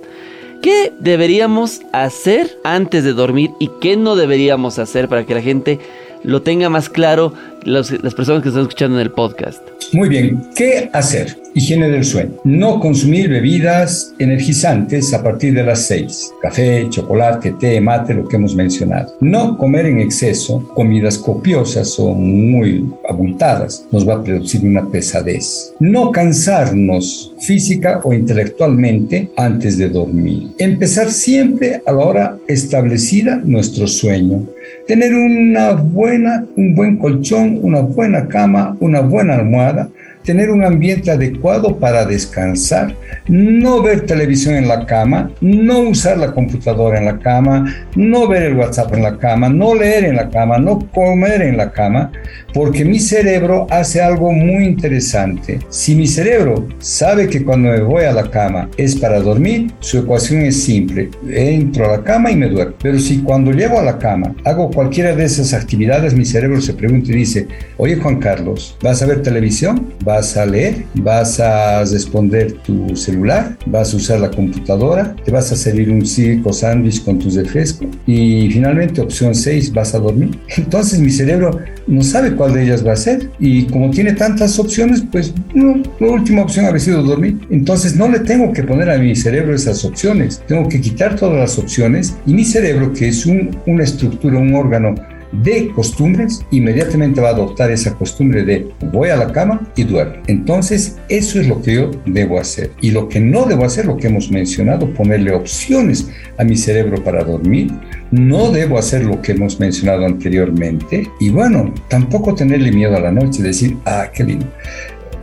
¿qué 0.61 0.91
deberíamos 0.99 1.81
hacer 1.91 2.57
antes 2.63 3.03
de 3.03 3.13
dormir 3.13 3.51
y 3.59 3.69
qué 3.79 3.95
no 3.95 4.15
deberíamos 4.15 4.79
hacer 4.79 5.07
para 5.07 5.25
que 5.25 5.35
la 5.35 5.41
gente 5.41 5.79
lo 6.23 6.41
tenga 6.41 6.69
más 6.69 6.89
claro 6.89 7.33
las 7.65 7.89
personas 8.15 8.41
que 8.43 8.49
están 8.49 8.63
escuchando 8.63 8.97
en 8.97 9.03
el 9.03 9.11
podcast. 9.11 9.61
Muy 9.93 10.09
bien, 10.09 10.49
¿qué 10.55 10.89
hacer? 10.93 11.42
Higiene 11.55 11.87
del 11.89 12.03
sueño. 12.03 12.31
No 12.43 12.79
consumir 12.79 13.29
bebidas 13.29 14.15
energizantes 14.17 15.13
a 15.13 15.21
partir 15.21 15.53
de 15.53 15.63
las 15.63 15.85
6. 15.85 16.33
Café, 16.41 16.87
chocolate, 16.89 17.51
té, 17.59 17.79
mate, 17.79 18.15
lo 18.15 18.27
que 18.27 18.37
hemos 18.37 18.55
mencionado. 18.55 19.13
No 19.21 19.55
comer 19.55 19.85
en 19.85 19.99
exceso 19.99 20.67
comidas 20.73 21.19
copiosas 21.19 21.99
o 21.99 22.15
muy 22.15 22.91
abultadas. 23.07 23.85
Nos 23.91 24.07
va 24.07 24.15
a 24.15 24.23
producir 24.23 24.65
una 24.65 24.89
pesadez. 24.89 25.75
No 25.79 26.11
cansarnos 26.11 27.35
física 27.39 28.01
o 28.03 28.13
intelectualmente 28.13 29.29
antes 29.37 29.77
de 29.77 29.89
dormir. 29.89 30.47
Empezar 30.57 31.11
siempre 31.11 31.83
a 31.85 31.91
la 31.91 31.99
hora 31.99 32.37
establecida 32.47 33.39
nuestro 33.43 33.85
sueño. 33.85 34.47
Tener 34.87 35.13
una 35.13 35.73
buena, 35.73 36.47
un 36.55 36.73
buen 36.73 36.97
colchón, 36.97 37.59
una 37.61 37.81
buena 37.81 38.27
cama, 38.27 38.75
una 38.79 39.01
buena 39.01 39.35
almohada 39.35 39.91
tener 40.23 40.49
un 40.49 40.63
ambiente 40.63 41.11
adecuado 41.11 41.77
para 41.77 42.05
descansar, 42.05 42.95
no 43.27 43.81
ver 43.81 44.05
televisión 44.05 44.55
en 44.55 44.67
la 44.67 44.85
cama, 44.85 45.31
no 45.41 45.79
usar 45.79 46.17
la 46.17 46.31
computadora 46.31 46.99
en 46.99 47.05
la 47.05 47.19
cama, 47.19 47.73
no 47.95 48.27
ver 48.27 48.43
el 48.43 48.55
WhatsApp 48.55 48.93
en 48.93 49.03
la 49.03 49.17
cama, 49.17 49.49
no 49.49 49.75
leer 49.75 50.05
en 50.05 50.15
la 50.15 50.29
cama, 50.29 50.57
no 50.57 50.79
comer 50.91 51.41
en 51.41 51.57
la 51.57 51.71
cama, 51.71 52.11
porque 52.53 52.85
mi 52.85 52.99
cerebro 52.99 53.67
hace 53.69 54.01
algo 54.01 54.31
muy 54.31 54.65
interesante. 54.65 55.59
Si 55.69 55.95
mi 55.95 56.07
cerebro 56.07 56.67
sabe 56.79 57.27
que 57.27 57.43
cuando 57.43 57.69
me 57.69 57.81
voy 57.81 58.03
a 58.03 58.13
la 58.13 58.29
cama 58.29 58.69
es 58.77 58.95
para 58.95 59.19
dormir, 59.19 59.71
su 59.79 59.99
ecuación 59.99 60.41
es 60.41 60.63
simple. 60.63 61.09
Entro 61.29 61.85
a 61.85 61.97
la 61.97 62.03
cama 62.03 62.31
y 62.31 62.35
me 62.35 62.49
duermo. 62.49 62.75
Pero 62.81 62.99
si 62.99 63.19
cuando 63.19 63.51
llego 63.51 63.79
a 63.79 63.83
la 63.83 63.97
cama 63.97 64.35
hago 64.45 64.69
cualquiera 64.71 65.15
de 65.15 65.25
esas 65.25 65.53
actividades, 65.53 66.13
mi 66.13 66.25
cerebro 66.25 66.61
se 66.61 66.73
pregunta 66.73 67.11
y 67.11 67.15
dice, 67.15 67.47
oye 67.77 67.95
Juan 67.95 68.19
Carlos, 68.19 68.77
¿vas 68.81 69.01
a 69.01 69.05
ver 69.05 69.21
televisión? 69.21 69.93
vas 70.03 70.37
a 70.37 70.45
leer, 70.45 70.85
vas 70.95 71.39
a 71.39 71.83
responder 71.83 72.53
tu 72.63 72.95
celular, 72.95 73.57
vas 73.65 73.93
a 73.93 73.97
usar 73.97 74.19
la 74.19 74.29
computadora, 74.29 75.15
te 75.23 75.31
vas 75.31 75.51
a 75.51 75.55
servir 75.55 75.89
un 75.89 76.05
circo 76.05 76.51
sándwich 76.51 77.03
con 77.03 77.19
tus 77.19 77.35
refrescos 77.35 77.87
y 78.05 78.49
finalmente 78.51 79.01
opción 79.01 79.33
6, 79.33 79.73
vas 79.73 79.93
a 79.95 79.99
dormir. 79.99 80.37
Entonces 80.57 80.99
mi 80.99 81.09
cerebro 81.09 81.59
no 81.87 82.01
sabe 82.01 82.35
cuál 82.35 82.53
de 82.53 82.63
ellas 82.63 82.85
va 82.85 82.93
a 82.93 82.97
ser 82.97 83.29
y 83.39 83.65
como 83.65 83.89
tiene 83.91 84.13
tantas 84.13 84.57
opciones, 84.59 85.03
pues 85.11 85.33
la 85.53 86.07
última 86.07 86.43
opción 86.43 86.65
ha 86.65 86.79
sido 86.79 87.03
dormir. 87.03 87.39
Entonces 87.49 87.95
no 87.95 88.07
le 88.09 88.19
tengo 88.19 88.51
que 88.53 88.63
poner 88.63 88.89
a 88.89 88.97
mi 88.97 89.15
cerebro 89.15 89.53
esas 89.53 89.83
opciones, 89.85 90.41
tengo 90.47 90.67
que 90.69 90.81
quitar 90.81 91.15
todas 91.15 91.37
las 91.37 91.57
opciones 91.57 92.15
y 92.25 92.33
mi 92.33 92.45
cerebro, 92.45 92.93
que 92.93 93.09
es 93.09 93.25
un, 93.25 93.57
una 93.65 93.83
estructura, 93.83 94.39
un 94.39 94.55
órgano 94.55 94.95
de 95.41 95.69
costumbres, 95.69 96.45
inmediatamente 96.51 97.21
va 97.21 97.29
a 97.29 97.33
adoptar 97.33 97.71
esa 97.71 97.93
costumbre 97.95 98.43
de 98.43 98.67
voy 98.91 99.09
a 99.09 99.15
la 99.15 99.31
cama 99.31 99.67
y 99.75 99.83
duermo. 99.83 100.21
Entonces, 100.27 100.97
eso 101.09 101.39
es 101.39 101.47
lo 101.47 101.61
que 101.61 101.75
yo 101.75 101.91
debo 102.05 102.39
hacer. 102.39 102.71
Y 102.81 102.91
lo 102.91 103.09
que 103.09 103.19
no 103.19 103.45
debo 103.45 103.65
hacer, 103.65 103.85
lo 103.85 103.97
que 103.97 104.07
hemos 104.07 104.31
mencionado, 104.31 104.93
ponerle 104.93 105.33
opciones 105.33 106.09
a 106.37 106.43
mi 106.43 106.55
cerebro 106.55 107.03
para 107.03 107.23
dormir. 107.23 107.71
No 108.11 108.51
debo 108.51 108.77
hacer 108.77 109.03
lo 109.03 109.21
que 109.21 109.31
hemos 109.31 109.59
mencionado 109.59 110.05
anteriormente. 110.05 111.09
Y 111.19 111.29
bueno, 111.29 111.73
tampoco 111.87 112.35
tenerle 112.35 112.71
miedo 112.71 112.95
a 112.95 112.99
la 112.99 113.11
noche, 113.11 113.41
decir, 113.41 113.77
ah, 113.85 114.07
qué 114.13 114.23
lindo. 114.23 114.45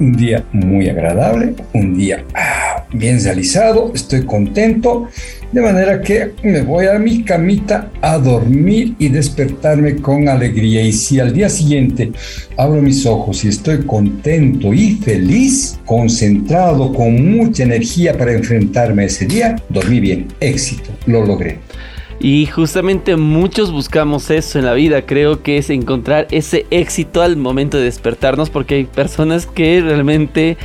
Un 0.01 0.17
día 0.17 0.45
muy 0.53 0.89
agradable, 0.89 1.55
un 1.75 1.97
día 1.97 2.25
ah, 2.35 2.50
bien 2.93 3.23
realizado, 3.23 3.93
estoy 3.95 4.25
contento 4.25 5.09
de 5.53 5.61
manera 5.61 6.01
que 6.01 6.33
me 6.43 6.63
voy 6.63 6.87
a 6.87 6.99
mi 6.99 7.23
camita 7.23 7.91
a 8.01 8.19
dormir 8.19 8.95
y 8.99 9.09
despertarme 9.09 9.97
con 9.97 10.29
alegría. 10.29 10.83
Y 10.83 10.93
si 10.93 11.19
al 11.19 11.33
día 11.33 11.49
siguiente 11.49 12.13
abro 12.57 12.81
mis 12.81 13.05
ojos 13.07 13.45
y 13.45 13.49
estoy 13.49 13.79
contento 13.85 14.73
y 14.73 14.97
feliz, 14.97 15.79
concentrado, 15.85 16.93
con 16.93 17.37
mucha 17.37 17.65
energía 17.65 18.17
para 18.17 18.33
enfrentarme 18.33 19.07
ese 19.07 19.27
día, 19.27 19.57
dormí 19.69 20.01
bien. 20.01 20.29
Éxito, 20.41 20.91
lo 21.07 21.27
logré. 21.27 21.59
Y 22.23 22.45
justamente 22.47 23.17
muchos 23.17 23.73
buscamos 23.73 24.31
eso 24.31 24.59
en 24.59 24.67
la 24.67 24.75
vida, 24.75 25.07
creo 25.07 25.43
que 25.43 25.57
es 25.57 25.71
encontrar 25.71 26.29
ese 26.31 26.67
éxito 26.71 27.23
al 27.23 27.39
momento 27.39 27.79
de 27.79 27.85
despertarnos, 27.85 28.51
porque 28.51 28.75
hay 28.75 28.85
personas 28.85 29.47
que 29.47 29.81
realmente 29.81 30.59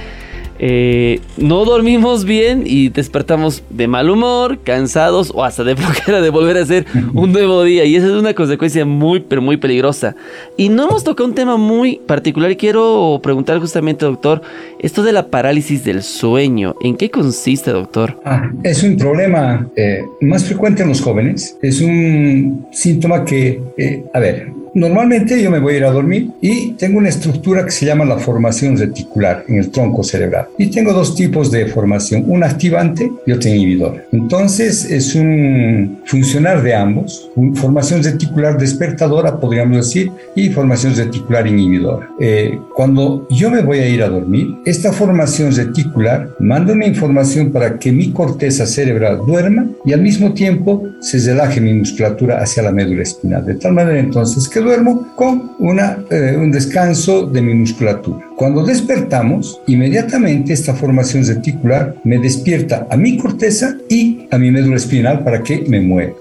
eh, 0.60 1.20
no 1.38 1.66
dormimos 1.66 2.26
bien 2.26 2.64
y 2.66 2.90
despertamos 2.90 3.64
de 3.70 3.88
mal 3.88 4.10
humor, 4.10 4.60
cansados 4.64 5.32
o 5.34 5.44
hasta 5.44 5.64
de 5.64 5.76
flojera 5.76 6.22
de 6.22 6.30
volver 6.30 6.58
a 6.58 6.62
hacer 6.62 6.86
un 7.14 7.32
nuevo 7.32 7.64
día. 7.64 7.86
Y 7.86 7.96
esa 7.96 8.08
es 8.08 8.14
una 8.14 8.34
consecuencia 8.34 8.86
muy, 8.86 9.20
pero 9.20 9.42
muy 9.42 9.58
peligrosa. 9.58 10.16
Y 10.58 10.70
no 10.70 10.88
hemos 10.88 11.04
tocado 11.04 11.28
un 11.28 11.36
tema 11.36 11.58
muy 11.58 11.98
particular 12.06 12.52
y 12.52 12.56
quiero 12.56 13.20
preguntar 13.22 13.60
justamente, 13.60 14.06
doctor, 14.06 14.42
esto 14.80 15.04
de 15.04 15.12
la 15.12 15.28
parálisis 15.28 15.84
del 15.84 16.04
sueño, 16.04 16.76
¿en 16.82 16.96
qué 16.96 17.10
consiste, 17.10 17.72
doctor? 17.72 18.20
Ah, 18.26 18.52
es 18.64 18.84
un 18.84 18.98
problema 18.98 19.70
eh, 19.76 20.02
más 20.22 20.46
frecuente 20.46 20.84
en 20.84 20.90
los 20.90 21.02
jóvenes. 21.02 21.58
Es 21.62 21.82
un 21.82 22.68
síntoma 22.72 23.26
que, 23.26 23.62
eh, 23.78 24.04
a 24.14 24.20
ver, 24.20 24.48
Normalmente 24.76 25.42
yo 25.42 25.50
me 25.50 25.60
voy 25.60 25.76
a 25.76 25.78
ir 25.78 25.86
a 25.86 25.92
dormir 25.92 26.32
y 26.42 26.74
tengo 26.74 26.98
una 26.98 27.08
estructura 27.08 27.64
que 27.64 27.72
se 27.72 27.86
llama 27.86 28.04
la 28.04 28.18
formación 28.18 28.78
reticular 28.78 29.46
en 29.48 29.56
el 29.56 29.72
tronco 29.72 30.04
cerebral. 30.04 30.48
Y 30.58 30.70
tengo 30.70 30.92
dos 30.92 31.16
tipos 31.16 31.50
de 31.50 31.68
formación, 31.68 32.26
una 32.28 32.48
activante 32.48 33.10
y 33.26 33.32
otra 33.32 33.52
inhibidora. 33.52 34.04
Entonces 34.12 34.84
es 34.92 35.16
un 35.16 36.02
funcionar 36.04 36.62
de 36.62 36.76
ambos, 36.76 37.32
formación 37.54 38.04
reticular 38.04 38.58
despertadora, 38.58 39.40
podríamos 39.40 39.78
decir, 39.78 40.12
y 40.36 40.50
formación 40.50 40.94
reticular 40.94 41.48
inhibidora. 41.48 42.10
Eh, 42.20 42.60
cuando 42.76 43.26
yo 43.30 43.50
me 43.50 43.62
voy 43.62 43.80
a 43.80 43.88
ir 43.88 44.04
a 44.04 44.10
dormir, 44.10 44.58
esta 44.66 44.92
formación 44.92 45.56
reticular 45.56 46.32
manda 46.40 46.74
una 46.74 46.86
información 46.86 47.54
para 47.54 47.80
que 47.80 47.94
mi 47.94 48.12
corteza 48.12 48.66
cerebral 48.66 49.20
duerma 49.26 49.68
y 49.86 49.94
al 49.94 50.02
mismo 50.02 50.34
tiempo 50.34 50.84
se 51.00 51.18
relaje 51.20 51.62
mi 51.62 51.72
musculatura 51.72 52.42
hacia 52.42 52.64
la 52.64 52.74
médula 52.74 53.04
espinal. 53.04 53.46
De 53.46 53.56
tal 53.56 53.72
manera 53.72 54.00
entonces 54.00 54.50
que 54.50 54.65
duermo 54.66 55.08
con 55.16 55.52
una, 55.60 55.98
eh, 56.10 56.36
un 56.38 56.52
descanso 56.52 57.26
de 57.26 57.42
mi 57.42 57.54
musculatura. 57.54 58.28
Cuando 58.36 58.66
despertamos, 58.66 59.62
inmediatamente 59.68 60.52
esta 60.52 60.74
formación 60.74 61.26
reticular 61.26 61.96
me 62.04 62.18
despierta 62.18 62.88
a 62.90 62.98
mi 62.98 63.18
corteza 63.18 63.78
y 63.90 64.28
a 64.32 64.38
mi 64.38 64.52
médula 64.52 64.76
espinal 64.76 65.24
para 65.24 65.42
que 65.42 65.64
me 65.68 65.80
mueva. 65.80 66.14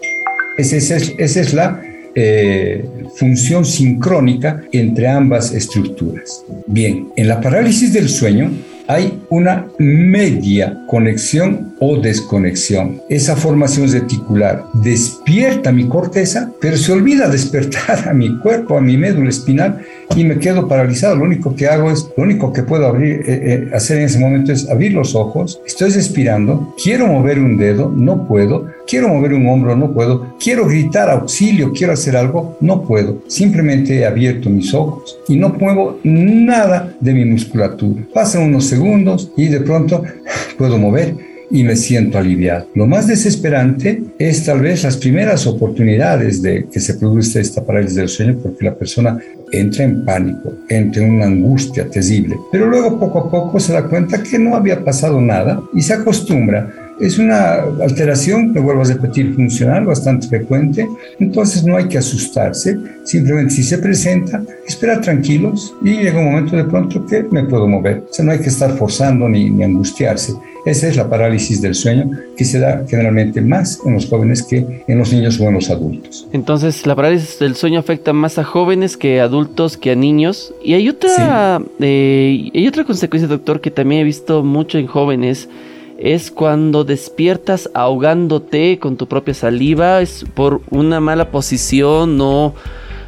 Esa 0.56 0.76
es, 0.76 0.90
esa 1.18 1.40
es 1.40 1.52
la 1.52 1.82
eh, 2.14 2.88
función 3.16 3.64
sincrónica 3.64 4.62
entre 4.70 5.08
ambas 5.08 5.52
estructuras. 5.52 6.44
Bien, 6.66 7.08
en 7.16 7.26
la 7.26 7.40
parálisis 7.40 7.92
del 7.92 8.08
sueño, 8.08 8.52
hay 8.86 9.22
una 9.30 9.66
media 9.78 10.78
conexión 10.86 11.74
o 11.80 11.96
desconexión. 11.96 13.00
Esa 13.08 13.36
formación 13.36 13.90
reticular 13.90 14.64
despierta 14.74 15.72
mi 15.72 15.88
corteza, 15.88 16.50
pero 16.60 16.76
se 16.76 16.92
olvida 16.92 17.28
despertar 17.28 18.08
a 18.08 18.14
mi 18.14 18.38
cuerpo, 18.38 18.76
a 18.76 18.80
mi 18.80 18.96
médula 18.96 19.30
espinal 19.30 19.80
y 20.14 20.24
me 20.24 20.38
quedo 20.38 20.68
paralizado. 20.68 21.16
Lo 21.16 21.24
único 21.24 21.54
que 21.54 21.66
hago 21.66 21.90
es, 21.90 22.08
lo 22.16 22.24
único 22.24 22.52
que 22.52 22.62
puedo 22.62 22.86
abrir, 22.86 23.20
eh, 23.20 23.24
eh, 23.26 23.70
hacer 23.72 23.98
en 23.98 24.04
ese 24.04 24.18
momento 24.18 24.52
es 24.52 24.68
abrir 24.68 24.92
los 24.92 25.14
ojos, 25.14 25.60
estoy 25.66 25.90
respirando, 25.90 26.74
quiero 26.82 27.06
mover 27.06 27.38
un 27.38 27.56
dedo, 27.56 27.92
no 27.94 28.26
puedo, 28.26 28.66
quiero 28.86 29.08
mover 29.08 29.34
un 29.34 29.46
hombro, 29.46 29.76
no 29.76 29.92
puedo, 29.92 30.34
quiero 30.38 30.66
gritar 30.66 31.10
auxilio, 31.10 31.72
quiero 31.72 31.92
hacer 31.92 32.16
algo, 32.16 32.56
no 32.60 32.82
puedo. 32.82 33.22
Simplemente 33.26 33.96
he 33.96 34.06
abierto 34.06 34.50
mis 34.50 34.72
ojos 34.74 35.18
y 35.28 35.36
no 35.36 35.50
muevo 35.50 35.98
nada 36.04 36.94
de 37.00 37.12
mi 37.12 37.24
musculatura. 37.24 38.02
Pasan 38.12 38.42
unos 38.44 38.66
segundos 38.66 39.30
y 39.36 39.48
de 39.48 39.60
pronto 39.60 40.02
puedo 40.58 40.78
mover 40.78 41.14
y 41.50 41.62
me 41.62 41.76
siento 41.76 42.18
aliviado. 42.18 42.66
Lo 42.74 42.86
más 42.86 43.06
desesperante 43.06 44.02
es 44.18 44.44
tal 44.44 44.60
vez 44.60 44.82
las 44.82 44.96
primeras 44.96 45.46
oportunidades 45.46 46.42
de 46.42 46.66
que 46.70 46.80
se 46.80 46.94
produce 46.94 47.40
esta 47.40 47.64
parálisis 47.64 47.96
del 47.96 48.08
sueño 48.08 48.38
porque 48.42 48.64
la 48.64 48.74
persona 48.74 49.18
entra 49.52 49.84
en 49.84 50.04
pánico, 50.04 50.52
entra 50.68 51.04
en 51.04 51.14
una 51.14 51.26
angustia 51.26 51.88
terrible, 51.88 52.36
pero 52.50 52.66
luego 52.66 52.98
poco 52.98 53.18
a 53.20 53.30
poco 53.30 53.60
se 53.60 53.72
da 53.72 53.84
cuenta 53.88 54.22
que 54.22 54.38
no 54.38 54.56
había 54.56 54.82
pasado 54.82 55.20
nada 55.20 55.62
y 55.72 55.82
se 55.82 55.94
acostumbra 55.94 56.83
es 57.00 57.18
una 57.18 57.54
alteración, 57.82 58.52
me 58.52 58.60
vuelvo 58.60 58.82
a 58.82 58.84
repetir, 58.84 59.34
funcional, 59.34 59.86
bastante 59.86 60.28
frecuente, 60.28 60.88
entonces 61.18 61.64
no 61.64 61.76
hay 61.76 61.86
que 61.88 61.98
asustarse, 61.98 62.78
simplemente 63.04 63.54
si 63.54 63.62
se 63.62 63.78
presenta, 63.78 64.42
esperar 64.66 65.00
tranquilos 65.00 65.74
y 65.82 65.96
llega 65.96 66.18
un 66.18 66.26
momento 66.26 66.56
de 66.56 66.64
pronto 66.64 67.04
que 67.06 67.24
me 67.30 67.44
puedo 67.44 67.66
mover. 67.66 68.04
O 68.10 68.12
sea, 68.12 68.24
no 68.24 68.32
hay 68.32 68.38
que 68.38 68.48
estar 68.48 68.76
forzando 68.76 69.28
ni, 69.28 69.50
ni 69.50 69.64
angustiarse. 69.64 70.34
Esa 70.64 70.88
es 70.88 70.96
la 70.96 71.10
parálisis 71.10 71.60
del 71.60 71.74
sueño 71.74 72.10
que 72.38 72.44
se 72.44 72.58
da 72.58 72.84
generalmente 72.88 73.42
más 73.42 73.80
en 73.84 73.94
los 73.94 74.06
jóvenes 74.06 74.42
que 74.42 74.82
en 74.86 74.98
los 74.98 75.12
niños 75.12 75.38
o 75.38 75.44
en 75.44 75.54
los 75.54 75.68
adultos. 75.68 76.26
Entonces, 76.32 76.86
la 76.86 76.96
parálisis 76.96 77.38
del 77.38 77.54
sueño 77.54 77.78
afecta 77.78 78.14
más 78.14 78.38
a 78.38 78.44
jóvenes 78.44 78.96
que 78.96 79.20
a 79.20 79.24
adultos 79.24 79.76
que 79.76 79.90
a 79.90 79.94
niños. 79.94 80.54
Y 80.64 80.72
hay 80.72 80.88
otra, 80.88 81.60
eh, 81.80 82.50
hay 82.54 82.66
otra 82.66 82.84
consecuencia, 82.84 83.28
doctor, 83.28 83.60
que 83.60 83.70
también 83.70 84.00
he 84.00 84.04
visto 84.04 84.42
mucho 84.42 84.78
en 84.78 84.86
jóvenes 84.86 85.50
es 85.98 86.30
cuando 86.30 86.84
despiertas 86.84 87.70
ahogándote 87.74 88.78
con 88.78 88.96
tu 88.96 89.06
propia 89.06 89.34
saliva, 89.34 90.00
es 90.00 90.24
por 90.34 90.60
una 90.70 91.00
mala 91.00 91.30
posición 91.30 92.18
o, 92.20 92.54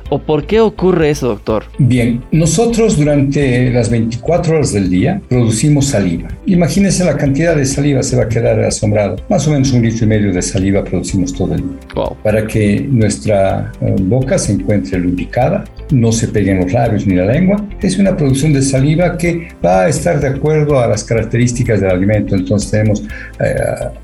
o 0.09 0.19
por 0.19 0.47
qué 0.47 0.61
ocurre 0.61 1.11
eso, 1.11 1.29
doctor. 1.29 1.65
Bien, 1.79 2.23
nosotros 2.33 2.97
durante 2.97 3.71
las 3.71 3.91
24 3.91 4.57
horas 4.57 4.73
del 4.73 4.91
día 4.91 5.21
producimos 5.29 5.87
saliva. 5.87 6.29
Imagínense 6.47 7.05
la 7.05 7.17
cantidad 7.17 7.57
de 7.57 7.67
saliva, 7.67 8.03
se 8.03 8.17
va 8.17 8.25
a 8.25 8.29
quedar 8.29 8.61
asombrado. 8.61 9.17
Más 9.29 9.47
o 9.49 9.51
menos 9.51 9.73
un 9.73 9.83
litro 9.83 10.05
y 10.05 10.09
medio 10.09 10.33
de 10.33 10.43
saliva 10.43 10.85
producimos 10.85 11.33
todo 11.33 11.55
el 11.55 11.61
día. 11.61 11.79
Para 12.23 12.47
que 12.47 12.87
nuestra 12.89 13.73
eh, 13.81 13.97
boca 14.01 14.39
se 14.39 14.53
encuentre 14.53 14.99
lubricada 14.99 15.65
no 15.91 16.13
se 16.13 16.29
peguen 16.29 16.61
los 16.61 16.73
labios 16.73 17.07
ni 17.07 17.15
la 17.15 17.27
lengua. 17.27 17.65
Es 17.81 17.99
una 17.99 18.17
producción 18.17 18.53
de 18.53 18.63
saliva 18.63 19.17
que 19.17 19.49
va 19.65 19.83
a 19.83 19.89
estar 19.89 20.21
de 20.21 20.29
acuerdo 20.29 20.81
a 20.81 20.87
las 20.87 21.05
características 21.05 21.81
del 21.81 21.91
alimento. 21.91 22.35
Entonces 22.35 22.71
tenemos 22.71 23.03
eh, 23.41 23.55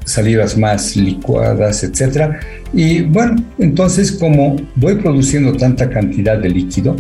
salivas 0.05 0.57
más 0.57 0.97
licuadas, 0.97 1.83
etc. 1.83 2.37
Y 2.73 3.03
bueno, 3.03 3.37
entonces 3.59 4.13
como 4.13 4.57
voy 4.77 4.95
produciendo 4.97 5.53
tanta 5.53 5.91
cantidad 5.91 6.39
de 6.39 6.49
líquido, 6.49 6.97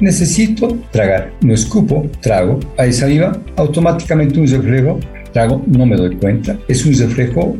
necesito 0.00 0.78
tragar. 0.90 1.32
No 1.40 1.54
escupo, 1.54 2.06
trago. 2.20 2.60
Hay 2.78 2.92
saliva, 2.92 3.38
automáticamente 3.56 4.38
un 4.38 4.46
reflejo 4.46 5.00
trago, 5.34 5.62
no 5.66 5.84
me 5.84 5.96
doy 5.96 6.16
cuenta. 6.16 6.56
Es 6.68 6.86
un 6.86 6.94
reflejo 6.94 7.56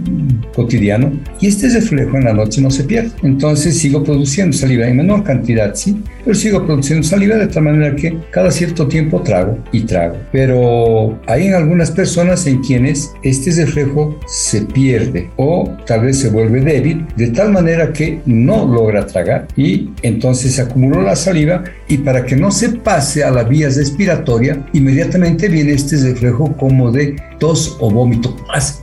cotidiano 0.54 1.12
y 1.40 1.48
este 1.48 1.68
reflejo 1.68 2.16
en 2.16 2.24
la 2.24 2.32
noche 2.32 2.62
no 2.62 2.70
se 2.70 2.84
pierde. 2.84 3.10
Entonces 3.22 3.76
sigo 3.76 4.02
produciendo 4.02 4.56
saliva 4.56 4.86
en 4.86 4.96
menor 4.96 5.24
cantidad, 5.24 5.74
sí, 5.74 6.02
pero 6.24 6.34
sigo 6.34 6.64
produciendo 6.64 7.06
saliva 7.06 7.36
de 7.36 7.48
tal 7.48 7.64
manera 7.64 7.94
que 7.94 8.16
cada 8.30 8.50
cierto 8.50 8.86
tiempo 8.86 9.20
trago 9.20 9.58
y 9.72 9.80
trago. 9.82 10.16
Pero 10.32 11.18
hay 11.26 11.48
en 11.48 11.54
algunas 11.54 11.90
personas 11.90 12.46
en 12.46 12.62
quienes 12.62 13.12
este 13.22 13.50
reflejo 13.52 14.18
se 14.26 14.62
pierde 14.62 15.30
o 15.36 15.76
tal 15.84 16.02
vez 16.02 16.18
se 16.18 16.30
vuelve 16.30 16.60
débil 16.60 17.04
de 17.16 17.28
tal 17.28 17.50
manera 17.50 17.92
que 17.92 18.20
no 18.24 18.66
logra 18.66 19.06
tragar 19.06 19.48
y 19.56 19.90
entonces 20.02 20.54
se 20.54 20.62
acumuló 20.62 21.02
la 21.02 21.16
saliva 21.16 21.64
y 21.88 21.98
para 21.98 22.24
que 22.24 22.36
no 22.36 22.52
se 22.52 22.68
pase 22.68 23.24
a 23.24 23.30
la 23.30 23.42
vía 23.42 23.68
respiratoria, 23.68 24.64
inmediatamente 24.72 25.48
viene 25.48 25.72
este 25.72 25.96
reflejo 25.96 26.56
como 26.56 26.92
de 26.92 27.16
tos 27.44 27.76
o 27.78 27.90
vómito. 27.90 28.34
Hace, 28.50 28.82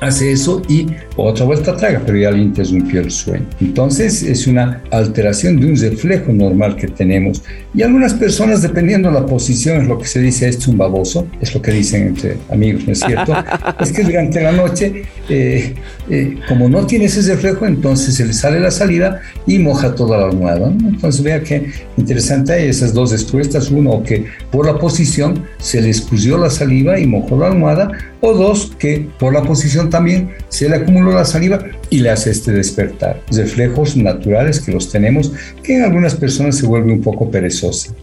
hace 0.00 0.32
eso 0.32 0.60
y 0.68 0.88
otra 1.16 1.44
vuelta 1.44 1.76
traga, 1.76 2.02
pero 2.04 2.18
ya 2.18 2.32
le 2.32 2.38
interrumpió 2.38 3.00
el 3.00 3.12
sueño. 3.12 3.46
Entonces 3.60 4.24
es 4.24 4.48
una 4.48 4.82
alteración 4.90 5.60
de 5.60 5.66
un 5.66 5.76
reflejo 5.76 6.32
normal 6.32 6.74
que 6.74 6.88
tenemos. 6.88 7.44
Y 7.72 7.82
algunas 7.82 8.12
personas, 8.14 8.60
dependiendo 8.60 9.08
de 9.08 9.20
la 9.20 9.24
posición, 9.24 9.82
es 9.82 9.86
lo 9.86 9.98
que 9.98 10.06
se 10.06 10.18
dice, 10.20 10.48
es 10.48 10.66
un 10.66 10.76
baboso, 10.76 11.28
es 11.40 11.54
lo 11.54 11.62
que 11.62 11.70
dicen 11.70 12.08
entre 12.08 12.38
amigos, 12.50 12.84
¿no 12.86 12.92
es 12.92 12.98
cierto? 12.98 13.34
es 13.80 13.92
que 13.92 14.02
durante 14.02 14.42
la 14.42 14.50
noche, 14.50 15.04
eh, 15.28 15.74
eh, 16.10 16.38
como 16.48 16.68
no 16.68 16.84
tiene 16.84 17.04
ese 17.04 17.22
reflejo, 17.22 17.66
entonces 17.66 18.16
se 18.16 18.24
le 18.26 18.32
sale 18.32 18.58
la 18.58 18.72
salida 18.72 19.20
y 19.46 19.60
moja 19.60 19.94
toda 19.94 20.18
la 20.18 20.26
almohada. 20.26 20.72
Entonces 20.72 21.22
vea 21.22 21.40
que 21.40 21.70
interesante 21.96 22.52
hay 22.52 22.68
esas 22.68 22.92
dos 22.92 23.12
respuestas. 23.12 23.70
Uno, 23.70 24.02
que 24.02 24.26
por 24.50 24.66
la 24.66 24.76
posición 24.78 25.44
se 25.58 25.80
le 25.80 25.90
escurrió 25.90 26.36
la 26.36 26.50
saliva 26.50 26.98
y 26.98 27.06
mojó 27.06 27.38
la 27.38 27.46
almohada, 27.46 27.91
o 28.20 28.32
dos, 28.32 28.72
que 28.78 29.08
por 29.18 29.32
la 29.32 29.42
posición 29.42 29.90
también 29.90 30.34
se 30.48 30.68
le 30.68 30.76
acumuló 30.76 31.12
la 31.12 31.24
saliva 31.24 31.64
y 31.90 31.98
le 32.00 32.10
hace 32.10 32.30
este 32.30 32.52
despertar. 32.52 33.20
Reflejos 33.30 33.96
naturales 33.96 34.60
que 34.60 34.72
los 34.72 34.90
tenemos, 34.90 35.32
que 35.62 35.76
en 35.76 35.84
algunas 35.84 36.14
personas 36.14 36.56
se 36.56 36.66
vuelve 36.66 36.92
un 36.92 37.02
poco 37.02 37.30
perezosa. 37.30 37.94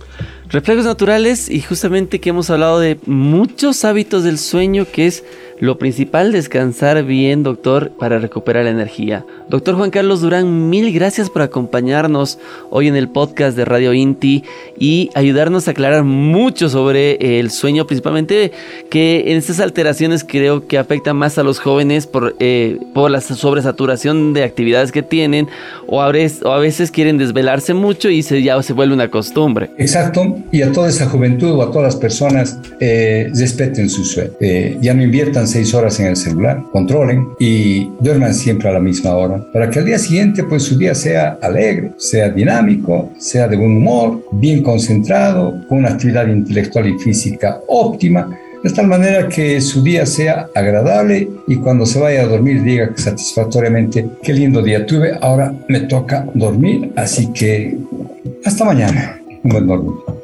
Reflejos 0.49 0.85
naturales 0.85 1.47
y 1.47 1.61
justamente 1.61 2.19
que 2.19 2.31
hemos 2.31 2.49
hablado 2.49 2.79
de 2.79 2.97
muchos 3.05 3.85
hábitos 3.85 4.23
del 4.23 4.39
sueño 4.39 4.87
que 4.91 5.05
es 5.05 5.23
lo 5.60 5.78
principal, 5.78 6.32
descansar 6.32 7.03
bien, 7.03 7.43
doctor, 7.43 7.91
para 7.91 8.20
recuperar 8.20 8.66
la 8.66 8.72
energía. 8.72 9.26
Doctor 9.49 9.76
Juan 9.76 9.91
Carlos 9.91 10.22
Durán, 10.22 10.70
mil 10.70 10.93
gracias 10.93 11.30
por 11.30 11.41
acompañarnos 11.41 12.39
hoy 12.70 12.88
en 12.88 12.95
el 12.95 13.10
podcast 13.10 13.57
de 13.57 13.66
Radio 13.66 13.93
Inti 13.93 14.43
y 14.78 15.10
ayudarnos 15.16 15.68
a 15.68 15.72
aclarar 15.72 16.03
mucho 16.03 16.70
sobre 16.70 17.39
el 17.39 17.51
sueño, 17.51 17.86
principalmente 17.88 18.51
que 18.89 19.32
en 19.32 19.38
estas 19.38 19.60
alteraciones 19.60 20.24
creo 20.24 20.66
que 20.68 20.78
afectan 20.78 21.18
más 21.18 21.38
a 21.38 21.43
los 21.43 21.60
jóvenes 21.60 22.07
por, 22.07 22.36
eh, 22.39 22.78
por 22.93 23.12
la 23.12 23.20
sobresaturación 23.20 24.34
de 24.34 24.43
actividades 24.43 24.91
que 24.91 25.03
tienen 25.03 25.47
o 25.88 26.01
a, 26.01 26.12
veces, 26.12 26.43
o 26.43 26.53
a 26.53 26.60
veces 26.60 26.91
quieren 26.91 27.18
desvelarse 27.18 27.74
mucho 27.74 28.10
y 28.10 28.24
se, 28.24 28.41
ya 28.41 28.62
se 28.64 28.74
vuelve 28.74 28.93
una 28.93 29.10
costumbre. 29.10 29.72
Exacto, 29.78 30.38
y 30.51 30.62
a 30.62 30.72
toda 30.72 30.88
esa 30.88 31.07
juventud 31.07 31.51
o 31.51 31.64
a 31.64 31.72
todas 31.72 31.84
las 31.84 31.95
personas, 31.97 32.60
eh, 32.80 33.30
respeten 33.34 33.89
su 33.89 34.05
sueño, 34.05 34.32
eh, 34.39 34.78
ya 34.80 34.93
no 34.93 35.03
inviertan 35.03 35.48
seis 35.49 35.73
horas 35.73 35.99
en 35.99 36.07
el 36.07 36.15
celular, 36.15 36.63
controlen 36.71 37.29
y 37.39 37.89
duerman 37.99 38.33
siempre 38.33 38.69
a 38.69 38.73
la 38.73 38.79
misma 38.79 39.15
hora, 39.15 39.43
para 39.51 39.69
que 39.69 39.79
al 39.79 39.85
día 39.85 39.99
siguiente 39.99 40.43
pues 40.43 40.63
su 40.63 40.77
día 40.77 40.95
sea 40.95 41.37
alegre, 41.41 41.91
sea 41.97 42.29
dinámico, 42.29 43.11
sea 43.17 43.47
de 43.47 43.57
buen 43.57 43.77
humor, 43.77 44.23
bien 44.31 44.63
concentrado, 44.63 45.53
con 45.67 45.79
una 45.79 45.89
actividad 45.89 46.27
intelectual 46.27 46.87
y 46.87 46.99
física 46.99 47.59
óptima, 47.67 48.29
de 48.63 48.69
tal 48.71 48.87
manera 48.87 49.29
que 49.29 49.61
su 49.61 49.81
día 49.81 50.05
sea 50.05 50.49
agradable 50.53 51.29
y 51.47 51.55
cuando 51.57 51.85
se 51.85 51.99
vaya 51.99 52.23
a 52.23 52.27
dormir 52.27 52.61
diga 52.61 52.91
satisfactoriamente, 52.95 54.05
qué 54.21 54.33
lindo 54.33 54.61
día 54.61 54.85
tuve, 54.85 55.13
ahora 55.21 55.53
me 55.67 55.81
toca 55.81 56.25
dormir, 56.33 56.91
así 56.95 57.31
que 57.31 57.77
hasta 58.45 58.65
mañana. 58.65 59.19
Un 59.43 59.51
buen 59.51 59.67
dormir. 59.67 60.18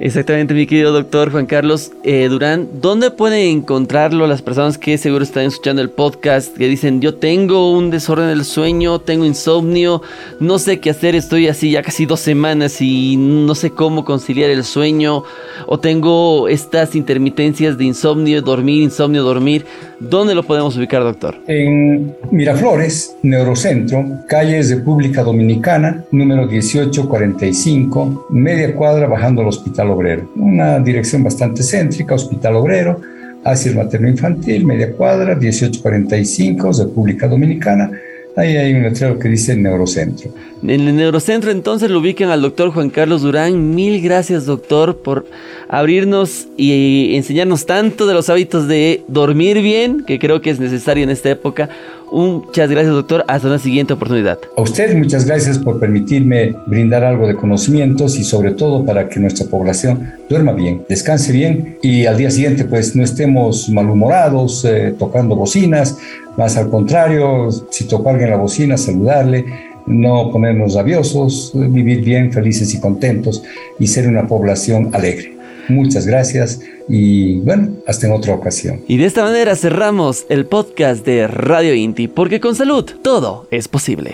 Exactamente, 0.00 0.54
mi 0.54 0.64
querido 0.64 0.92
doctor 0.92 1.32
Juan 1.32 1.46
Carlos 1.46 1.90
eh, 2.04 2.28
Durán. 2.28 2.68
¿Dónde 2.80 3.10
pueden 3.10 3.58
encontrarlo 3.58 4.28
las 4.28 4.42
personas 4.42 4.78
que 4.78 4.96
seguro 4.96 5.24
están 5.24 5.46
escuchando 5.46 5.82
el 5.82 5.90
podcast? 5.90 6.56
Que 6.56 6.68
dicen, 6.68 7.00
yo 7.00 7.16
tengo 7.16 7.72
un 7.72 7.90
desorden 7.90 8.28
del 8.28 8.44
sueño, 8.44 9.00
tengo 9.00 9.24
insomnio, 9.24 10.00
no 10.38 10.60
sé 10.60 10.78
qué 10.78 10.90
hacer, 10.90 11.16
estoy 11.16 11.48
así 11.48 11.72
ya 11.72 11.82
casi 11.82 12.06
dos 12.06 12.20
semanas 12.20 12.80
y 12.80 13.16
no 13.16 13.56
sé 13.56 13.70
cómo 13.70 14.04
conciliar 14.04 14.50
el 14.50 14.62
sueño. 14.62 15.24
O 15.66 15.80
tengo 15.80 16.46
estas 16.46 16.94
intermitencias 16.94 17.76
de 17.76 17.84
insomnio, 17.84 18.40
dormir, 18.40 18.84
insomnio, 18.84 19.24
dormir. 19.24 19.66
¿Dónde 19.98 20.36
lo 20.36 20.44
podemos 20.44 20.76
ubicar, 20.76 21.02
doctor? 21.02 21.34
En 21.48 22.14
Miraflores, 22.30 23.16
Neurocentro, 23.24 24.04
calle 24.28 24.62
República 24.62 25.24
Dominicana, 25.24 26.04
número 26.12 26.46
1845, 26.46 28.26
media 28.30 28.72
cuadra 28.76 29.08
bajando 29.08 29.42
al 29.42 29.48
Hospital 29.48 29.87
Obrero. 29.90 30.30
Una 30.36 30.78
dirección 30.80 31.22
bastante 31.22 31.62
céntrica, 31.62 32.14
Hospital 32.14 32.56
Obrero, 32.56 33.00
hacia 33.44 33.72
materno 33.74 34.08
infantil, 34.08 34.64
media 34.64 34.92
cuadra, 34.92 35.34
1845, 35.34 36.72
República 36.72 37.28
Dominicana. 37.28 37.90
Ahí 38.36 38.56
hay 38.56 38.72
un 38.72 38.82
letrero 38.82 39.18
que 39.18 39.28
dice 39.28 39.56
Neurocentro. 39.56 40.30
En 40.62 40.70
el 40.70 40.94
Neurocentro 40.94 41.50
entonces 41.50 41.90
lo 41.90 41.98
ubican 41.98 42.30
al 42.30 42.40
doctor 42.40 42.70
Juan 42.70 42.88
Carlos 42.88 43.22
Durán. 43.22 43.74
Mil 43.74 44.00
gracias 44.00 44.46
doctor 44.46 44.98
por 44.98 45.26
abrirnos 45.68 46.46
y 46.56 47.16
enseñarnos 47.16 47.66
tanto 47.66 48.06
de 48.06 48.14
los 48.14 48.30
hábitos 48.30 48.68
de 48.68 49.02
dormir 49.08 49.60
bien, 49.60 50.04
que 50.04 50.20
creo 50.20 50.40
que 50.40 50.50
es 50.50 50.60
necesario 50.60 51.02
en 51.02 51.10
esta 51.10 51.30
época. 51.30 51.68
Muchas 52.10 52.70
gracias 52.70 52.94
doctor, 52.94 53.24
hasta 53.28 53.48
una 53.48 53.58
siguiente 53.58 53.92
oportunidad. 53.92 54.38
A 54.56 54.62
usted 54.62 54.96
muchas 54.96 55.26
gracias 55.26 55.58
por 55.58 55.78
permitirme 55.78 56.54
brindar 56.66 57.04
algo 57.04 57.26
de 57.26 57.34
conocimientos 57.36 58.18
y 58.18 58.24
sobre 58.24 58.52
todo 58.52 58.84
para 58.84 59.08
que 59.08 59.20
nuestra 59.20 59.46
población 59.46 60.14
duerma 60.28 60.52
bien, 60.52 60.84
descanse 60.88 61.32
bien 61.32 61.78
y 61.82 62.06
al 62.06 62.16
día 62.16 62.30
siguiente 62.30 62.64
pues 62.64 62.96
no 62.96 63.04
estemos 63.04 63.68
malhumorados, 63.68 64.64
eh, 64.64 64.94
tocando 64.98 65.36
bocinas, 65.36 65.98
más 66.36 66.56
al 66.56 66.70
contrario, 66.70 67.50
si 67.70 67.84
toca 67.84 68.10
alguien 68.10 68.30
la 68.30 68.36
bocina, 68.36 68.76
saludarle, 68.76 69.44
no 69.86 70.30
ponernos 70.30 70.74
rabiosos, 70.74 71.52
vivir 71.54 72.02
bien, 72.02 72.32
felices 72.32 72.72
y 72.74 72.80
contentos 72.80 73.42
y 73.78 73.86
ser 73.86 74.06
una 74.06 74.26
población 74.26 74.90
alegre. 74.94 75.36
Muchas 75.68 76.06
gracias 76.06 76.60
y 76.88 77.38
bueno, 77.40 77.68
hasta 77.86 78.06
en 78.06 78.12
otra 78.12 78.34
ocasión. 78.34 78.82
Y 78.88 78.96
de 78.96 79.06
esta 79.06 79.24
manera 79.24 79.54
cerramos 79.56 80.26
el 80.28 80.46
podcast 80.46 81.04
de 81.04 81.26
Radio 81.26 81.74
Inti, 81.74 82.08
porque 82.08 82.40
con 82.40 82.54
salud 82.54 82.84
todo 83.02 83.46
es 83.50 83.68
posible. 83.68 84.12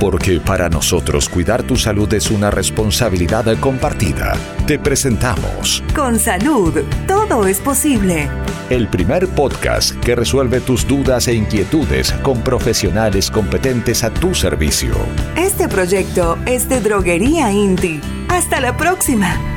Porque 0.00 0.40
para 0.40 0.68
nosotros 0.68 1.28
cuidar 1.28 1.62
tu 1.62 1.76
salud 1.76 2.12
es 2.12 2.30
una 2.30 2.50
responsabilidad 2.50 3.46
compartida. 3.58 4.34
Te 4.66 4.78
presentamos 4.78 5.82
Con 5.94 6.18
salud, 6.18 6.74
todo 7.06 7.46
es 7.46 7.58
posible. 7.60 8.28
El 8.70 8.88
primer 8.88 9.28
podcast 9.28 9.94
que 10.00 10.14
resuelve 10.14 10.60
tus 10.60 10.86
dudas 10.86 11.28
e 11.28 11.34
inquietudes 11.34 12.12
con 12.22 12.42
profesionales 12.42 13.30
competentes 13.30 14.04
a 14.04 14.12
tu 14.12 14.34
servicio. 14.34 14.94
Este 15.36 15.68
proyecto 15.68 16.38
es 16.44 16.68
de 16.68 16.80
Droguería 16.80 17.52
Inti. 17.52 18.00
Hasta 18.28 18.60
la 18.60 18.76
próxima. 18.76 19.53